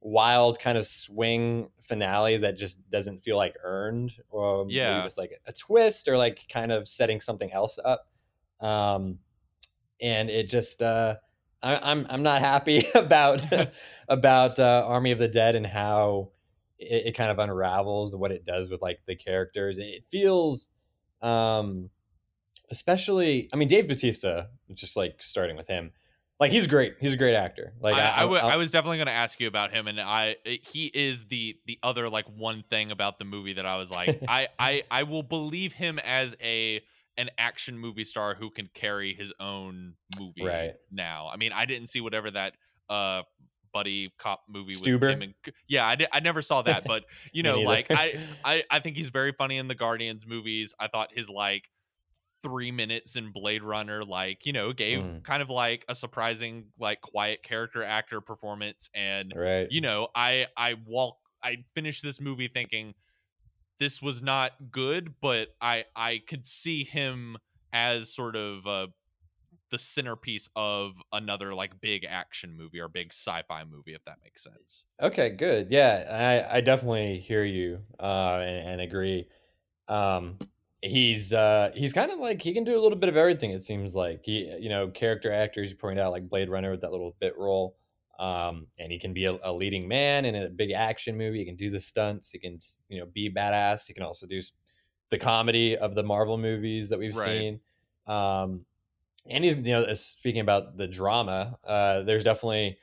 wild 0.00 0.58
kind 0.60 0.78
of 0.78 0.86
swing 0.86 1.68
finale 1.82 2.36
that 2.38 2.56
just 2.56 2.88
doesn't 2.90 3.18
feel 3.18 3.36
like 3.36 3.56
earned 3.64 4.12
or 4.30 4.64
maybe 4.64 4.76
Yeah. 4.76 5.04
with 5.04 5.16
like 5.16 5.32
a 5.46 5.52
twist 5.52 6.06
or 6.08 6.16
like 6.16 6.44
kind 6.52 6.70
of 6.70 6.86
setting 6.86 7.20
something 7.20 7.52
else 7.52 7.78
up 7.84 8.06
um 8.60 9.18
and 10.00 10.30
it 10.30 10.48
just 10.48 10.82
uh 10.82 11.16
I, 11.62 11.90
i'm 11.90 12.06
i'm 12.10 12.22
not 12.22 12.40
happy 12.40 12.86
about 12.94 13.42
about 14.08 14.58
uh, 14.58 14.84
army 14.86 15.10
of 15.10 15.18
the 15.18 15.28
dead 15.28 15.56
and 15.56 15.66
how 15.66 16.30
it, 16.78 17.06
it 17.08 17.12
kind 17.16 17.30
of 17.30 17.38
unravels 17.40 18.14
what 18.14 18.30
it 18.30 18.44
does 18.44 18.70
with 18.70 18.80
like 18.82 19.00
the 19.06 19.16
characters 19.16 19.78
it 19.78 20.04
feels 20.08 20.68
um 21.22 21.90
especially 22.70 23.48
i 23.52 23.56
mean 23.56 23.68
dave 23.68 23.88
batista 23.88 24.46
just 24.74 24.96
like 24.96 25.16
starting 25.22 25.56
with 25.56 25.66
him 25.68 25.90
like 26.40 26.52
he's 26.52 26.66
great 26.66 26.94
he's 27.00 27.12
a 27.12 27.16
great 27.16 27.34
actor 27.34 27.72
like 27.80 27.94
I, 27.94 28.18
I, 28.18 28.20
w- 28.20 28.40
I- 28.40 28.52
I 28.52 28.56
was 28.56 28.70
definitely 28.70 28.98
going 28.98 29.06
to 29.08 29.12
ask 29.12 29.40
you 29.40 29.48
about 29.48 29.72
him, 29.72 29.86
and 29.88 30.00
I 30.00 30.36
he 30.44 30.86
is 30.86 31.26
the 31.26 31.56
the 31.66 31.78
other 31.82 32.08
like 32.08 32.26
one 32.26 32.64
thing 32.70 32.90
about 32.90 33.18
the 33.18 33.24
movie 33.24 33.54
that 33.54 33.66
I 33.66 33.76
was 33.76 33.90
like 33.90 34.20
I 34.28 34.48
I 34.58 34.82
I 34.90 35.02
will 35.04 35.22
believe 35.22 35.72
him 35.72 35.98
as 35.98 36.34
a 36.42 36.80
an 37.16 37.30
action 37.36 37.76
movie 37.78 38.04
star 38.04 38.34
who 38.36 38.48
can 38.50 38.68
carry 38.74 39.12
his 39.14 39.32
own 39.40 39.94
movie 40.18 40.44
Right. 40.44 40.74
now. 40.92 41.28
I 41.32 41.36
mean, 41.36 41.50
I 41.52 41.64
didn't 41.64 41.88
see 41.88 42.00
whatever 42.00 42.30
that 42.30 42.54
uh 42.88 43.22
buddy 43.74 44.10
cop 44.18 44.40
movie 44.48 44.76
with 44.76 44.84
Stuber? 44.84 45.10
him 45.12 45.22
and 45.22 45.34
yeah, 45.68 45.86
I, 45.86 45.96
di- 45.96 46.06
I 46.10 46.20
never 46.20 46.40
saw 46.40 46.62
that, 46.62 46.84
but 46.86 47.02
you 47.32 47.42
know, 47.42 47.60
like 47.60 47.90
I 47.90 48.18
I 48.44 48.62
I 48.70 48.80
think 48.80 48.96
he's 48.96 49.08
very 49.10 49.32
funny 49.32 49.58
in 49.58 49.66
the 49.68 49.74
Guardians 49.74 50.24
movies. 50.26 50.72
I 50.78 50.86
thought 50.88 51.10
his 51.12 51.28
like 51.28 51.64
three 52.42 52.70
minutes 52.70 53.16
in 53.16 53.32
Blade 53.32 53.62
Runner, 53.62 54.04
like 54.04 54.46
you 54.46 54.52
know, 54.52 54.72
gave 54.72 55.06
Mm. 55.06 55.24
kind 55.24 55.42
of 55.42 55.50
like 55.50 55.84
a 55.88 55.94
surprising, 55.94 56.72
like 56.78 57.00
quiet 57.00 57.42
character 57.42 57.82
actor 57.82 58.20
performance. 58.20 58.88
And 58.94 59.34
right 59.34 59.70
you 59.70 59.80
know, 59.80 60.08
I 60.14 60.46
I 60.56 60.74
walk, 60.74 61.18
I 61.42 61.58
finished 61.74 62.02
this 62.02 62.20
movie 62.20 62.48
thinking 62.48 62.94
this 63.78 64.02
was 64.02 64.22
not 64.22 64.70
good, 64.70 65.20
but 65.20 65.50
I 65.60 65.86
I 65.96 66.20
could 66.26 66.46
see 66.46 66.84
him 66.84 67.36
as 67.72 68.12
sort 68.14 68.36
of 68.36 68.66
uh 68.66 68.88
the 69.70 69.78
centerpiece 69.78 70.48
of 70.56 70.94
another 71.12 71.54
like 71.54 71.80
big 71.80 72.04
action 72.04 72.56
movie 72.56 72.80
or 72.80 72.88
big 72.88 73.12
sci-fi 73.12 73.64
movie, 73.64 73.94
if 73.94 74.04
that 74.04 74.18
makes 74.22 74.42
sense. 74.44 74.84
Okay, 75.00 75.30
good. 75.30 75.70
Yeah, 75.70 76.44
I, 76.50 76.56
I 76.58 76.60
definitely 76.60 77.20
hear 77.20 77.44
you 77.44 77.84
uh, 78.00 78.38
and, 78.42 78.68
and 78.70 78.80
agree. 78.80 79.28
Um, 79.88 80.40
he's 80.82 81.32
uh, 81.32 81.70
he's 81.74 81.92
kind 81.92 82.10
of 82.10 82.18
like 82.18 82.40
he 82.42 82.52
can 82.52 82.64
do 82.64 82.78
a 82.78 82.80
little 82.82 82.98
bit 82.98 83.08
of 83.08 83.16
everything. 83.16 83.50
It 83.50 83.62
seems 83.62 83.94
like 83.96 84.24
he, 84.24 84.54
you 84.58 84.68
know, 84.68 84.88
character 84.88 85.32
actors. 85.32 85.70
You 85.70 85.76
pointed 85.76 86.02
out 86.02 86.12
like 86.12 86.28
Blade 86.28 86.48
Runner 86.48 86.70
with 86.70 86.82
that 86.82 86.92
little 86.92 87.16
bit 87.20 87.36
role, 87.36 87.76
um, 88.18 88.66
and 88.78 88.92
he 88.92 88.98
can 88.98 89.12
be 89.12 89.24
a, 89.24 89.38
a 89.42 89.52
leading 89.52 89.88
man 89.88 90.24
in 90.24 90.34
a 90.34 90.48
big 90.48 90.72
action 90.72 91.16
movie. 91.16 91.38
He 91.38 91.44
can 91.44 91.56
do 91.56 91.70
the 91.70 91.80
stunts. 91.80 92.30
He 92.30 92.38
can 92.38 92.58
you 92.88 93.00
know 93.00 93.06
be 93.06 93.30
badass. 93.30 93.86
He 93.86 93.94
can 93.94 94.02
also 94.04 94.26
do 94.26 94.40
the 95.10 95.18
comedy 95.18 95.76
of 95.76 95.94
the 95.94 96.02
Marvel 96.02 96.38
movies 96.38 96.88
that 96.90 96.98
we've 96.98 97.14
Right. 97.14 97.38
seen. 97.38 97.60
Um, 98.06 98.64
and 99.26 99.44
he's 99.44 99.56
you 99.56 99.72
know 99.74 99.82
uh, 99.82 99.94
speaking 99.94 100.40
about 100.40 100.76
the 100.76 100.86
drama. 100.86 101.58
Uh, 101.64 102.02
there's 102.02 102.24
definitely 102.24 102.78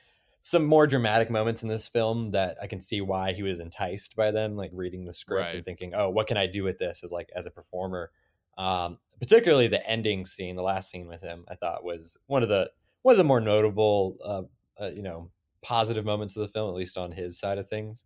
some 0.46 0.64
more 0.64 0.86
dramatic 0.86 1.28
moments 1.28 1.64
in 1.64 1.68
this 1.68 1.88
film 1.88 2.30
that 2.30 2.56
I 2.62 2.68
can 2.68 2.80
see 2.80 3.00
why 3.00 3.32
he 3.32 3.42
was 3.42 3.58
enticed 3.58 4.14
by 4.14 4.30
them, 4.30 4.54
like 4.54 4.70
reading 4.72 5.04
the 5.04 5.12
script 5.12 5.46
Right. 5.46 5.54
and 5.54 5.64
thinking, 5.64 5.92
"Oh, 5.92 6.08
what 6.08 6.28
can 6.28 6.36
I 6.36 6.46
do 6.46 6.62
with 6.62 6.78
this?" 6.78 7.02
as 7.02 7.10
like 7.10 7.28
as 7.34 7.46
a 7.46 7.50
performer. 7.50 8.12
Um, 8.56 9.00
particularly 9.18 9.66
the 9.66 9.84
ending 9.84 10.24
scene, 10.24 10.54
the 10.54 10.62
last 10.62 10.88
scene 10.88 11.08
with 11.08 11.20
him, 11.20 11.44
I 11.48 11.56
thought 11.56 11.82
was 11.82 12.16
one 12.28 12.44
of 12.44 12.48
the 12.48 12.70
one 13.02 13.12
of 13.12 13.18
the 13.18 13.24
more 13.24 13.40
notable, 13.40 14.18
uh, 14.24 14.42
uh, 14.84 14.90
you 14.94 15.02
know, 15.02 15.32
positive 15.62 16.04
moments 16.04 16.36
of 16.36 16.42
the 16.42 16.52
film, 16.52 16.68
at 16.68 16.76
least 16.76 16.96
on 16.96 17.10
his 17.10 17.40
side 17.40 17.58
of 17.58 17.68
things. 17.68 18.04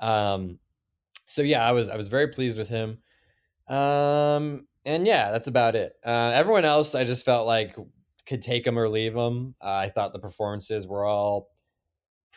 Um, 0.00 0.60
so 1.26 1.42
yeah, 1.42 1.62
I 1.62 1.72
was 1.72 1.90
I 1.90 1.96
was 1.96 2.08
very 2.08 2.28
pleased 2.28 2.56
with 2.56 2.70
him. 2.70 3.02
Um, 3.68 4.66
and 4.86 5.06
yeah, 5.06 5.30
that's 5.30 5.46
about 5.46 5.76
it. 5.76 5.92
Uh, 6.02 6.32
everyone 6.34 6.64
else, 6.64 6.94
I 6.94 7.04
just 7.04 7.26
felt 7.26 7.46
like 7.46 7.76
could 8.24 8.40
take 8.40 8.64
them 8.64 8.78
or 8.78 8.88
leave 8.88 9.12
them. 9.12 9.54
Uh, 9.60 9.72
I 9.74 9.90
thought 9.90 10.14
the 10.14 10.18
performances 10.18 10.88
were 10.88 11.04
all 11.04 11.51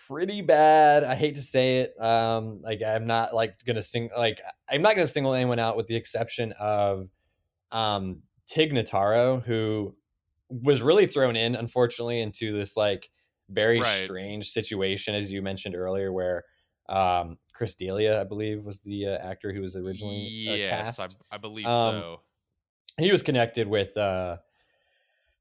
pretty 0.07 0.41
bad. 0.41 1.03
I 1.03 1.15
hate 1.15 1.35
to 1.35 1.41
say 1.41 1.79
it. 1.79 1.99
Um, 2.01 2.61
like 2.61 2.81
I'm 2.85 3.07
not 3.07 3.33
like 3.33 3.63
gonna 3.65 3.81
sing 3.81 4.09
like 4.17 4.41
I'm 4.69 4.81
not 4.81 4.95
gonna 4.95 5.07
single 5.07 5.33
anyone 5.33 5.59
out 5.59 5.77
with 5.77 5.87
the 5.87 5.95
exception 5.95 6.51
of 6.59 7.09
um 7.71 8.21
Tig 8.47 8.73
Notaro, 8.73 9.43
who 9.43 9.95
was 10.49 10.81
really 10.81 11.07
thrown 11.07 11.35
in, 11.35 11.55
unfortunately, 11.55 12.21
into 12.21 12.55
this 12.57 12.77
like 12.77 13.09
very 13.49 13.79
Right. 13.79 14.05
strange 14.05 14.51
situation, 14.51 15.15
as 15.15 15.31
you 15.31 15.41
mentioned 15.41 15.75
earlier, 15.75 16.11
where 16.13 16.43
um 16.89 17.37
Chris 17.53 17.73
D'Elia, 17.75 18.19
I 18.21 18.23
believe, 18.25 18.63
was 18.63 18.81
the 18.81 19.07
uh, 19.07 19.17
actor 19.17 19.51
who 19.53 19.61
was 19.61 19.75
originally 19.75 20.45
uh, 20.47 20.69
cast 20.69 20.99
I, 20.99 21.07
I 21.35 21.37
believe 21.37 21.65
Um, 21.65 22.01
so. 22.01 22.21
he 22.99 23.11
was 23.11 23.23
connected 23.23 23.67
with 23.67 23.95
uh 23.97 24.37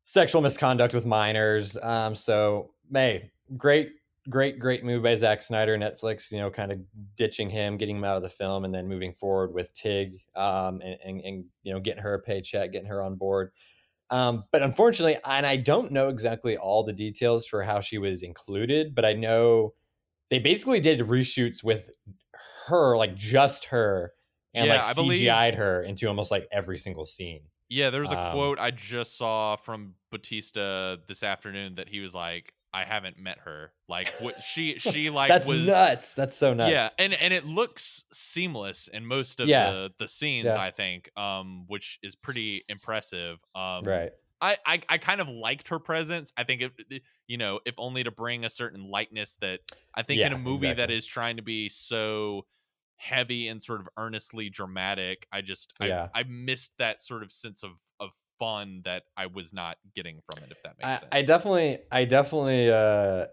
sexual 0.05 0.43
misconduct 0.43 0.93
with 0.95 1.07
minors 1.07 1.77
um 1.79 2.15
so 2.15 2.73
may 2.91 3.31
great 3.57 3.93
great 4.29 4.59
great 4.59 4.85
move 4.85 5.03
by 5.03 5.15
Zack 5.15 5.43
Snyder 5.43 5.77
Netflix 5.77 6.31
you 6.33 6.39
know 6.39 6.51
kind 6.51 6.73
of 6.73 6.81
ditching 7.17 7.51
him 7.51 7.77
getting 7.77 7.97
him 7.97 8.05
out 8.05 8.17
of 8.17 8.23
the 8.23 8.31
film 8.31 8.65
and 8.65 8.75
then 8.75 8.89
moving 8.89 9.13
forward 9.13 9.53
with 9.53 9.73
Tig 9.75 10.21
um 10.35 10.81
and, 10.83 10.99
and, 11.05 11.21
and 11.21 11.45
you 11.63 11.73
know 11.73 11.81
getting 11.81 12.03
her 12.03 12.15
a 12.15 12.21
paycheck 12.21 12.73
getting 12.73 12.89
her 12.89 13.03
on 13.03 13.17
board. 13.17 13.53
Um 14.11 14.45
but 14.53 14.63
unfortunately 14.63 15.19
and 15.25 15.47
I 15.47 15.57
don't 15.57 15.93
know 15.93 16.09
exactly 16.09 16.57
all 16.57 16.85
the 16.85 16.93
details 16.93 17.47
for 17.47 17.63
how 17.63 17.81
she 17.81 17.99
was 17.99 18.23
included 18.23 18.95
but 18.95 19.05
I 19.05 19.13
know 19.13 19.75
they 20.31 20.39
basically 20.39 20.81
did 20.81 21.01
reshoots 21.01 21.63
with 21.63 21.91
her 22.67 22.97
like 22.97 23.15
just 23.15 23.67
her 23.67 24.13
and 24.55 24.67
Yeah, 24.67 24.77
like 24.77 24.87
I 24.87 24.93
CGI'd 24.93 25.55
her 25.57 25.83
into 25.83 26.07
almost 26.09 26.31
like 26.31 26.47
every 26.51 26.79
single 26.79 27.05
scene. 27.05 27.43
Yeah, 27.69 27.91
there 27.91 28.01
was 28.01 28.13
a 28.13 28.19
Um, 28.19 28.33
quote 28.33 28.59
I 28.59 28.71
just 28.71 29.17
saw 29.19 29.57
from 29.57 29.95
Batista 30.11 30.97
this 31.09 31.23
afternoon 31.23 31.75
that 31.77 31.89
he 31.89 32.01
was 32.01 32.15
like, 32.15 32.53
"I 32.75 32.85
haven't 32.85 33.19
met 33.19 33.39
her. 33.45 33.73
Like, 33.89 34.09
what 34.21 34.43
she 34.43 34.79
she 34.79 35.09
like 35.11 35.29
That's 35.29 35.47
was 35.47 35.67
nuts. 35.67 36.15
That's 36.15 36.35
so 36.37 36.53
nuts. 36.53 36.71
yeah, 36.73 36.89
and 36.99 37.15
and 37.15 37.33
it 37.33 37.47
looks 37.47 38.05
seamless 38.13 38.89
in 38.89 39.07
most 39.07 39.41
of 39.41 39.49
Yeah. 39.49 39.71
the 39.71 39.91
the 40.01 40.09
scenes. 40.09 40.47
Yeah. 40.47 40.59
I 40.61 40.71
think, 40.73 41.11
um, 41.17 41.65
which 41.69 41.99
is 42.03 42.15
pretty 42.17 42.65
impressive. 42.69 43.39
Um, 43.55 43.81
right. 43.87 44.11
I, 44.41 44.59
I 44.67 44.83
I 44.91 44.99
kind 44.99 45.21
of 45.23 45.29
liked 45.29 45.69
her 45.69 45.79
presence. 45.79 46.33
I 46.37 46.45
think 46.45 46.61
it, 46.63 46.73
it- 46.91 47.03
you 47.27 47.39
know, 47.39 47.61
if 47.65 47.75
only 47.79 48.05
to 48.05 48.11
bring 48.11 48.45
a 48.45 48.51
certain 48.51 48.91
lightness 48.91 49.39
that 49.41 49.61
I 49.95 50.03
think 50.03 50.21
in 50.21 50.33
a 50.35 50.39
movie 50.39 50.67
that 50.67 50.73
exactly. 50.73 50.97
is 50.97 51.07
trying 51.07 51.37
to 51.37 51.43
be 51.43 51.71
so 51.71 52.45
heavy 52.97 53.49
and 53.49 53.63
sort 53.63 53.81
of 53.81 53.89
earnestly 53.97 54.51
dramatic, 54.51 55.27
I 55.33 55.41
just 55.41 55.73
Yeah. 55.81 56.09
I, 56.15 56.21
I 56.21 56.23
missed 56.25 56.73
that 56.79 57.01
sort 57.03 57.23
of 57.23 57.33
sense 57.33 57.63
of 57.63 57.71
of 58.01 58.11
fun 58.39 58.83
that 58.85 59.05
I 59.17 59.27
was 59.27 59.53
not 59.53 59.77
getting 59.95 60.21
from 60.31 60.45
it. 60.45 60.51
If 60.53 60.63
that 60.63 60.77
makes 60.79 60.89
I, 60.89 60.97
sense. 61.01 61.09
I 61.13 61.23
definitely, 61.23 61.79
I 61.91 62.05
definitely 62.05 62.71
uh, 62.71 63.27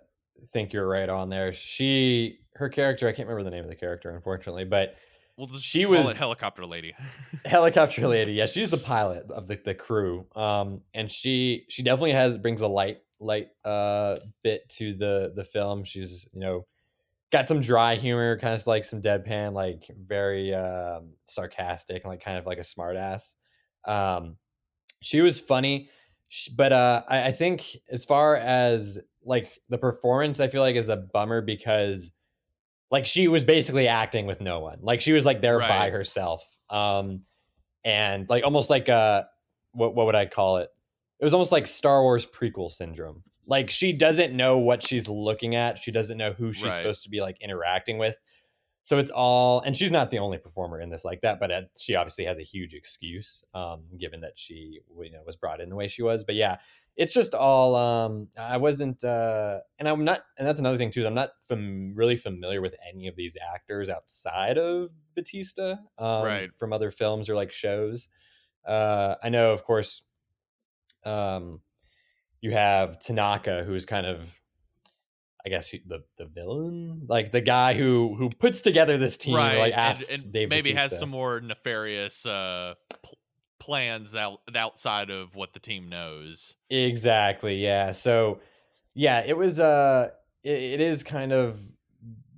think 0.47 0.73
you're 0.73 0.87
right 0.87 1.09
on 1.09 1.29
there. 1.29 1.53
She, 1.53 2.39
her 2.55 2.69
character, 2.69 3.07
I 3.07 3.11
can't 3.11 3.27
remember 3.27 3.43
the 3.49 3.55
name 3.55 3.63
of 3.63 3.69
the 3.69 3.75
character, 3.75 4.09
unfortunately, 4.09 4.65
but 4.65 4.95
We'll 5.37 5.47
she 5.59 5.85
was- 5.85 6.17
helicopter 6.17 6.65
lady. 6.65 6.93
helicopter 7.45 8.07
lady. 8.07 8.33
Yeah, 8.33 8.45
she's 8.45 8.69
the 8.69 8.77
pilot 8.77 9.25
of 9.31 9.47
the, 9.47 9.55
the 9.63 9.73
crew. 9.73 10.27
Um, 10.35 10.81
and 10.93 11.09
she, 11.09 11.65
she 11.69 11.83
definitely 11.83 12.11
has 12.11 12.37
brings 12.37 12.61
a 12.61 12.67
light, 12.67 12.99
light 13.19 13.49
uh 13.63 14.17
bit 14.43 14.67
to 14.67 14.93
the 14.95 15.31
the 15.35 15.43
film. 15.43 15.83
She's 15.83 16.27
you 16.33 16.39
know 16.41 16.65
got 17.31 17.47
some 17.47 17.61
dry 17.61 17.95
humor, 17.95 18.37
kind 18.37 18.53
of 18.53 18.67
like 18.67 18.83
some 18.83 19.01
deadpan, 19.01 19.53
like 19.53 19.89
very 20.05 20.53
um, 20.53 21.11
sarcastic, 21.27 22.03
and 22.03 22.11
like 22.11 22.23
kind 22.23 22.37
of 22.37 22.45
like 22.45 22.57
a 22.57 22.61
smartass. 22.61 23.35
Um, 23.85 24.37
she 25.01 25.21
was 25.21 25.39
funny, 25.39 25.89
but 26.55 26.71
uh, 26.71 27.03
I, 27.07 27.27
I 27.27 27.31
think 27.31 27.77
as 27.89 28.05
far 28.05 28.35
as 28.37 28.99
like 29.23 29.59
the 29.69 29.77
performance, 29.77 30.39
I 30.39 30.47
feel 30.47 30.61
like 30.61 30.75
is 30.75 30.89
a 30.89 30.97
bummer 30.97 31.41
because 31.41 32.11
like 32.89 33.05
she 33.05 33.27
was 33.27 33.43
basically 33.43 33.87
acting 33.87 34.25
with 34.25 34.41
no 34.41 34.59
one. 34.59 34.79
Like 34.81 35.01
she 35.01 35.13
was 35.13 35.25
like 35.25 35.41
there 35.41 35.59
by 35.59 35.89
herself. 35.89 36.43
Um, 36.69 37.21
and 37.83 38.29
like 38.29 38.43
almost 38.43 38.69
like 38.69 38.89
uh 38.89 39.23
what 39.73 39.95
what 39.95 40.05
would 40.05 40.15
I 40.15 40.25
call 40.25 40.57
it? 40.57 40.69
It 41.19 41.23
was 41.23 41.33
almost 41.33 41.51
like 41.51 41.67
Star 41.67 42.01
Wars 42.01 42.25
prequel 42.25 42.69
syndrome. 42.71 43.23
Like 43.47 43.69
she 43.69 43.93
doesn't 43.93 44.35
know 44.35 44.57
what 44.57 44.83
she's 44.83 45.09
looking 45.09 45.55
at. 45.55 45.77
She 45.77 45.91
doesn't 45.91 46.17
know 46.17 46.33
who 46.33 46.53
she's 46.53 46.65
Right. 46.65 46.73
supposed 46.73 47.03
to 47.03 47.09
be 47.09 47.21
like 47.21 47.37
interacting 47.41 47.97
with. 47.97 48.17
So 48.83 48.97
it's 48.97 49.11
all, 49.11 49.61
and 49.61 49.77
she's 49.77 49.91
not 49.91 50.09
the 50.09 50.17
only 50.19 50.39
performer 50.39 50.81
in 50.81 50.89
this 50.89 51.05
like 51.05 51.21
that, 51.21 51.39
but 51.39 51.51
uh, 51.51 51.61
she 51.77 51.95
obviously 51.95 52.25
has 52.25 52.39
a 52.39 52.43
huge 52.43 52.73
excuse, 52.73 53.43
um, 53.53 53.83
given 53.99 54.21
that 54.21 54.33
she 54.39 54.81
you 54.99 55.11
know 55.11 55.21
was 55.25 55.35
brought 55.35 55.61
in 55.61 55.69
the 55.69 55.75
way 55.75 55.87
she 55.87 56.01
was. 56.01 56.23
But 56.23 56.33
yeah, 56.35 56.57
it's 56.97 57.13
just 57.13 57.35
all. 57.35 57.75
Um, 57.75 58.29
I 58.37 58.57
wasn't, 58.57 59.03
uh, 59.03 59.59
and 59.77 59.87
I'm 59.87 60.03
not, 60.03 60.21
and 60.37 60.47
that's 60.47 60.59
another 60.59 60.77
thing 60.79 60.89
too. 60.89 61.01
Is 61.01 61.05
I'm 61.05 61.13
not 61.13 61.29
fam- 61.41 61.93
really 61.95 62.17
familiar 62.17 62.59
with 62.59 62.75
any 62.91 63.07
of 63.07 63.15
these 63.15 63.37
actors 63.53 63.87
outside 63.87 64.57
of 64.57 64.89
Batista, 65.15 65.75
um, 65.99 66.23
Right. 66.25 66.55
from 66.55 66.73
other 66.73 66.89
films 66.89 67.29
or 67.29 67.35
like 67.35 67.51
shows. 67.51 68.09
Uh, 68.65 69.15
I 69.21 69.29
know, 69.29 69.51
of 69.51 69.63
course, 69.63 70.01
um, 71.03 71.61
you 72.41 72.51
have 72.51 72.99
Tanaka, 72.99 73.63
who's 73.63 73.85
kind 73.85 74.05
of, 74.07 74.40
I 75.45 75.49
guess, 75.49 75.71
the 75.71 76.03
the 76.17 76.25
villain, 76.25 77.05
like 77.07 77.31
the 77.31 77.41
guy 77.41 77.73
who 77.73 78.15
who 78.15 78.29
puts 78.29 78.61
together 78.61 78.97
this 78.97 79.17
team, 79.17 79.35
right. 79.35 79.57
like 79.57 79.73
and- 79.73 79.81
asks 79.81 80.09
and, 80.09 80.31
Dave 80.31 80.49
maybe 80.49 80.73
has 80.73 80.97
some 80.97 81.09
more 81.09 81.39
nefarious 81.41 82.25
uh, 82.25 82.75
pl- 83.03 83.17
plans 83.59 84.13
out 84.15 84.41
outside 84.55 85.09
of 85.09 85.35
what 85.35 85.53
the 85.53 85.59
team 85.59 85.89
knows. 85.89 86.53
Exactly. 86.69 87.57
Yeah. 87.57 87.91
So, 87.91 88.39
yeah, 88.93 89.23
it 89.25 89.35
was. 89.35 89.59
Uh, 89.59 90.09
it, 90.43 90.49
it 90.51 90.81
is 90.81 91.03
kind 91.03 91.31
of, 91.31 91.61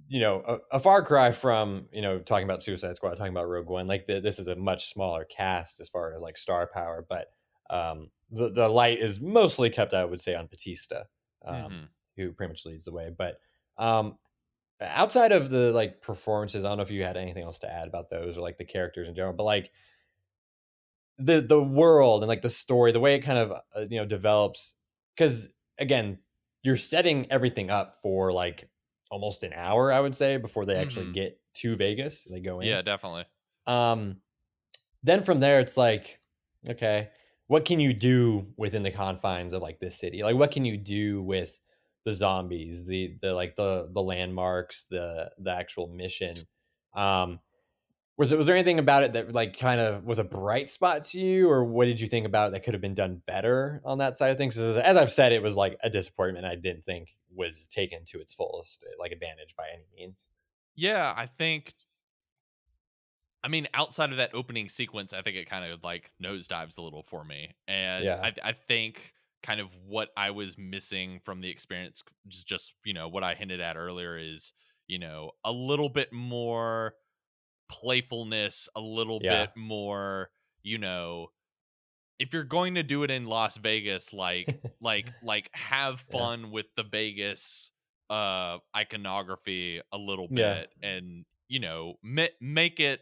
you 0.08 0.20
know, 0.20 0.44
a, 0.48 0.76
a 0.78 0.80
far 0.80 1.02
cry 1.04 1.32
from 1.32 1.88
you 1.92 2.02
know 2.02 2.20
talking 2.20 2.46
about 2.46 2.64
Suicide 2.64 2.96
Squad, 2.96 3.16
talking 3.16 3.34
about 3.34 3.50
Rogue 3.50 3.70
One. 3.70 3.88
Like 3.88 4.08
the, 4.08 4.22
this 4.22 4.40
is 4.40 4.48
a 4.48 4.56
much 4.56 4.94
smaller 4.94 5.26
cast 5.26 5.80
as 5.80 5.90
far 5.90 6.14
as 6.14 6.22
like 6.22 6.38
star 6.38 6.70
power, 6.74 7.06
but 7.08 7.28
um, 7.70 8.10
the 8.32 8.50
the 8.50 8.68
light 8.70 9.00
is 9.00 9.20
mostly 9.20 9.70
kept, 9.70 9.94
I 9.94 10.06
would 10.06 10.22
say, 10.22 10.36
on 10.36 10.48
Batista, 10.48 11.04
um, 11.46 11.56
Mhm. 11.56 11.88
Who 12.16 12.32
pretty 12.32 12.52
much 12.52 12.66
leads 12.66 12.86
the 12.86 12.94
way. 12.94 13.10
But 13.16 13.40
um, 13.78 14.18
outside 14.82 15.32
of 15.32 15.50
the 15.50 15.72
like 15.72 16.02
performances, 16.02 16.64
I 16.66 16.70
don't 16.70 16.78
know 16.78 16.84
if 16.84 16.92
you 16.92 17.04
had 17.04 17.18
anything 17.18 17.44
else 17.44 17.60
to 17.60 17.72
add 17.72 17.88
about 17.88 18.10
those 18.10 18.38
or 18.38 18.42
like 18.42 18.58
the 18.58 18.66
characters 18.66 19.08
in 19.08 19.16
general, 19.16 19.34
but 19.34 19.44
like 19.44 19.72
the 21.18 21.42
the 21.42 21.62
world 21.62 22.24
and 22.24 22.28
like 22.28 22.42
the 22.42 22.50
story, 22.50 22.92
the 22.92 23.00
way 23.00 23.16
it 23.16 23.20
kind 23.20 23.38
of 23.40 23.52
uh, 23.76 23.86
you 23.90 24.00
know 24.00 24.06
develops, 24.06 24.76
because 25.16 25.50
again, 25.78 26.20
you're 26.64 26.78
setting 26.78 27.32
everything 27.32 27.70
up 27.70 27.96
for 28.02 28.32
like 28.32 28.70
almost 29.12 29.44
an 29.44 29.54
hour, 29.54 29.92
I 29.92 30.00
would 30.00 30.16
say, 30.16 30.38
before 30.38 30.66
they 30.66 30.76
actually 30.76 31.08
Mhm. 31.08 31.14
get 31.14 31.40
to 31.56 31.76
Vegas. 31.76 32.24
They 32.24 32.40
go 32.40 32.62
in. 32.62 32.68
Yeah, 32.68 32.82
definitely. 32.82 33.26
Um, 33.68 34.22
then 35.04 35.22
from 35.22 35.40
there, 35.40 35.60
it's 35.60 35.78
like, 35.78 36.20
okay, 36.68 37.10
what 37.48 37.66
can 37.66 37.80
you 37.80 37.94
do 37.94 38.54
within 38.58 38.82
the 38.84 38.92
confines 38.92 39.54
of 39.54 39.62
like 39.62 39.80
this 39.80 40.00
city? 40.00 40.24
Like, 40.24 40.36
what 40.36 40.52
can 40.52 40.66
you 40.66 40.78
do 40.78 41.22
with 41.22 41.60
the 42.06 42.12
zombies, 42.12 42.86
the 42.86 43.16
the 43.22 43.34
like 43.34 43.56
the 43.56 43.90
the 43.92 44.02
landmarks, 44.02 44.86
the 44.86 45.32
the 45.38 45.52
actual 45.52 45.88
mission? 45.88 46.36
Um, 46.94 47.40
was 48.18 48.32
it 48.32 48.38
was 48.38 48.48
there 48.48 48.56
anything 48.56 48.80
about 48.80 49.04
it 49.04 49.14
that 49.14 49.34
like 49.34 49.58
kind 49.58 49.82
of 49.82 50.06
was 50.06 50.20
a 50.20 50.24
bright 50.24 50.70
spot 50.70 51.06
to 51.06 51.20
you, 51.20 51.50
or 51.50 51.64
what 51.64 51.86
did 51.86 52.00
you 52.00 52.08
think 52.08 52.26
about 52.26 52.50
it 52.50 52.52
that 52.52 52.64
could 52.64 52.74
have 52.74 52.82
been 52.82 52.94
done 52.94 53.22
better 53.26 53.82
on 53.84 53.98
that 54.00 54.16
side 54.16 54.32
of 54.32 54.38
things? 54.38 54.58
As, 54.58 54.78
as 54.78 54.98
I've 54.98 55.12
said, 55.12 55.32
it 55.32 55.42
was 55.42 55.56
like 55.56 55.78
a 55.82 55.90
disappointment. 55.90 56.46
I 56.46 56.56
didn't 56.56 56.86
think 56.86 57.10
was 57.36 57.68
taken 57.68 58.06
to 58.06 58.20
its 58.20 58.34
fullest 58.34 58.86
like 59.00 59.12
advantage 59.12 59.56
by 59.58 59.66
any 59.74 59.86
means. 59.96 60.28
Yeah, 60.76 61.14
I 61.16 61.26
think. 61.26 61.74
I 63.46 63.50
mean, 63.50 63.68
outside 63.74 64.12
of 64.12 64.18
that 64.18 64.34
opening 64.34 64.70
sequence, 64.70 65.12
I 65.12 65.22
think 65.22 65.36
it 65.36 65.50
kind 65.50 65.70
of 65.70 65.84
like 65.84 66.12
nosedives 66.24 66.78
a 66.78 66.82
little 66.82 67.04
for 67.04 67.26
me, 67.26 67.56
and 67.68 68.06
Yeah. 68.06 68.22
I, 68.24 68.34
I 68.42 68.52
think 68.54 69.14
kind 69.44 69.62
of 69.62 69.76
what 69.86 70.10
I 70.18 70.32
was 70.32 70.58
missing 70.58 71.20
from 71.24 71.42
the 71.42 71.50
experience, 71.50 72.04
just, 72.28 72.48
just 72.48 72.74
you 72.86 72.94
know 72.94 73.10
what 73.10 73.24
I 73.24 73.36
hinted 73.36 73.62
at 73.62 73.78
earlier, 73.78 74.18
is 74.18 74.54
you 74.88 75.00
know 75.00 75.32
a 75.46 75.52
little 75.52 75.90
bit 75.90 76.14
more 76.14 76.96
playfulness, 77.70 78.70
a 78.76 78.82
little 78.82 79.20
Yeah. 79.20 79.48
bit 79.48 79.52
more, 79.56 80.30
you 80.64 80.78
know, 80.78 81.30
if 82.20 82.34
you're 82.34 82.44
going 82.44 82.76
to 82.76 82.84
do 82.84 83.04
it 83.04 83.12
in 83.12 83.26
Las 83.26 83.58
Vegas, 83.58 84.14
like 84.14 84.58
like 84.82 85.14
like 85.22 85.50
have 85.54 86.00
Yeah. 86.10 86.28
fun 86.28 86.52
with 86.52 86.68
the 86.76 86.84
Vegas 86.84 87.72
uh 88.10 88.58
iconography 88.76 89.82
a 89.94 89.98
little 89.98 90.28
Yeah. 90.30 90.64
bit 90.68 90.70
and 90.84 91.26
you 91.48 91.60
know 91.60 91.96
ma- 92.04 92.28
make 92.42 92.82
it 92.82 93.00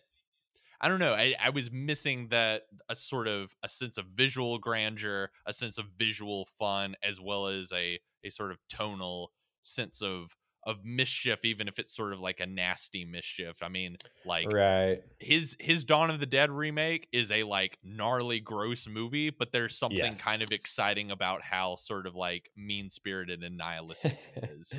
I 0.81 0.87
don't 0.89 0.99
know. 0.99 1.13
I, 1.13 1.35
I 1.39 1.51
was 1.51 1.71
missing 1.71 2.27
that 2.31 2.63
a 2.89 2.95
sort 2.95 3.27
of 3.27 3.51
a 3.63 3.69
sense 3.69 3.97
of 3.97 4.05
visual 4.07 4.57
grandeur, 4.57 5.29
a 5.45 5.53
sense 5.53 5.77
of 5.77 5.85
visual 5.97 6.47
fun, 6.59 6.95
as 7.03 7.21
well 7.21 7.47
as 7.47 7.71
a 7.71 7.99
a 8.23 8.29
sort 8.29 8.51
of 8.51 8.57
tonal 8.67 9.31
sense 9.63 10.01
of 10.01 10.35
of 10.63 10.83
mischief, 10.83 11.39
even 11.43 11.67
if 11.67 11.79
it's 11.79 11.95
sort 11.95 12.13
of 12.13 12.19
like 12.19 12.39
a 12.39 12.45
nasty 12.45 13.05
mischief. 13.05 13.57
I 13.61 13.69
mean, 13.69 13.97
like 14.25 14.51
right. 14.51 15.01
his 15.19 15.55
his 15.59 15.83
Dawn 15.83 16.09
of 16.09 16.19
the 16.19 16.25
Dead 16.25 16.49
remake 16.51 17.07
is 17.11 17.31
a 17.31 17.43
like 17.43 17.77
gnarly, 17.83 18.39
gross 18.39 18.87
movie, 18.87 19.29
but 19.29 19.51
there's 19.51 19.77
something 19.77 19.97
Yes. 19.97 20.17
kind 20.17 20.41
of 20.41 20.51
exciting 20.51 21.11
about 21.11 21.43
how 21.43 21.75
sort 21.75 22.07
of 22.07 22.15
like 22.15 22.49
mean 22.55 22.89
spirited 22.89 23.43
and 23.43 23.57
nihilistic 23.57 24.17
it 24.35 24.45
is. 24.59 24.77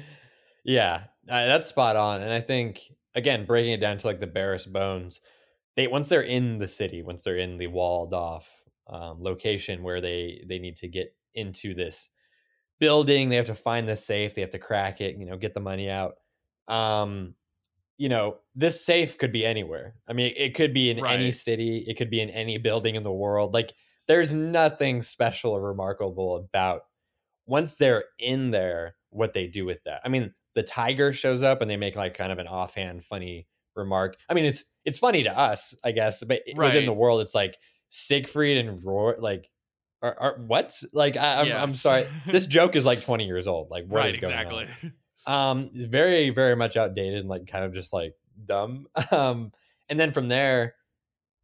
yeah, 0.64 1.04
uh, 1.28 1.46
that's 1.46 1.68
spot 1.68 1.96
on. 1.96 2.22
And 2.22 2.32
I 2.32 2.40
think 2.40 2.80
again, 3.14 3.44
breaking 3.44 3.72
it 3.72 3.80
down 3.80 3.98
to 3.98 4.06
like 4.06 4.20
the 4.20 4.26
barest 4.26 4.72
bones, 4.72 5.20
they 5.76 5.86
once 5.86 6.08
they're 6.08 6.22
in 6.22 6.58
the 6.58 6.68
city, 6.68 7.02
once 7.02 7.22
they're 7.22 7.36
in 7.36 7.58
the 7.58 7.66
walled 7.68 8.14
off 8.14 8.62
um, 8.86 9.22
location 9.22 9.82
where 9.82 10.00
they 10.00 10.44
they 10.48 10.58
need 10.58 10.76
to 10.76 10.88
get 10.88 11.14
into 11.34 11.74
this 11.74 12.10
building, 12.78 13.28
they 13.28 13.36
have 13.36 13.46
to 13.46 13.54
find 13.54 13.88
the 13.88 13.96
safe, 13.96 14.34
they 14.34 14.40
have 14.40 14.50
to 14.50 14.58
crack 14.58 15.00
it, 15.00 15.16
you 15.16 15.24
know, 15.24 15.36
get 15.36 15.54
the 15.54 15.60
money 15.60 15.88
out. 15.88 16.14
Um, 16.68 17.34
you 17.96 18.08
know, 18.08 18.38
this 18.54 18.84
safe 18.84 19.18
could 19.18 19.32
be 19.32 19.46
anywhere. 19.46 19.94
I 20.08 20.12
mean, 20.12 20.32
it 20.36 20.54
could 20.54 20.74
be 20.74 20.90
in 20.90 21.04
any 21.06 21.30
city, 21.30 21.84
it 21.86 21.96
could 21.96 22.10
be 22.10 22.20
in 22.20 22.30
any 22.30 22.58
building 22.58 22.96
in 22.96 23.04
the 23.04 23.12
world. 23.12 23.54
Like, 23.54 23.72
there's 24.08 24.32
nothing 24.32 25.02
special 25.02 25.52
or 25.52 25.62
remarkable 25.62 26.36
about 26.36 26.82
once 27.46 27.76
they're 27.76 28.04
in 28.18 28.50
there, 28.50 28.96
what 29.10 29.34
they 29.34 29.46
do 29.46 29.64
with 29.64 29.84
that. 29.84 30.00
I 30.04 30.08
mean, 30.08 30.34
the 30.54 30.62
tiger 30.62 31.12
shows 31.12 31.42
up 31.42 31.60
and 31.60 31.70
they 31.70 31.76
make 31.76 31.96
like 31.96 32.14
kind 32.14 32.32
of 32.32 32.38
an 32.38 32.46
offhand 32.48 33.04
funny 33.04 33.46
remark. 33.74 34.16
I 34.28 34.34
mean, 34.34 34.44
it's 34.44 34.64
it's 34.84 34.98
funny 34.98 35.22
to 35.24 35.38
us, 35.38 35.74
I 35.84 35.92
guess, 35.92 36.22
but 36.24 36.40
i- 36.48 36.58
within 36.58 36.86
the 36.86 36.92
world, 36.92 37.20
it's 37.20 37.34
like 37.34 37.56
Siegfried 37.88 38.58
and 38.58 38.82
Roy, 38.82 39.14
like, 39.18 39.48
are, 40.02 40.16
are 40.18 40.36
what? 40.46 40.80
Like, 40.92 41.16
I, 41.16 41.40
I'm, 41.42 41.52
I'm 41.52 41.70
sorry, 41.70 42.06
this 42.26 42.46
joke 42.58 42.74
is 42.76 42.84
like 42.86 43.00
20 43.02 43.24
years 43.26 43.46
old. 43.46 43.70
Like, 43.70 43.84
what 43.86 44.06
is 44.06 44.14
right, 44.14 44.20
going 44.20 44.34
exactly. 44.34 44.66
on? 44.84 44.92
um 45.24 45.70
very 45.72 46.30
very 46.30 46.56
much 46.56 46.76
outdated 46.76 47.20
and 47.20 47.28
like 47.28 47.46
kind 47.46 47.64
of 47.64 47.72
just 47.72 47.92
like 47.92 48.12
dumb 48.44 48.88
um 49.12 49.52
and 49.88 49.96
then 49.96 50.10
from 50.10 50.26
there 50.26 50.74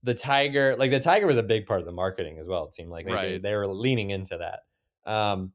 the 0.03 0.15
tiger 0.15 0.75
like 0.77 0.91
the 0.91 0.99
tiger 0.99 1.29
was 1.29 1.37
a 1.37 1.45
big 1.45 1.65
part 1.65 1.79
of 1.79 1.87
the 1.87 1.93
marketing 1.93 2.41
as 2.41 2.49
well 2.49 2.65
it 2.65 2.73
seemed 2.73 2.91
like 2.91 3.07
they, 3.07 3.13
Right. 3.13 3.41
they 3.41 3.55
were 3.55 3.69
leaning 3.69 4.11
into 4.11 4.37
that 4.39 5.09
um 5.09 5.53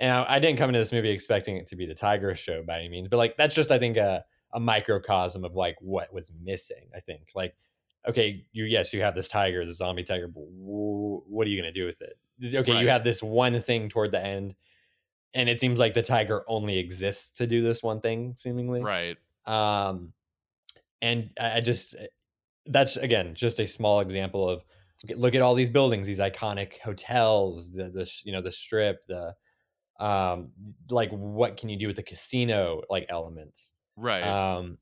and 0.00 0.10
I, 0.10 0.36
I 0.36 0.38
didn't 0.38 0.56
come 0.56 0.70
into 0.70 0.78
this 0.78 0.90
movie 0.90 1.10
expecting 1.10 1.58
it 1.58 1.66
to 1.66 1.76
be 1.76 1.84
the 1.84 1.92
tiger 1.94 2.34
show 2.34 2.62
by 2.66 2.78
any 2.78 2.88
means 2.88 3.08
but 3.08 3.18
like 3.18 3.36
that's 3.36 3.54
just 3.54 3.70
i 3.70 3.78
think 3.78 3.98
a, 3.98 4.24
a 4.56 4.60
microcosm 4.60 5.44
of 5.44 5.54
like 5.54 5.76
what 5.80 6.12
was 6.12 6.32
missing 6.42 6.88
i 6.96 6.98
think 7.00 7.28
like 7.34 7.54
okay 8.08 8.44
you 8.52 8.64
yes 8.64 8.92
you 8.92 9.00
have 9.02 9.14
this 9.14 9.28
tiger 9.28 9.64
the 9.64 9.72
zombie 9.74 10.02
tiger 10.02 10.26
but 10.28 10.40
wh- 10.40 11.22
what 11.30 11.46
are 11.46 11.50
you 11.50 11.60
going 11.60 11.72
to 11.72 11.78
do 11.80 11.86
with 11.86 12.00
it 12.02 12.18
okay 12.54 12.72
Right. 12.72 12.82
you 12.82 12.88
have 12.88 13.04
this 13.04 13.22
one 13.22 13.60
thing 13.60 13.88
toward 13.88 14.10
the 14.12 14.20
end 14.24 14.54
and 15.34 15.48
it 15.48 15.60
seems 15.60 15.78
like 15.78 15.94
the 15.94 16.02
tiger 16.02 16.42
only 16.48 16.78
exists 16.78 17.36
to 17.38 17.46
do 17.46 17.62
this 17.62 17.82
one 17.82 18.00
thing 18.00 18.34
seemingly 18.36 18.82
right. 18.82 19.16
um 19.46 20.12
and 21.02 21.30
i 21.38 21.58
I 21.58 21.60
just 21.60 21.94
that's 22.66 22.96
again 22.96 23.34
just 23.34 23.60
a 23.60 23.66
small 23.66 24.00
example 24.00 24.48
of 24.48 24.64
look 25.14 25.34
at- 25.34 25.42
all 25.42 25.54
these 25.54 25.68
buildings 25.68 26.06
these 26.06 26.18
iconic 26.20 26.78
hotels 26.80 27.72
the 27.72 27.90
the 27.90 28.10
you 28.24 28.32
know 28.32 28.40
the 28.42 28.50
strip 28.52 29.06
the 29.06 29.34
um 30.00 30.50
like 30.90 31.10
what 31.10 31.56
can 31.58 31.68
you 31.68 31.76
do 31.78 31.86
with 31.86 31.96
the 31.96 32.02
casino 32.02 32.82
like 32.90 33.06
elements 33.08 33.72
Right. 33.96 34.22
um 34.22 34.78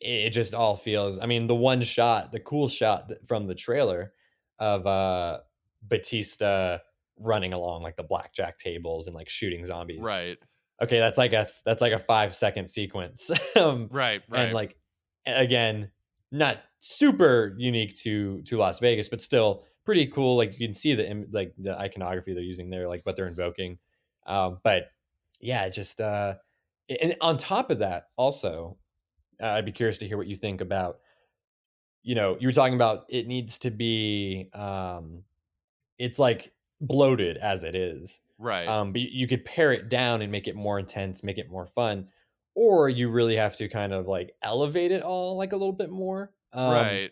it, 0.00 0.26
it 0.26 0.30
just 0.30 0.54
all 0.54 0.76
feels 0.76 1.18
i 1.18 1.26
mean 1.26 1.46
the 1.46 1.54
one 1.54 1.82
shot 1.82 2.32
the 2.32 2.40
cool 2.40 2.68
shot 2.68 3.10
from 3.26 3.46
the 3.46 3.54
trailer 3.54 4.12
of 4.58 4.86
uh 4.86 5.38
batista 5.82 6.78
running 7.18 7.52
along 7.52 7.82
like 7.82 7.96
the 7.96 8.02
blackjack 8.02 8.58
tables 8.58 9.06
and 9.06 9.16
like 9.16 9.28
shooting 9.28 9.64
zombies 9.64 10.02
right. 10.02 10.36
okay 10.82 10.98
that's 10.98 11.18
like 11.18 11.32
a 11.32 11.48
that's 11.64 11.80
like 11.80 11.92
a 11.92 11.98
five 11.98 12.34
second 12.34 12.68
sequence 12.68 13.30
um 13.56 13.88
Right. 13.90 14.22
Right. 14.28 14.42
and 14.42 14.52
like 14.52 14.76
again 15.26 15.90
not 16.30 16.58
super 16.78 17.54
unique 17.58 17.96
to 17.96 18.42
to 18.42 18.58
las 18.58 18.78
vegas 18.80 19.08
but 19.08 19.20
still 19.20 19.64
pretty 19.84 20.06
cool 20.06 20.36
like 20.36 20.52
you 20.58 20.66
can 20.66 20.74
see 20.74 20.94
the 20.94 21.26
like 21.32 21.54
the 21.58 21.76
iconography 21.78 22.34
they're 22.34 22.42
using 22.42 22.68
there 22.70 22.88
like 22.88 23.00
what 23.04 23.16
they're 23.16 23.28
invoking 23.28 23.78
um 24.26 24.58
but 24.62 24.90
yeah 25.40 25.68
just 25.68 26.00
uh 26.00 26.34
and 26.88 27.16
on 27.20 27.36
top 27.36 27.70
of 27.70 27.78
that 27.80 28.08
also 28.16 28.76
uh, 29.42 29.48
i'd 29.48 29.64
be 29.64 29.72
curious 29.72 29.98
to 29.98 30.06
hear 30.06 30.16
what 30.16 30.26
you 30.26 30.36
think 30.36 30.60
about 30.60 30.98
you 32.06 32.14
know, 32.14 32.36
you 32.38 32.46
were 32.46 32.52
talking 32.52 32.74
about 32.74 33.04
it 33.08 33.26
needs 33.26 33.58
to 33.58 33.70
be 33.70 34.48
um 34.54 35.24
it's 35.98 36.18
like 36.18 36.52
bloated 36.80 37.36
as 37.36 37.64
it 37.64 37.74
is. 37.74 38.20
Right. 38.38 38.66
Um 38.66 38.92
but 38.92 39.02
you, 39.02 39.26
could 39.26 39.44
pare 39.44 39.72
it 39.72 39.88
down 39.88 40.22
and 40.22 40.30
make 40.30 40.46
it 40.46 40.54
more 40.54 40.78
intense, 40.78 41.24
make 41.24 41.36
it 41.36 41.50
more 41.50 41.66
fun, 41.66 42.06
or 42.54 42.88
you 42.88 43.10
really 43.10 43.34
have 43.34 43.56
to 43.56 43.68
kind 43.68 43.92
of 43.92 44.06
like 44.06 44.36
elevate 44.40 44.92
it 44.92 45.02
all 45.02 45.36
like 45.36 45.52
a 45.52 45.56
little 45.56 45.72
bit 45.72 45.90
more. 45.90 46.30
Um 46.52 46.72
right. 46.72 47.10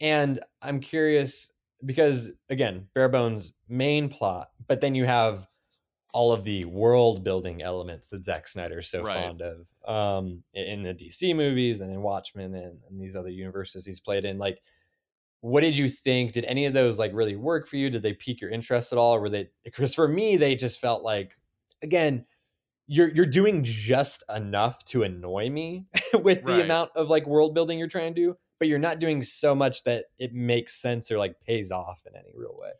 and 0.00 0.38
I'm 0.62 0.78
curious 0.78 1.52
because 1.84 2.30
again, 2.48 2.86
bare 2.94 3.08
bones 3.08 3.54
main 3.68 4.08
plot, 4.08 4.50
but 4.68 4.80
then 4.80 4.94
you 4.94 5.04
have 5.04 5.48
all 6.12 6.32
of 6.32 6.44
the 6.44 6.64
world 6.64 7.22
building 7.22 7.62
elements 7.62 8.08
that 8.10 8.24
Zack 8.24 8.48
Snyder's 8.48 8.88
so 8.88 9.04
Right. 9.04 9.04
fond 9.04 9.42
of 9.42 9.68
um, 9.86 10.42
in 10.54 10.82
the 10.82 10.94
DC 10.94 11.34
movies 11.34 11.80
and 11.80 11.92
in 11.92 12.02
Watchmen 12.02 12.54
and, 12.54 12.80
and 12.88 13.00
these 13.00 13.14
other 13.16 13.28
universes 13.30 13.84
he's 13.84 14.00
played 14.00 14.24
in. 14.24 14.38
Like, 14.38 14.62
what 15.40 15.60
did 15.60 15.76
you 15.76 15.88
think? 15.88 16.32
Did 16.32 16.44
any 16.46 16.66
of 16.66 16.74
those 16.74 16.98
like 16.98 17.12
really 17.14 17.36
work 17.36 17.66
for 17.68 17.76
you? 17.76 17.90
Did 17.90 18.02
they 18.02 18.14
pique 18.14 18.40
your 18.40 18.50
interest 18.50 18.92
at 18.92 18.98
all? 18.98 19.14
Or 19.14 19.20
were 19.20 19.28
they? 19.30 19.50
Because 19.64 19.94
for 19.94 20.08
me, 20.08 20.36
they 20.36 20.56
just 20.56 20.80
felt 20.80 21.02
like, 21.02 21.36
again, 21.82 22.26
you're 22.86 23.10
you're 23.14 23.26
doing 23.26 23.62
just 23.64 24.24
enough 24.34 24.84
to 24.86 25.02
annoy 25.04 25.50
me 25.50 25.86
with 26.14 26.44
the 26.46 26.46
Right. 26.46 26.60
amount 26.60 26.90
of 26.96 27.08
like 27.08 27.26
world 27.26 27.54
building 27.54 27.78
you're 27.78 27.88
trying 27.88 28.14
to 28.14 28.20
do, 28.20 28.36
but 28.58 28.68
you're 28.68 28.78
not 28.78 28.98
doing 29.00 29.22
so 29.22 29.54
much 29.54 29.84
that 29.84 30.06
it 30.18 30.32
makes 30.34 30.80
sense 30.80 31.10
or 31.10 31.18
like 31.18 31.40
pays 31.40 31.70
off 31.72 32.02
in 32.06 32.16
any 32.16 32.32
real 32.34 32.56
way. 32.58 32.72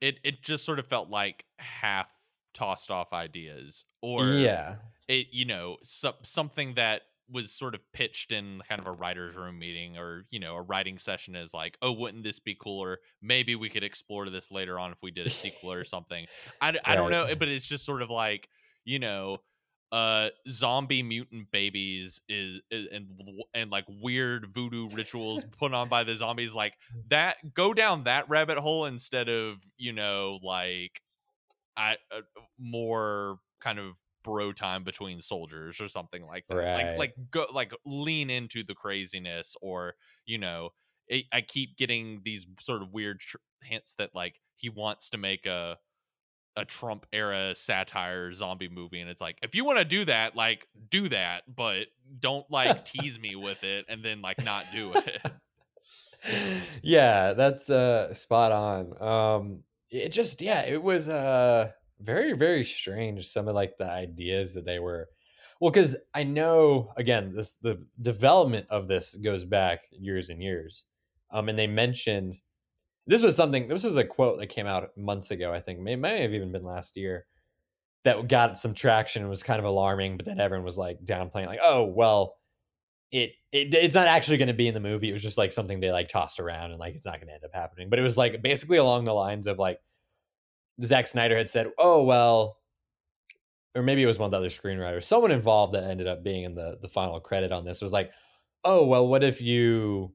It 0.00 0.18
it 0.24 0.42
just 0.42 0.64
sort 0.64 0.78
of 0.78 0.86
felt 0.86 1.10
like 1.10 1.44
half 1.58 2.08
tossed 2.54 2.90
off 2.90 3.12
ideas 3.12 3.84
or 4.02 4.26
yeah, 4.26 4.76
it 5.08 5.28
you 5.30 5.44
know 5.44 5.76
some, 5.82 6.14
something 6.22 6.74
that 6.74 7.02
was 7.32 7.52
sort 7.52 7.74
of 7.74 7.80
pitched 7.92 8.32
in 8.32 8.60
kind 8.68 8.80
of 8.80 8.86
a 8.86 8.92
writer's 8.92 9.36
room 9.36 9.58
meeting 9.58 9.96
or 9.96 10.24
you 10.30 10.40
know 10.40 10.56
a 10.56 10.62
writing 10.62 10.98
session 10.98 11.36
is 11.36 11.54
like 11.54 11.76
oh 11.82 11.92
wouldn't 11.92 12.24
this 12.24 12.38
be 12.38 12.54
cooler 12.54 12.98
maybe 13.22 13.54
we 13.54 13.68
could 13.68 13.84
explore 13.84 14.28
this 14.30 14.50
later 14.50 14.78
on 14.78 14.92
if 14.92 14.98
we 15.02 15.10
did 15.10 15.26
a 15.26 15.30
sequel 15.30 15.72
or 15.72 15.84
something. 15.90 16.26
I, 16.60 16.74
I 16.84 16.96
don't 16.96 17.10
know 17.10 17.26
but 17.38 17.48
it's 17.48 17.66
just 17.66 17.84
sort 17.84 18.02
of 18.02 18.10
like 18.10 18.48
you 18.84 18.98
know 18.98 19.38
uh 19.92 20.28
zombie 20.48 21.02
mutant 21.02 21.50
babies 21.50 22.20
is, 22.28 22.60
is 22.70 22.86
and 22.92 23.08
and 23.54 23.70
like 23.70 23.84
weird 24.00 24.46
voodoo 24.54 24.88
rituals 24.90 25.44
put 25.58 25.74
on 25.74 25.88
by 25.88 26.04
the 26.04 26.14
zombies 26.14 26.54
like 26.54 26.74
that 27.08 27.36
go 27.54 27.74
down 27.74 28.04
that 28.04 28.28
rabbit 28.28 28.56
hole 28.56 28.86
instead 28.86 29.28
of 29.28 29.56
you 29.78 29.92
know 29.92 30.38
like 30.42 31.00
I 31.80 31.96
uh, 32.14 32.20
more 32.58 33.38
kind 33.60 33.78
of 33.78 33.94
bro 34.22 34.52
time 34.52 34.84
between 34.84 35.20
soldiers 35.20 35.80
or 35.80 35.88
something 35.88 36.26
like 36.26 36.44
that. 36.48 36.56
Right. 36.56 36.86
Like 36.86 36.98
like 36.98 37.14
go 37.30 37.46
like 37.52 37.72
lean 37.86 38.30
into 38.30 38.62
the 38.62 38.74
craziness 38.74 39.56
or 39.62 39.94
you 40.26 40.38
know 40.38 40.70
it, 41.08 41.24
I 41.32 41.40
keep 41.40 41.76
getting 41.76 42.20
these 42.24 42.46
sort 42.60 42.82
of 42.82 42.92
weird 42.92 43.20
tr- 43.20 43.38
hints 43.62 43.94
that 43.98 44.10
like 44.14 44.40
he 44.56 44.68
wants 44.68 45.10
to 45.10 45.18
make 45.18 45.46
a 45.46 45.78
a 46.56 46.64
Trump 46.64 47.06
era 47.12 47.54
satire 47.54 48.32
zombie 48.32 48.68
movie 48.68 49.00
and 49.00 49.08
it's 49.08 49.20
like 49.20 49.38
if 49.42 49.54
you 49.54 49.64
want 49.64 49.78
to 49.78 49.84
do 49.84 50.04
that 50.04 50.34
like 50.36 50.66
do 50.90 51.08
that 51.08 51.44
but 51.54 51.86
don't 52.18 52.44
like 52.50 52.84
tease 52.84 53.18
me 53.18 53.36
with 53.36 53.62
it 53.62 53.86
and 53.88 54.04
then 54.04 54.20
like 54.20 54.42
not 54.44 54.66
do 54.74 54.92
it. 54.94 55.32
yeah, 56.82 57.32
that's 57.32 57.70
uh 57.70 58.12
spot 58.12 58.52
on. 58.52 59.02
Um 59.02 59.62
it 59.90 60.10
just 60.10 60.40
yeah, 60.40 60.62
it 60.62 60.82
was 60.82 61.08
uh 61.08 61.70
very 62.00 62.32
very 62.32 62.64
strange 62.64 63.28
some 63.28 63.48
of 63.48 63.54
like 63.54 63.76
the 63.78 63.88
ideas 63.88 64.54
that 64.54 64.64
they 64.64 64.78
were 64.78 65.08
well 65.60 65.70
cuz 65.70 65.96
I 66.14 66.22
know 66.24 66.92
again 66.96 67.32
this 67.34 67.56
the 67.56 67.84
development 68.00 68.66
of 68.70 68.88
this 68.88 69.14
goes 69.16 69.44
back 69.44 69.80
years 69.90 70.30
and 70.30 70.42
years. 70.42 70.84
Um 71.30 71.48
and 71.48 71.58
they 71.58 71.66
mentioned 71.66 72.36
this 73.06 73.22
was 73.22 73.36
something 73.36 73.68
this 73.68 73.84
was 73.84 73.96
a 73.96 74.04
quote 74.04 74.38
that 74.38 74.46
came 74.46 74.66
out 74.66 74.96
months 74.96 75.30
ago 75.30 75.52
I 75.52 75.60
think 75.60 75.80
may 75.80 75.96
may 75.96 76.22
have 76.22 76.34
even 76.34 76.52
been 76.52 76.64
last 76.64 76.96
year 76.96 77.26
that 78.04 78.28
got 78.28 78.58
some 78.58 78.72
traction 78.74 79.22
and 79.22 79.30
was 79.30 79.42
kind 79.42 79.58
of 79.58 79.66
alarming 79.66 80.16
but 80.16 80.26
then 80.26 80.40
everyone 80.40 80.64
was 80.64 80.78
like 80.78 80.98
downplaying 81.04 81.46
like 81.46 81.60
oh 81.62 81.84
well 81.84 82.36
it, 83.12 83.32
it 83.52 83.74
it's 83.74 83.94
not 83.94 84.06
actually 84.06 84.36
going 84.36 84.48
to 84.48 84.54
be 84.54 84.68
in 84.68 84.74
the 84.74 84.80
movie. 84.80 85.08
It 85.10 85.12
was 85.12 85.22
just 85.22 85.38
like 85.38 85.52
something 85.52 85.80
they 85.80 85.90
like 85.90 86.08
tossed 86.08 86.40
around 86.40 86.70
and 86.70 86.78
like 86.78 86.94
it's 86.94 87.06
not 87.06 87.16
going 87.16 87.28
to 87.28 87.34
end 87.34 87.44
up 87.44 87.50
happening. 87.52 87.90
But 87.90 87.98
it 87.98 88.02
was 88.02 88.16
like 88.16 88.40
basically 88.42 88.78
along 88.78 89.04
the 89.04 89.12
lines 89.12 89.46
of 89.46 89.58
like 89.58 89.78
Zack 90.82 91.06
Snyder 91.06 91.36
had 91.36 91.50
said, 91.50 91.70
"Oh 91.78 92.04
well," 92.04 92.58
or 93.74 93.82
maybe 93.82 94.02
it 94.02 94.06
was 94.06 94.18
one 94.18 94.26
of 94.26 94.30
the 94.30 94.36
other 94.36 94.48
screenwriters. 94.48 95.04
Someone 95.04 95.30
involved 95.30 95.74
that 95.74 95.84
ended 95.84 96.06
up 96.06 96.22
being 96.22 96.44
in 96.44 96.54
the 96.54 96.78
the 96.80 96.88
final 96.88 97.20
credit 97.20 97.52
on 97.52 97.64
this 97.64 97.82
was 97.82 97.92
like, 97.92 98.10
"Oh 98.64 98.84
well, 98.86 99.06
what 99.06 99.24
if 99.24 99.40
you 99.40 100.12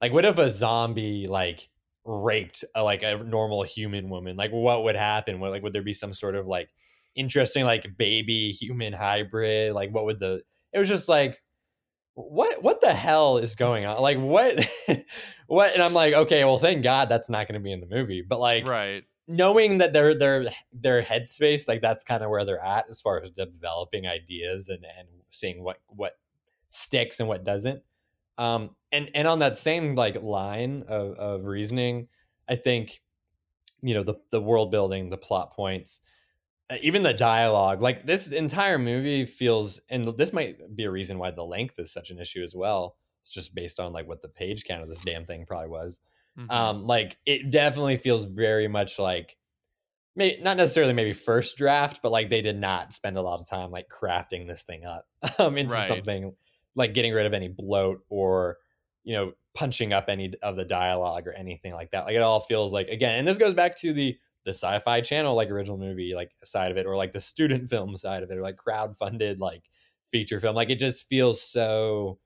like 0.00 0.12
what 0.12 0.24
if 0.24 0.38
a 0.38 0.50
zombie 0.50 1.26
like 1.28 1.68
raped 2.04 2.64
a, 2.74 2.82
like 2.82 3.02
a 3.02 3.18
normal 3.18 3.62
human 3.62 4.08
woman? 4.08 4.36
Like 4.36 4.50
what 4.50 4.84
would 4.84 4.96
happen? 4.96 5.40
What 5.40 5.50
like 5.50 5.62
would 5.62 5.72
there 5.72 5.82
be 5.82 5.94
some 5.94 6.14
sort 6.14 6.34
of 6.34 6.46
like 6.46 6.68
interesting 7.14 7.64
like 7.64 7.96
baby 7.96 8.52
human 8.52 8.92
hybrid? 8.92 9.72
Like 9.74 9.92
what 9.92 10.04
would 10.04 10.18
the 10.18 10.42
it 10.72 10.78
was 10.78 10.88
just 10.88 11.08
like 11.08 11.40
what 12.26 12.62
what 12.62 12.80
the 12.80 12.92
hell 12.92 13.38
is 13.38 13.54
going 13.54 13.86
on? 13.86 14.00
Like 14.00 14.18
what 14.18 14.68
what 15.46 15.72
and 15.72 15.82
I'm 15.82 15.94
like, 15.94 16.14
okay, 16.14 16.44
well 16.44 16.58
thank 16.58 16.82
God 16.82 17.08
that's 17.08 17.30
not 17.30 17.46
gonna 17.46 17.60
be 17.60 17.72
in 17.72 17.80
the 17.80 17.86
movie. 17.86 18.22
But 18.22 18.40
like 18.40 18.66
right. 18.66 19.04
knowing 19.28 19.78
that 19.78 19.92
their 19.92 20.18
their 20.18 20.46
their 20.72 21.02
headspace, 21.02 21.68
like 21.68 21.80
that's 21.80 22.04
kind 22.04 22.22
of 22.24 22.30
where 22.30 22.44
they're 22.44 22.64
at 22.64 22.86
as 22.90 23.00
far 23.00 23.20
as 23.20 23.30
developing 23.30 24.06
ideas 24.06 24.68
and 24.68 24.84
and 24.98 25.08
seeing 25.30 25.62
what 25.62 25.78
what 25.86 26.18
sticks 26.68 27.20
and 27.20 27.28
what 27.28 27.44
doesn't. 27.44 27.82
Um 28.36 28.70
and 28.90 29.10
and 29.14 29.28
on 29.28 29.38
that 29.38 29.56
same 29.56 29.94
like 29.94 30.20
line 30.20 30.84
of, 30.88 31.12
of 31.18 31.46
reasoning, 31.46 32.08
I 32.48 32.56
think 32.56 33.00
you 33.80 33.94
know 33.94 34.02
the 34.02 34.14
the 34.30 34.40
world 34.40 34.72
building, 34.72 35.10
the 35.10 35.16
plot 35.16 35.52
points, 35.52 36.00
even 36.82 37.02
the 37.02 37.14
dialogue 37.14 37.80
like 37.80 38.04
this 38.04 38.30
entire 38.32 38.78
movie 38.78 39.24
feels 39.24 39.80
and 39.88 40.04
this 40.16 40.32
might 40.32 40.76
be 40.76 40.84
a 40.84 40.90
reason 40.90 41.18
why 41.18 41.30
the 41.30 41.44
length 41.44 41.78
is 41.78 41.90
such 41.92 42.10
an 42.10 42.18
issue 42.18 42.42
as 42.42 42.54
well 42.54 42.96
it's 43.22 43.30
just 43.30 43.54
based 43.54 43.80
on 43.80 43.92
like 43.92 44.06
what 44.06 44.20
the 44.22 44.28
page 44.28 44.64
count 44.64 44.82
of 44.82 44.88
this 44.88 45.00
damn 45.00 45.24
thing 45.24 45.46
probably 45.46 45.68
was 45.68 46.00
Mhm. 46.38 46.50
um 46.52 46.86
like 46.86 47.16
it 47.26 47.50
definitely 47.50 47.96
feels 47.96 48.24
very 48.24 48.68
much 48.68 48.98
like 48.98 49.36
may, 50.16 50.38
not 50.42 50.56
necessarily 50.56 50.92
maybe 50.92 51.12
first 51.12 51.56
draft 51.56 52.00
but 52.02 52.12
like 52.12 52.28
they 52.28 52.42
did 52.42 52.56
not 52.58 52.92
spend 52.92 53.16
a 53.16 53.22
lot 53.22 53.40
of 53.40 53.48
time 53.48 53.70
like 53.70 53.88
crafting 53.88 54.46
this 54.46 54.64
thing 54.64 54.84
up 54.84 55.06
um 55.38 55.56
into 55.56 55.74
Right. 55.74 55.88
something 55.88 56.34
like 56.74 56.94
getting 56.94 57.12
rid 57.12 57.26
of 57.26 57.34
any 57.34 57.48
bloat 57.48 58.00
or 58.08 58.58
you 59.04 59.14
know 59.14 59.32
punching 59.54 59.92
up 59.92 60.04
any 60.08 60.32
of 60.42 60.56
the 60.56 60.64
dialogue 60.64 61.26
or 61.26 61.32
anything 61.32 61.72
like 61.72 61.90
that 61.90 62.04
like 62.04 62.14
it 62.14 62.22
all 62.22 62.40
feels 62.40 62.72
like 62.72 62.88
again 62.88 63.18
and 63.18 63.26
this 63.26 63.38
goes 63.38 63.54
back 63.54 63.74
to 63.76 63.92
the 63.92 64.16
the 64.48 64.54
sci-fi 64.54 65.02
channel 65.02 65.34
like 65.34 65.50
original 65.50 65.76
movie 65.76 66.14
like 66.14 66.30
side 66.42 66.70
of 66.70 66.78
it 66.78 66.86
or 66.86 66.96
like 66.96 67.12
the 67.12 67.20
student 67.20 67.68
film 67.70 67.94
side 67.94 68.22
of 68.22 68.30
it 68.30 68.38
or 68.38 68.40
like 68.40 68.56
crowd 68.56 68.96
funded 68.96 69.38
like 69.38 69.64
feature 70.10 70.40
film 70.40 70.56
like 70.56 70.70
it 70.70 70.78
just 70.78 71.06
feels 71.06 71.42
so 71.42 72.18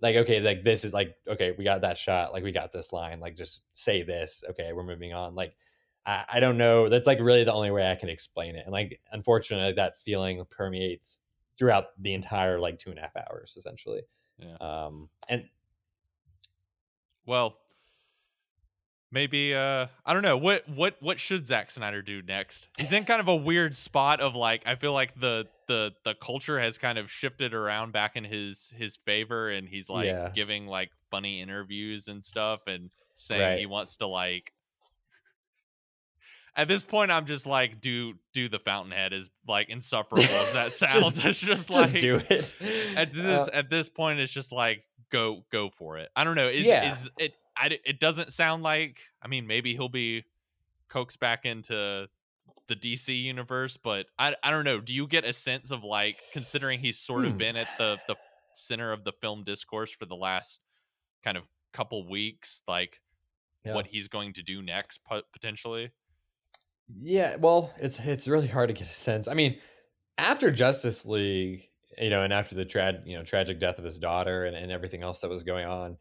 like 0.00 0.16
okay 0.16 0.40
like 0.40 0.64
this 0.64 0.86
is 0.86 0.94
like 0.94 1.14
okay 1.28 1.54
we 1.58 1.62
got 1.62 1.82
that 1.82 1.98
shot 1.98 2.32
like 2.32 2.42
we 2.42 2.50
got 2.50 2.72
this 2.72 2.94
line 2.94 3.20
like 3.20 3.36
just 3.36 3.60
say 3.74 4.02
this 4.02 4.42
okay 4.48 4.70
we're 4.72 4.82
moving 4.82 5.12
on 5.12 5.34
like 5.34 5.54
I, 6.06 6.24
I 6.32 6.40
don't 6.40 6.56
know 6.56 6.88
that's 6.88 7.06
like 7.06 7.20
really 7.20 7.44
the 7.44 7.52
only 7.52 7.70
way 7.70 7.90
i 7.90 7.94
can 7.94 8.08
explain 8.08 8.56
it 8.56 8.62
and 8.64 8.72
like 8.72 8.98
unfortunately 9.12 9.74
that 9.74 9.98
feeling 9.98 10.42
permeates 10.50 11.20
throughout 11.58 11.88
the 11.98 12.14
entire 12.14 12.58
like 12.58 12.78
two 12.78 12.88
and 12.88 12.98
a 12.98 13.02
half 13.02 13.16
hours 13.16 13.52
essentially 13.58 14.00
Yeah. 14.38 14.56
um 14.62 15.10
and 15.28 15.44
Well, 17.26 17.58
maybe 19.12 19.54
uh 19.54 19.86
I 20.04 20.12
don't 20.12 20.22
know. 20.22 20.36
What 20.36 20.68
what 20.68 20.96
what 21.00 21.18
should 21.20 21.46
Zack 21.46 21.70
Snyder 21.70 22.02
do 22.02 22.22
next? 22.22 22.68
He's 22.78 22.92
in 22.92 23.04
kind 23.04 23.20
of 23.20 23.28
a 23.28 23.36
weird 23.36 23.76
spot 23.76 24.20
of 24.20 24.34
like 24.34 24.62
I 24.66 24.74
feel 24.76 24.92
like 24.92 25.18
the 25.18 25.46
the 25.68 25.92
the 26.04 26.14
culture 26.14 26.58
has 26.60 26.78
kind 26.78 26.98
of 26.98 27.10
shifted 27.10 27.54
around 27.54 27.92
back 27.92 28.16
in 28.16 28.24
his 28.24 28.72
his 28.76 28.96
favor 29.04 29.50
and 29.50 29.68
he's 29.68 29.88
like 29.88 30.06
Yeah. 30.06 30.30
giving 30.34 30.66
like 30.66 30.90
funny 31.10 31.40
interviews 31.40 32.08
and 32.08 32.24
stuff 32.24 32.60
and 32.66 32.90
saying 33.14 33.40
Right. 33.42 33.58
he 33.58 33.66
wants 33.66 33.96
to 33.96 34.06
like 34.06 34.52
at 36.56 36.68
this 36.68 36.82
point 36.82 37.10
I'm 37.10 37.26
just 37.26 37.46
like 37.46 37.80
do 37.80 38.14
do 38.32 38.48
the 38.48 38.58
fountainhead 38.58 39.12
is 39.12 39.30
like 39.46 39.68
insufferable 39.68 40.24
as 40.24 40.52
that 40.54 40.72
sounds. 40.72 41.14
Just- 41.14 41.24
it's 41.24 41.40
just, 41.40 41.68
just 41.68 41.70
like 41.70 42.00
do 42.00 42.20
it 42.28 42.50
at 42.96 43.12
this 43.12 43.48
Uh, 43.48 43.50
at 43.52 43.70
this 43.70 43.88
point 43.88 44.18
it's 44.20 44.32
just 44.32 44.52
like 44.52 44.82
go 45.12 45.44
go 45.50 45.70
for 45.70 45.98
it 45.98 46.08
i 46.14 46.22
don't 46.22 46.36
know 46.36 46.48
is, 46.48 46.64
Yeah. 46.64 46.92
is 46.92 47.08
it 47.18 47.34
I, 47.60 47.78
it 47.84 48.00
doesn't 48.00 48.32
sound 48.32 48.62
like 48.64 49.00
i 49.22 49.28
mean 49.28 49.46
maybe 49.46 49.74
he'll 49.74 49.88
be 49.90 50.24
coaxed 50.88 51.20
back 51.20 51.44
into 51.46 52.08
the 52.68 52.76
dc 52.76 53.08
universe 53.22 53.76
but 53.76 54.06
i 54.18 54.36
i 54.44 54.50
don't 54.50 54.64
know 54.64 54.80
do 54.80 54.94
you 54.94 55.06
get 55.06 55.24
a 55.24 55.32
sense 55.32 55.70
of 55.70 55.84
like 55.84 56.18
considering 56.32 56.80
he's 56.80 56.98
sort 56.98 57.24
of 57.26 57.36
Hmm. 57.36 57.38
been 57.38 57.56
at 57.56 57.70
the 57.78 58.00
the 58.08 58.16
center 58.54 58.92
of 58.92 59.04
the 59.04 59.12
film 59.12 59.44
discourse 59.44 59.92
for 59.92 60.06
the 60.06 60.16
last 60.16 60.60
kind 61.24 61.36
of 61.38 61.44
couple 61.72 62.08
weeks 62.08 62.62
like 62.68 63.00
Yeah. 63.64 63.74
what 63.74 63.86
he's 63.88 64.08
going 64.08 64.32
to 64.34 64.42
do 64.42 64.62
next 64.62 65.00
potentially 65.32 65.92
Yeah, 66.88 67.36
well, 67.36 67.72
it's 67.78 68.00
it's 68.00 68.26
really 68.26 68.48
hard 68.48 68.68
to 68.68 68.74
get 68.74 68.88
a 68.88 68.92
sense. 68.92 69.28
I 69.28 69.34
mean, 69.34 69.60
after 70.18 70.50
Justice 70.50 71.06
League, 71.06 71.70
you 71.98 72.10
know, 72.10 72.22
and 72.24 72.32
after 72.32 72.54
the 72.56 72.64
trad, 72.66 73.06
you 73.06 73.16
know, 73.16 73.24
tragic 73.24 73.60
death 73.60 73.78
of 73.78 73.84
his 73.84 73.98
daughter 73.98 74.44
and, 74.44 74.56
and 74.56 74.72
everything 74.72 75.02
else 75.02 75.20
that 75.20 75.30
was 75.30 75.44
going 75.44 75.66
on, 75.66 75.98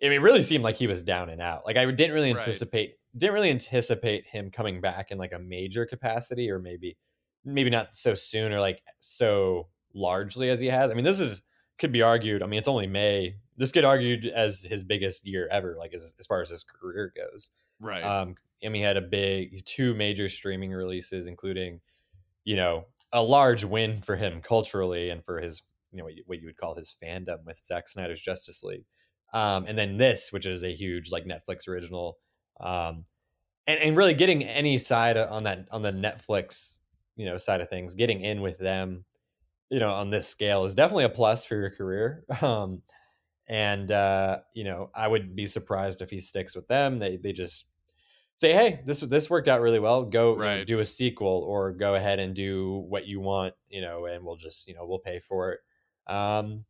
I 0.00 0.04
mean, 0.06 0.12
it 0.12 0.22
really 0.22 0.42
seemed 0.42 0.62
like 0.64 0.76
he 0.76 0.86
was 0.86 1.02
down 1.02 1.28
and 1.28 1.40
out. 1.40 1.66
Like 1.66 1.76
I 1.76 1.84
didn't 1.90 2.12
really 2.14 2.32
Right. 2.32 2.38
anticipate 2.40 2.96
didn't 3.16 3.34
really 3.34 3.50
anticipate 3.50 4.26
him 4.26 4.50
coming 4.50 4.80
back 4.80 5.10
in 5.10 5.18
like 5.18 5.32
a 5.32 5.38
major 5.38 5.86
capacity 5.86 6.50
or 6.50 6.58
maybe 6.60 6.96
maybe 7.44 7.70
not 7.70 7.96
so 7.96 8.14
soon 8.14 8.52
or 8.52 8.60
like 8.60 8.82
so 9.00 9.68
largely 9.94 10.50
as 10.50 10.60
he 10.60 10.66
has. 10.66 10.90
I 10.90 10.94
mean, 10.94 11.04
this 11.04 11.20
is 11.20 11.42
could 11.78 11.92
be 11.92 12.02
argued. 12.02 12.42
I 12.42 12.46
mean, 12.46 12.58
it's 12.58 12.68
only 12.68 12.86
May. 12.86 13.36
This 13.56 13.72
could 13.72 13.84
argued 13.84 14.26
as 14.26 14.62
his 14.62 14.82
biggest 14.84 15.26
year 15.26 15.48
ever, 15.50 15.76
like 15.78 15.94
as, 15.94 16.14
as 16.18 16.26
far 16.26 16.40
as 16.42 16.50
his 16.50 16.64
career 16.64 17.12
goes. 17.16 17.50
Right. 17.80 18.02
Um, 18.02 18.34
and 18.62 18.74
he 18.74 18.82
had 18.82 18.96
a 18.96 19.00
big 19.00 19.64
two 19.64 19.94
major 19.94 20.28
streaming 20.28 20.72
releases, 20.72 21.26
including, 21.26 21.80
you 22.44 22.56
know, 22.56 22.86
a 23.12 23.22
large 23.22 23.64
win 23.64 24.02
for 24.02 24.16
him 24.16 24.42
culturally 24.42 25.10
and 25.10 25.24
for 25.24 25.40
his, 25.40 25.62
you 25.92 25.98
know, 25.98 26.04
what 26.04 26.14
you, 26.16 26.22
what 26.26 26.40
you 26.40 26.46
would 26.46 26.56
call 26.56 26.74
his 26.74 26.94
fandom 27.02 27.44
with 27.46 27.62
Zack 27.64 27.88
Snyder's 27.88 28.20
Justice 28.20 28.62
League. 28.62 28.84
Um, 29.32 29.66
and 29.66 29.76
then 29.76 29.96
this, 29.98 30.32
which 30.32 30.46
is 30.46 30.62
a 30.62 30.74
huge 30.74 31.10
like 31.10 31.24
Netflix 31.24 31.68
original, 31.68 32.18
um, 32.60 33.04
and 33.66 33.80
and 33.80 33.96
really 33.96 34.14
getting 34.14 34.42
any 34.44 34.78
side 34.78 35.16
on 35.16 35.44
that 35.44 35.68
on 35.70 35.82
the 35.82 35.92
Netflix, 35.92 36.80
you 37.16 37.26
know, 37.26 37.36
side 37.36 37.60
of 37.60 37.68
things, 37.68 37.94
getting 37.94 38.22
in 38.22 38.40
with 38.40 38.58
them, 38.58 39.04
you 39.70 39.78
know, 39.80 39.90
on 39.90 40.10
this 40.10 40.28
scale 40.28 40.64
is 40.64 40.74
definitely 40.74 41.04
a 41.04 41.10
plus 41.10 41.44
for 41.44 41.56
your 41.56 41.70
career. 41.70 42.24
Um, 42.42 42.82
and 43.48 43.90
uh, 43.92 44.40
you 44.54 44.64
know, 44.64 44.90
I 44.94 45.08
would 45.08 45.34
be 45.34 45.46
surprised 45.46 46.02
if 46.02 46.10
he 46.10 46.20
sticks 46.20 46.54
with 46.54 46.68
them. 46.68 46.98
They 46.98 47.16
they 47.16 47.32
just 47.32 47.66
say, 48.36 48.52
hey, 48.52 48.82
this 48.84 49.00
this 49.00 49.30
worked 49.30 49.48
out 49.48 49.60
really 49.60 49.80
well. 49.80 50.04
Go 50.04 50.36
Right. 50.36 50.66
do 50.66 50.80
a 50.80 50.86
sequel 50.86 51.44
or 51.46 51.72
go 51.72 51.94
ahead 51.94 52.18
and 52.18 52.34
do 52.34 52.78
what 52.88 53.06
you 53.06 53.20
want, 53.20 53.54
you 53.68 53.80
know, 53.80 54.06
and 54.06 54.24
we'll 54.24 54.36
just 54.36 54.68
you 54.68 54.74
know 54.74 54.86
we'll 54.86 54.98
pay 55.00 55.20
for 55.20 55.52
it. 55.52 55.60
Um, 56.12 56.64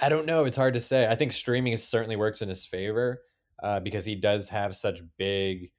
I 0.00 0.08
don't 0.08 0.26
know. 0.26 0.44
It's 0.44 0.56
hard 0.56 0.74
to 0.74 0.80
say. 0.80 1.06
I 1.06 1.14
think 1.14 1.32
streaming 1.32 1.76
certainly 1.76 2.16
works 2.16 2.42
in 2.42 2.48
his 2.48 2.64
favor 2.64 3.22
uh, 3.62 3.80
because 3.80 4.04
he 4.04 4.14
does 4.14 4.48
have 4.48 4.74
such 4.74 5.02
big 5.18 5.70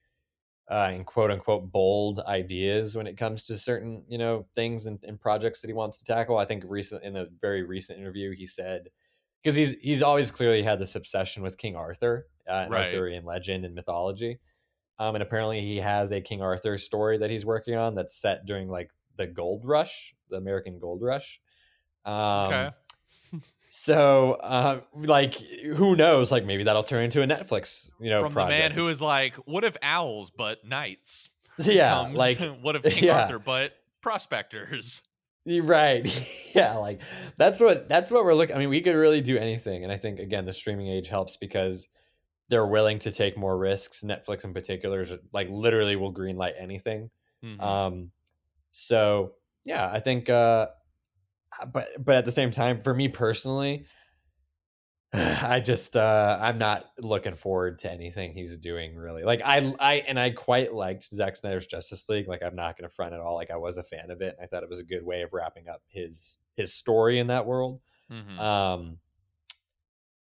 uh, 0.69 0.89
and 0.93 1.05
quote 1.05 1.31
unquote 1.31 1.71
bold 1.71 2.19
ideas 2.21 2.95
when 2.95 3.07
it 3.07 3.17
comes 3.17 3.43
to 3.45 3.57
certain 3.57 4.03
you 4.07 4.17
know 4.17 4.45
things 4.55 4.85
and, 4.85 4.99
and 5.03 5.19
projects 5.19 5.61
that 5.61 5.67
he 5.67 5.73
wants 5.73 5.97
to 5.97 6.05
tackle. 6.05 6.37
I 6.37 6.45
think 6.45 6.63
recent 6.67 7.03
in 7.03 7.17
a 7.17 7.25
very 7.41 7.63
recent 7.63 7.99
interview 7.99 8.33
he 8.35 8.45
said 8.45 8.89
because 9.41 9.55
he's 9.55 9.73
he's 9.81 10.01
always 10.01 10.31
clearly 10.31 10.63
had 10.63 10.79
this 10.79 10.95
obsession 10.95 11.43
with 11.43 11.57
King 11.57 11.75
Arthur, 11.75 12.27
uh, 12.47 12.67
Right. 12.69 12.85
Arthurian 12.85 13.25
legend 13.25 13.65
and 13.65 13.75
mythology. 13.75 14.39
Um, 14.99 15.15
and 15.15 15.23
apparently 15.23 15.61
he 15.61 15.77
has 15.77 16.11
a 16.11 16.21
King 16.21 16.43
Arthur 16.43 16.77
story 16.77 17.17
that 17.17 17.31
he's 17.31 17.45
working 17.45 17.75
on 17.75 17.95
that's 17.95 18.15
set 18.15 18.45
during 18.45 18.69
like 18.69 18.91
the 19.17 19.25
gold 19.25 19.65
rush, 19.65 20.13
the 20.29 20.37
American 20.37 20.77
gold 20.77 21.01
rush. 21.01 21.41
Um, 22.05 22.13
okay. 22.13 22.69
so, 23.73 24.33
uh, 24.33 24.81
like, 24.95 25.35
who 25.35 25.95
knows? 25.95 26.29
Like, 26.29 26.43
maybe 26.43 26.63
that'll 26.63 26.83
turn 26.83 27.05
into 27.05 27.21
a 27.21 27.25
Netflix, 27.25 27.89
you 28.01 28.09
know, 28.09 28.19
From 28.19 28.33
project. 28.33 28.57
the 28.57 28.59
man 28.63 28.71
who 28.71 28.89
is 28.89 28.99
like, 29.01 29.35
what 29.45 29.63
if 29.63 29.77
owls 29.81 30.29
but 30.29 30.65
knights? 30.65 31.29
yeah, 31.57 32.03
comes? 32.03 32.17
like, 32.17 32.37
what 32.61 32.75
if 32.75 32.83
King 32.95 33.05
yeah. 33.05 33.21
Arthur 33.21 33.39
but 33.39 33.71
prospectors? 34.01 35.01
Right. 35.47 36.05
yeah, 36.53 36.75
like 36.75 36.99
that's 37.37 37.61
what 37.61 37.87
that's 37.87 38.11
what 38.11 38.25
we're 38.25 38.33
looking. 38.33 38.57
I 38.57 38.59
mean, 38.59 38.67
we 38.69 38.81
could 38.81 38.93
really 38.95 39.21
do 39.21 39.37
anything, 39.37 39.83
and 39.85 39.91
I 39.91 39.95
think 39.97 40.19
again, 40.19 40.43
the 40.43 40.51
streaming 40.53 40.89
age 40.89 41.07
helps 41.07 41.37
because 41.37 41.87
they're 42.49 42.67
willing 42.67 42.99
to 42.99 43.11
take 43.11 43.37
more 43.37 43.57
risks. 43.57 44.03
Netflix, 44.03 44.43
in 44.43 44.53
particular, 44.53 44.99
is 44.99 45.13
like 45.31 45.47
literally 45.49 45.95
will 45.95 46.13
greenlight 46.13 46.55
anything. 46.59 47.09
Mhm. 47.43 47.61
Um, 47.61 48.11
so 48.71 49.31
yeah, 49.63 49.89
I 49.89 50.01
think. 50.01 50.29
uh 50.29 50.67
But 51.71 51.89
but 51.99 52.15
at 52.15 52.25
the 52.25 52.31
same 52.31 52.51
time, 52.51 52.81
for 52.81 52.93
me 52.93 53.07
personally, 53.07 53.85
I 55.13 55.59
just 55.59 55.97
uh 55.97 56.37
I'm 56.41 56.57
not 56.57 56.85
looking 56.97 57.35
forward 57.35 57.79
to 57.79 57.91
anything 57.91 58.33
he's 58.33 58.57
doing 58.57 58.95
really. 58.95 59.23
Like 59.23 59.41
I 59.43 59.73
I 59.79 59.95
and 60.07 60.19
I 60.19 60.29
quite 60.31 60.73
liked 60.73 61.03
Zack 61.13 61.35
Snyder's 61.35 61.67
Justice 61.67 62.07
League. 62.07 62.27
Like 62.27 62.41
I'm 62.43 62.55
not 62.55 62.77
gonna 62.77 62.89
front 62.89 63.13
at 63.13 63.19
all. 63.19 63.35
Like 63.35 63.51
I 63.51 63.57
was 63.57 63.77
a 63.77 63.83
fan 63.83 64.09
of 64.09 64.21
it. 64.21 64.37
I 64.41 64.45
thought 64.45 64.63
it 64.63 64.69
was 64.69 64.79
a 64.79 64.85
good 64.85 65.03
way 65.03 65.21
of 65.21 65.33
wrapping 65.33 65.67
up 65.67 65.81
his 65.87 66.37
his 66.55 66.73
story 66.73 67.19
in 67.19 67.27
that 67.27 67.45
world. 67.45 67.81
Mhm. 68.09 68.39
Um 68.39 68.99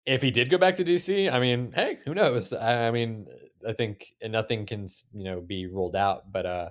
if 0.06 0.20
he 0.20 0.30
did 0.30 0.50
go 0.50 0.58
back 0.58 0.74
to 0.74 0.84
DC, 0.84 1.32
I 1.32 1.40
mean, 1.40 1.72
hey, 1.72 1.98
who 2.04 2.12
knows? 2.12 2.52
I, 2.52 2.88
I 2.88 2.90
mean, 2.90 3.26
I 3.66 3.72
think 3.72 4.12
nothing 4.22 4.66
can 4.66 4.86
you 5.12 5.24
know 5.24 5.40
be 5.40 5.66
ruled 5.66 5.94
out. 5.94 6.32
But 6.32 6.46
uh 6.46 6.70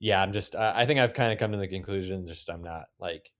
yeah, 0.00 0.22
I'm 0.22 0.32
just 0.32 0.56
I, 0.56 0.80
I 0.82 0.86
think 0.86 0.98
I've 0.98 1.12
kind 1.14 1.32
of 1.32 1.38
come 1.38 1.52
to 1.52 1.58
the 1.58 1.68
conclusion. 1.68 2.26
Just 2.26 2.48
I'm 2.48 2.62
not 2.62 2.86
like 2.98 3.30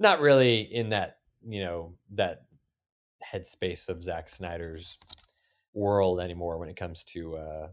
not 0.00 0.20
really 0.20 0.60
in 0.62 0.88
that 0.90 1.18
you 1.46 1.62
know 1.62 1.94
that 2.14 2.42
headspace 3.24 3.88
of 3.88 4.02
Zack 4.02 4.28
Snyder's 4.28 4.98
world 5.72 6.18
anymore 6.18 6.58
when 6.58 6.68
it 6.68 6.76
comes 6.76 7.04
to 7.04 7.36
uh 7.36 7.68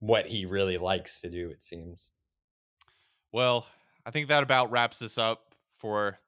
what 0.00 0.26
he 0.26 0.46
really 0.46 0.78
likes 0.78 1.20
to 1.20 1.28
do. 1.28 1.50
It 1.50 1.62
seems. 1.62 2.12
Well, 3.32 3.66
I 4.06 4.10
think 4.10 4.28
that 4.28 4.42
about 4.42 4.70
wraps 4.70 5.00
this 5.00 5.18
up 5.18 5.54
for 5.72 6.18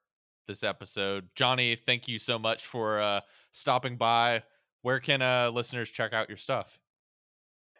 this 0.46 0.62
episode. 0.62 1.28
Johnny, 1.34 1.76
thank 1.76 2.08
you 2.08 2.18
so 2.18 2.38
much 2.38 2.66
for 2.66 3.00
uh, 3.00 3.20
stopping 3.52 3.96
by. 3.96 4.42
Where 4.82 5.00
can 5.00 5.22
uh, 5.22 5.50
listeners 5.50 5.88
check 5.88 6.12
out 6.12 6.28
your 6.28 6.36
stuff? 6.36 6.78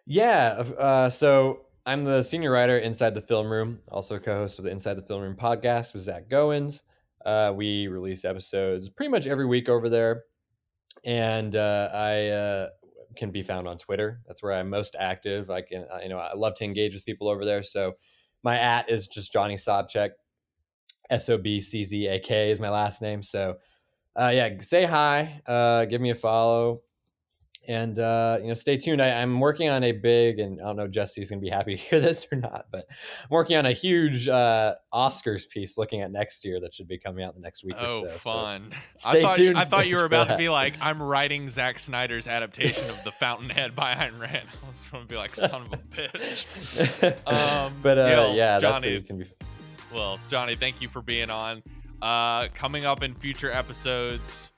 Yeah. 0.06 0.62
Uh, 0.78 1.10
so 1.10 1.66
I'm 1.86 2.04
the 2.04 2.22
senior 2.22 2.52
writer 2.52 2.78
inside 2.78 3.14
the 3.14 3.20
film 3.20 3.50
room, 3.50 3.80
also 3.90 4.18
co-host 4.18 4.58
of 4.58 4.64
the 4.64 4.70
Inside 4.70 4.94
the 4.94 5.02
Film 5.02 5.22
Room 5.22 5.36
podcast 5.36 5.92
with 5.92 6.02
Zach 6.02 6.28
Goins. 6.28 6.82
Uh, 7.24 7.52
we 7.54 7.88
release 7.88 8.24
episodes 8.24 8.88
pretty 8.88 9.10
much 9.10 9.26
every 9.26 9.46
week 9.46 9.68
over 9.68 9.88
there, 9.88 10.24
and 11.04 11.54
uh, 11.56 11.90
I 11.92 12.28
uh, 12.28 12.68
can 13.16 13.30
be 13.30 13.42
found 13.42 13.68
on 13.68 13.78
Twitter. 13.78 14.20
That's 14.26 14.42
where 14.42 14.52
I'm 14.52 14.70
most 14.70 14.96
active. 14.98 15.50
I 15.50 15.62
can, 15.62 15.86
I- 15.92 16.02
you 16.02 16.08
know, 16.08 16.18
I 16.18 16.34
love 16.34 16.54
to 16.54 16.64
engage 16.64 16.94
with 16.94 17.04
people 17.04 17.28
over 17.28 17.44
there. 17.44 17.62
So 17.62 17.94
my 18.42 18.58
at 18.58 18.90
is 18.90 19.06
just 19.06 19.32
Johnny 19.32 19.56
Sobczak. 19.56 20.10
S 21.10 21.28
O 21.28 21.36
B 21.38 21.60
C 21.60 21.82
Z 21.82 22.06
A 22.06 22.20
K 22.20 22.50
is 22.50 22.60
my 22.60 22.70
last 22.70 23.02
name. 23.02 23.22
So 23.22 23.56
uh, 24.16 24.30
yeah, 24.32 24.50
say 24.60 24.84
hi, 24.84 25.40
uh, 25.46 25.84
give 25.86 26.00
me 26.00 26.10
a 26.10 26.14
follow 26.14 26.82
and 27.68 27.98
uh, 27.98 28.38
you 28.40 28.48
know, 28.48 28.54
stay 28.54 28.76
tuned. 28.76 29.02
I, 29.02 29.20
I'm 29.20 29.38
working 29.38 29.68
on 29.68 29.84
a 29.84 29.92
big, 29.92 30.38
and 30.38 30.60
I 30.60 30.64
don't 30.64 30.76
know 30.76 30.84
if 30.84 30.90
Jesse's 30.90 31.30
gonna 31.30 31.40
be 31.42 31.50
happy 31.50 31.76
to 31.76 31.80
hear 31.82 32.00
this 32.00 32.26
or 32.32 32.36
not, 32.36 32.66
but 32.72 32.86
I'm 32.90 33.28
working 33.30 33.56
on 33.56 33.66
a 33.66 33.72
huge 33.72 34.28
uh, 34.28 34.74
Oscars 34.92 35.48
piece 35.48 35.76
looking 35.78 36.00
at 36.00 36.10
next 36.10 36.44
year 36.44 36.60
that 36.60 36.72
should 36.74 36.88
be 36.88 36.98
coming 36.98 37.24
out 37.24 37.34
in 37.34 37.40
the 37.40 37.46
next 37.46 37.62
week 37.64 37.76
Oh, 37.78 37.84
or 37.84 37.88
so. 37.88 38.06
So 38.08 38.18
fun. 38.18 38.72
stay 38.96 39.18
I 39.18 39.22
thought, 39.22 39.36
tuned 39.36 39.56
I 39.58 39.64
thought 39.64 39.86
you 39.88 39.96
were 39.96 40.04
about 40.06 40.28
to 40.28 40.36
be 40.36 40.48
like, 40.48 40.74
I'm 40.80 41.00
writing 41.02 41.48
Zack 41.48 41.78
Snyder's 41.78 42.26
adaptation 42.26 42.88
of 42.90 43.02
The 43.04 43.12
Fountainhead 43.12 43.76
by 43.76 43.94
Ayn 43.94 44.18
Rand. 44.18 44.48
I 44.64 44.68
was 44.68 44.84
going 44.90 45.04
to 45.04 45.08
be 45.08 45.16
like, 45.16 45.34
son 45.34 45.62
of 45.62 45.72
a 45.72 45.76
bitch. 45.76 47.26
Um, 47.26 47.72
but 47.82 47.98
uh, 47.98 48.02
yo, 48.06 48.34
yeah, 48.34 48.58
that's 48.58 48.82
Johnny, 48.82 48.94
it 48.96 49.06
can 49.06 49.18
be. 49.18 49.26
Well, 49.92 50.18
Johnny, 50.30 50.56
thank 50.56 50.80
you 50.80 50.88
for 50.88 51.02
being 51.02 51.30
on. 51.30 51.62
Uh, 52.00 52.48
coming 52.54 52.86
up 52.86 53.02
in 53.02 53.14
future 53.14 53.50
episodes, 53.50 54.48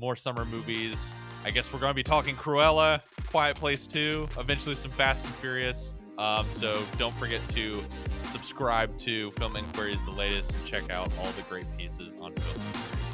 more 0.00 0.16
summer 0.16 0.44
movies. 0.46 1.10
I 1.46 1.50
guess 1.50 1.72
we're 1.72 1.78
going 1.78 1.90
to 1.90 1.94
be 1.94 2.02
talking 2.02 2.34
Cruella, 2.34 3.00
Quiet 3.30 3.54
Place 3.54 3.86
2, 3.86 4.26
eventually 4.36 4.74
some 4.74 4.90
Fast 4.90 5.24
and 5.24 5.32
Furious. 5.36 6.02
Um, 6.18 6.44
so 6.54 6.82
don't 6.98 7.14
forget 7.14 7.40
to 7.50 7.84
subscribe 8.24 8.98
to 8.98 9.30
Film 9.32 9.54
Inquiry's, 9.54 10.04
the 10.06 10.10
latest, 10.10 10.52
and 10.52 10.64
check 10.66 10.90
out 10.90 11.08
all 11.20 11.30
the 11.32 11.42
great 11.42 11.66
pieces 11.78 12.14
on 12.20 12.34
Film. 12.34 13.05